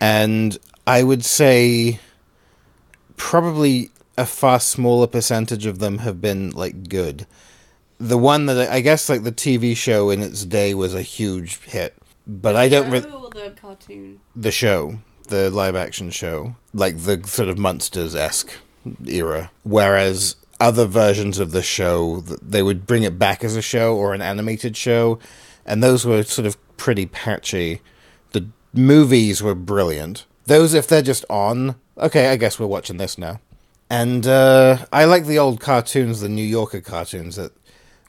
[0.00, 2.00] and I would say
[3.16, 7.26] probably a far smaller percentage of them have been like good.
[7.98, 11.60] The one that I guess like the TV show in its day was a huge
[11.60, 11.94] hit,
[12.26, 12.90] but I don't.
[12.90, 14.20] Re- Oh, the cartoon.
[14.36, 14.98] the show,
[15.28, 18.52] the live action show, like the sort of monsters esque
[19.06, 19.50] era.
[19.62, 24.12] Whereas other versions of the show, they would bring it back as a show or
[24.14, 25.18] an animated show,
[25.66, 27.80] and those were sort of pretty patchy.
[28.32, 30.26] The movies were brilliant.
[30.46, 33.40] Those, if they're just on, okay, I guess we're watching this now.
[33.90, 37.52] And uh, I like the old cartoons, the New Yorker cartoons that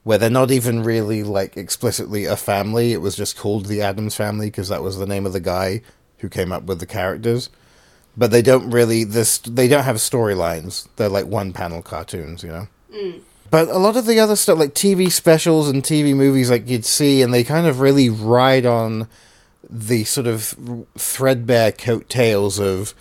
[0.05, 2.93] where they're not even really like explicitly a family.
[2.93, 5.81] It was just called the Addams Family because that was the name of the guy
[6.19, 7.49] who came up with the characters.
[8.15, 10.87] But they don't really this they don't have storylines.
[10.95, 12.67] They're like one panel cartoons, you know.
[12.93, 13.21] Mm.
[13.49, 16.85] But a lot of the other stuff, like TV specials and TV movies, like you'd
[16.85, 19.07] see, and they kind of really ride on
[19.67, 22.93] the sort of threadbare coattails of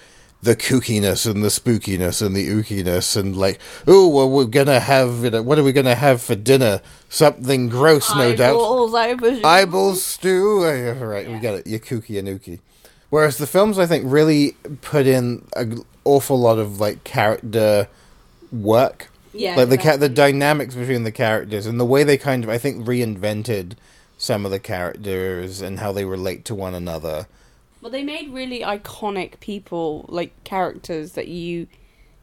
[0.45, 5.25] the kookiness and the spookiness and the ookiness and like, oh, well, we're gonna have,
[5.25, 6.83] you know, what are we gonna have for dinner?
[7.09, 8.51] Something gross, no doubt.
[8.57, 9.45] Eyeballs, I presume.
[9.45, 10.65] Eyeballs stew.
[10.65, 11.67] Oh, yeah, we get it.
[11.67, 12.61] You're kooky and ooky.
[13.09, 14.53] Whereas the films, I think, really
[14.83, 17.89] put in an awful lot of like character
[18.53, 19.09] work.
[19.33, 22.51] Yeah, like the ca- the dynamics between the characters and the way they kind of,
[22.51, 23.73] I think, reinvented
[24.19, 27.27] some of the characters and how they relate to one another.
[27.85, 31.67] Well, they made really iconic people, like characters that you,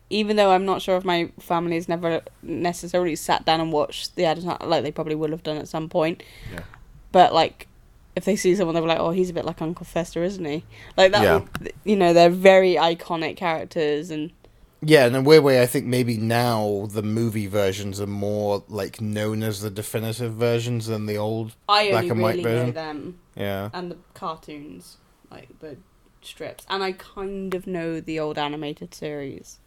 [0.10, 4.16] even though I'm not sure if my family has never necessarily sat down and watched
[4.16, 6.24] the Addams, like they probably would have done at some point.
[6.52, 6.62] Yeah.
[7.12, 7.68] But like,
[8.16, 10.64] if they see someone, they're like, "Oh, he's a bit like Uncle Fester, isn't he?"
[10.98, 11.22] Like that.
[11.22, 11.36] Yeah.
[11.60, 14.32] would- you know, they're very iconic characters, and
[14.84, 19.00] Yeah, in a weird way, I think maybe now the movie versions are more like
[19.00, 22.74] known as the definitive versions than the old I black only and white really version.
[22.74, 23.70] them Yeah.
[23.74, 24.98] and the cartoons,
[25.32, 25.78] like the
[26.22, 29.60] strips, and I kind of know the old animated series.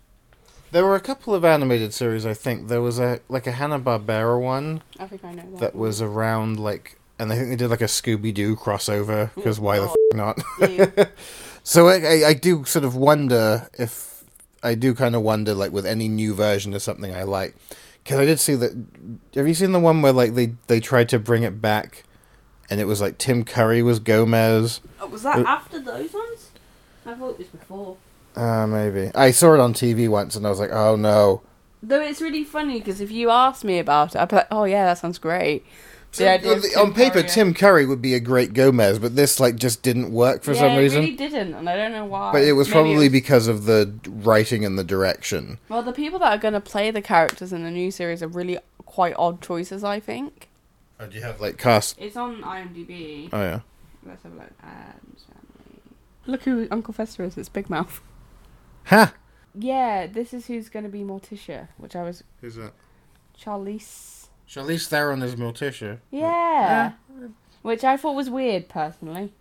[0.70, 2.26] There were a couple of animated series.
[2.26, 5.60] I think there was a like a Hanna Barbera one I think I know that.
[5.60, 9.60] that was around like, and I think they did like a Scooby Doo crossover because
[9.60, 10.42] why the f- not?
[10.60, 11.06] Yeah.
[11.62, 14.24] so I, I I do sort of wonder if
[14.62, 17.54] I do kind of wonder like with any new version of something I like
[18.02, 18.72] because I did see that.
[19.34, 22.03] Have you seen the one where like they they tried to bring it back,
[22.70, 24.80] and it was like Tim Curry was Gomez.
[25.00, 26.50] Oh, was that Uh, after those ones?
[27.06, 27.96] I thought it was before.
[28.36, 31.42] Uh, maybe I saw it on TV once, and I was like, oh no.
[31.82, 34.64] Though it's really funny because if you asked me about it, I'd be like, "Oh
[34.64, 35.64] yeah, that sounds great."
[36.16, 39.16] The idea Well, Tim on paper, Curry- Tim Curry would be a great Gomez, but
[39.16, 40.98] this like just didn't work for yeah, some reason.
[41.02, 42.32] it really didn't, and I don't know why.
[42.32, 45.58] But it was Maybe probably was- because of the writing and the direction.
[45.68, 48.28] well, the people that are going to play the characters in the new series are
[48.28, 49.84] really quite odd choices.
[49.84, 50.48] I think
[51.04, 51.96] Oh, do you have like cast?
[51.98, 53.28] it's on IMDb.
[53.32, 53.60] Oh yeah.
[54.06, 54.50] Let's have a look.
[54.62, 55.80] Addams Family.
[56.26, 57.36] Look who Uncle Fester is.
[57.36, 58.00] It's Big Mouth.
[58.86, 59.14] Ha.
[59.54, 62.72] Yeah, this is who's going to be Morticia, which I was Who's that?
[63.38, 64.28] Charlize.
[64.48, 65.98] Charlize Theron is Morticia.
[66.10, 66.92] Yeah.
[67.62, 69.32] Which I thought was weird, personally.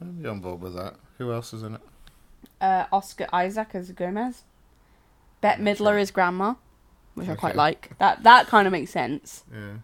[0.00, 0.96] I'd be on board with that.
[1.18, 1.80] Who else is in it?
[2.60, 4.42] Uh, Oscar Isaac as Gomez.
[5.40, 6.54] Bette Midler as Grandma,
[7.14, 7.96] which I quite like.
[7.98, 9.44] That that kind of makes sense.
[9.52, 9.78] Yeah.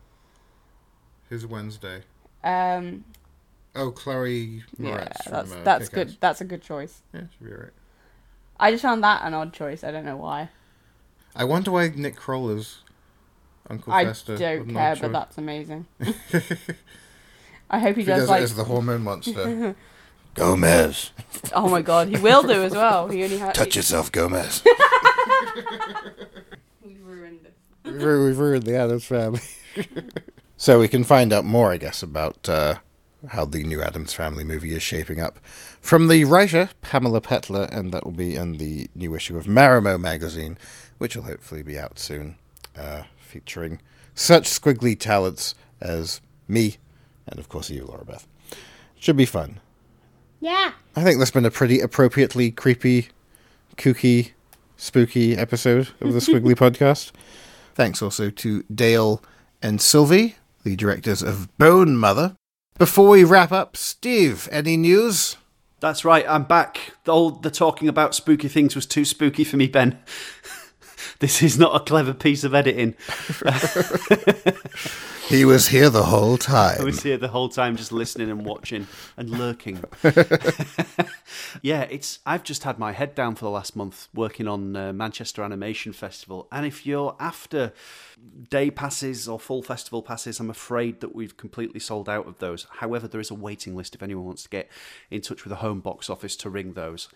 [1.35, 2.03] Who's Wednesday?
[2.45, 3.05] Um,
[3.75, 6.05] Oh, Chloe yeah, Moretz from, that's uh, that's Kick-Ass.
[6.13, 6.17] good.
[6.21, 7.03] That's a good choice.
[7.13, 7.73] Yeah, should be alright.
[8.61, 9.83] I just found that an odd choice.
[9.83, 10.51] I don't know why.
[11.35, 12.83] I wonder why Nick Kroll is
[13.69, 14.37] Uncle I Fester.
[14.39, 15.03] don't with no care, choice.
[15.03, 15.87] but that's amazing.
[17.69, 18.43] I hope he He does does like.
[18.43, 19.75] it as the hormone monster.
[20.35, 21.11] Gomez,
[21.53, 23.09] Oh my god, he will do as well.
[23.09, 23.57] He only has.
[23.57, 24.63] touch yourself, Gomez.
[26.85, 27.55] We've ruined it.
[27.85, 29.41] We've ruined the Addams family.
[30.65, 32.77] So we can find out more, I guess, about uh,
[33.29, 35.39] how the new Addams Family movie is shaping up
[35.83, 40.01] from the writer Pamela Pettler, and that will be in the new issue of Marimo
[40.01, 40.57] magazine,
[40.97, 42.37] which will hopefully be out soon,
[42.79, 43.79] uh, featuring
[44.15, 46.79] such Skwigly talents as me,
[47.27, 48.27] and of course you, Laura Beth.
[48.99, 49.61] Should be fun.
[50.41, 50.73] Yeah.
[50.97, 53.09] I think that's been a pretty appropriately creepy,
[53.77, 54.31] kooky,
[54.79, 57.13] spooky episode of the Skwigly podcast.
[57.75, 59.23] Thanks also to Dale
[59.61, 62.37] and Sylvie, the directors of Bone Mother.
[62.79, 65.37] Before we wrap up, Steve, any news?
[65.81, 66.95] That's right, I'm back.
[67.05, 69.99] The, old, the talking about spooky things was too spooky for me, Ben.
[71.21, 72.95] this is not a clever piece of editing.
[75.29, 76.81] He was here the whole time.
[76.81, 78.87] I was here the whole time just listening and watching
[79.17, 79.83] and lurking.
[81.63, 84.93] yeah, it's I've just had my head down for the last month working on uh,
[84.93, 87.73] Manchester Animation Festival and if you're after
[88.51, 92.67] day passes or full festival passes, I'm afraid that we've completely sold out of those.
[92.71, 94.71] However, there is a waiting list if anyone wants to get
[95.11, 97.09] in touch with the home box office to ring those.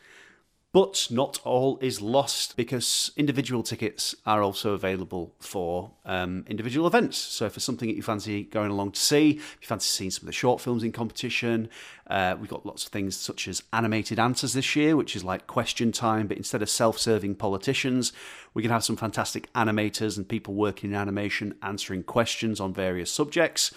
[0.70, 7.16] But not all is lost because individual tickets are also available for um, individual events.
[7.16, 10.24] So, for something that you fancy going along to see, if you fancy seeing some
[10.24, 11.70] of the short films in competition,
[12.08, 15.46] uh, we've got lots of things such as animated answers this year, which is like
[15.46, 18.12] question time, but instead of self serving politicians,
[18.52, 23.10] we can have some fantastic animators and people working in animation answering questions on various
[23.10, 23.72] subjects.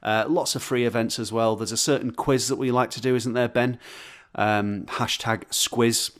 [0.00, 1.56] Uh, lots of free events as well.
[1.56, 3.80] There's a certain quiz that we like to do, isn't there, Ben?
[4.36, 6.12] Um, hashtag squiz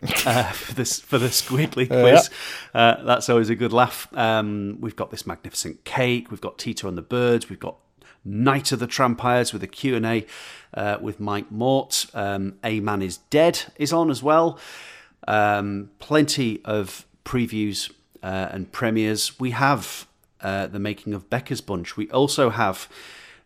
[0.26, 2.30] uh, for this for the Skwigly quiz.
[2.72, 4.06] Uh, that's always a good laugh.
[4.16, 6.30] Um, we've got this magnificent cake.
[6.30, 7.48] We've got Tito and the Birds.
[7.48, 7.76] We've got
[8.24, 10.26] Night of the Trampires with a Q and A
[10.74, 12.06] uh, with Mike Mort.
[12.14, 14.58] Um, a Man is Dead is on as well.
[15.26, 17.90] Um, plenty of previews
[18.22, 19.38] uh, and premieres.
[19.40, 20.06] We have
[20.40, 21.96] uh, the making of Becker's Bunch.
[21.96, 22.88] We also have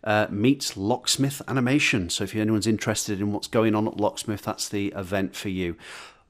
[0.04, 2.10] uh, meets Locksmith Animation.
[2.10, 5.76] So if anyone's interested in what's going on at Locksmith, that's the event for you.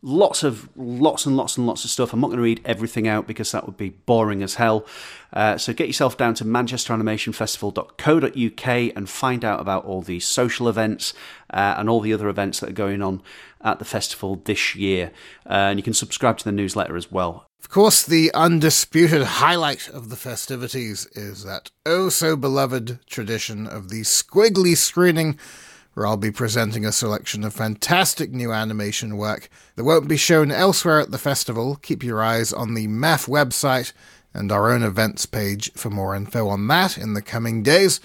[0.05, 2.13] Lots of lots and lots and lots of stuff.
[2.13, 4.85] I'm not going to read everything out because that would be boring as hell.
[5.33, 11.15] Uh, so get yourself down to manchesteranimationfestival.co.uk and find out about all the social events
[11.51, 13.23] uh, and all the other events that are going on
[13.61, 15.13] at the festival this year.
[15.47, 17.47] Uh, and you can subscribe to the newsletter as well.
[17.63, 23.89] Of course, the undisputed highlight of the festivities is that oh so beloved tradition of
[23.89, 25.39] the Skwigly screening,
[25.95, 30.51] where I'll be presenting a selection of fantastic new animation work that won't be shown
[30.51, 31.77] elsewhere at the festival.
[31.83, 33.93] Keep your eyes on the MAF website
[34.35, 38.01] and our own events page for more info on that in the coming days.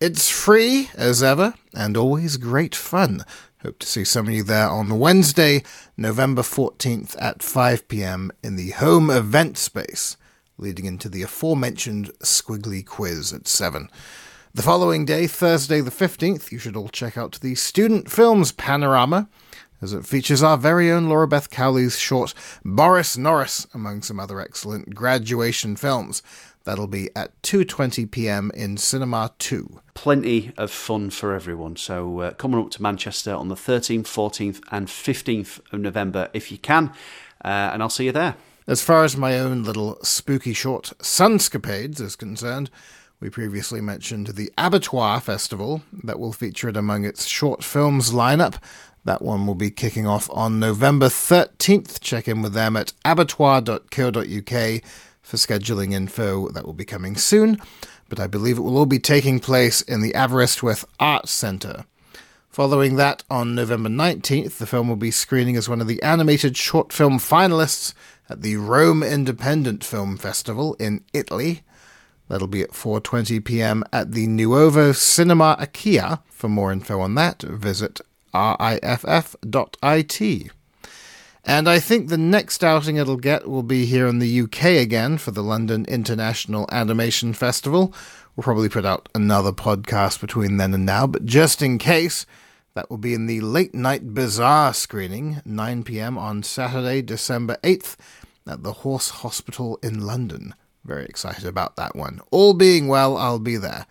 [0.00, 3.24] It's free, as ever, and always great fun.
[3.62, 5.64] Hope to see some of you there on Wednesday,
[5.96, 10.16] November 14th at 5 pm in the home event space,
[10.56, 13.90] leading into the aforementioned Skwigly quiz at 7.
[14.58, 19.28] The following day, Thursday the 15th, you should all check out the Student Films Panorama,
[19.80, 24.40] as it features our very own Laura Beth Cowley's short Boris Norris, among some other
[24.40, 26.24] excellent graduation films.
[26.64, 28.50] That'll be at 2:20 p.m.
[28.52, 29.80] in Cinema 2.
[29.94, 31.76] Plenty of fun for everyone.
[31.76, 36.50] So uh, coming up to Manchester on the 13th, 14th, and 15th of November if
[36.50, 36.88] you can,
[37.44, 38.34] uh, and I'll see you there.
[38.66, 42.70] As far as my own little spooky short Sunscapades is concerned,
[43.20, 48.62] we previously mentioned the Abertoir Festival that will feature it among its short films lineup.
[49.04, 52.00] That one will be kicking off on November 13th.
[52.00, 54.82] Check in with them at abertoir.co.uk
[55.22, 57.60] for scheduling info that will be coming soon,
[58.08, 61.84] but I believe it will all be taking place in the Aberystwyth Arts Centre.
[62.48, 66.56] Following that, on November 19th, the film will be screening as one of the animated
[66.56, 67.94] short film finalists
[68.28, 71.62] at the Rome Independent Film Festival in Italy.
[72.28, 73.84] That'll be at 4:20 p.m.
[73.92, 76.22] at the Nuovo Cinema Aquila.
[76.30, 78.00] For more info on that, visit
[78.34, 80.50] riff.it.
[81.44, 85.16] And I think the next outing it'll get will be here in the UK again
[85.16, 87.94] for the London International Animation Festival.
[88.36, 92.26] We'll probably put out another podcast between then and now, but just in case,
[92.74, 97.96] that will be in the Late Night Bazaar screening, 9 pm on Saturday, December 8th,
[98.46, 100.54] at the Horse Hospital in London.
[100.88, 102.22] Very excited about that one.
[102.30, 103.84] All being well, I'll be there.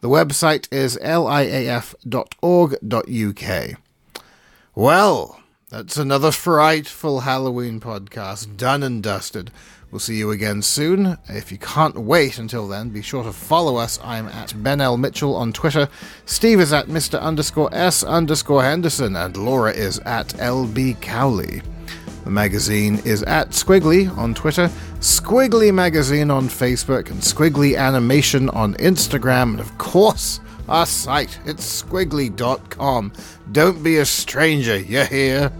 [0.00, 1.90] The website is liaf.org.uk.
[4.74, 9.50] Well, that's another frightful Halloween podcast done and dusted.
[9.90, 11.18] We'll see you again soon.
[11.28, 13.98] If you can't wait until then, be sure to follow us.
[14.02, 14.96] I'm at Ben L.
[14.96, 15.90] Mitchell on Twitter.
[16.24, 17.20] Steve is at Mr.
[17.20, 21.60] underscore S underscore Henderson, and Laura is at LB Cowley.
[22.28, 28.74] The magazine is at Skwigly on Twitter, Skwigly Magazine on Facebook, and Skwigly Animation on
[28.74, 30.38] Instagram, and of course,
[30.68, 31.38] our site.
[31.46, 33.14] It's skwigly.com.
[33.50, 35.50] Don't be a stranger, you hear?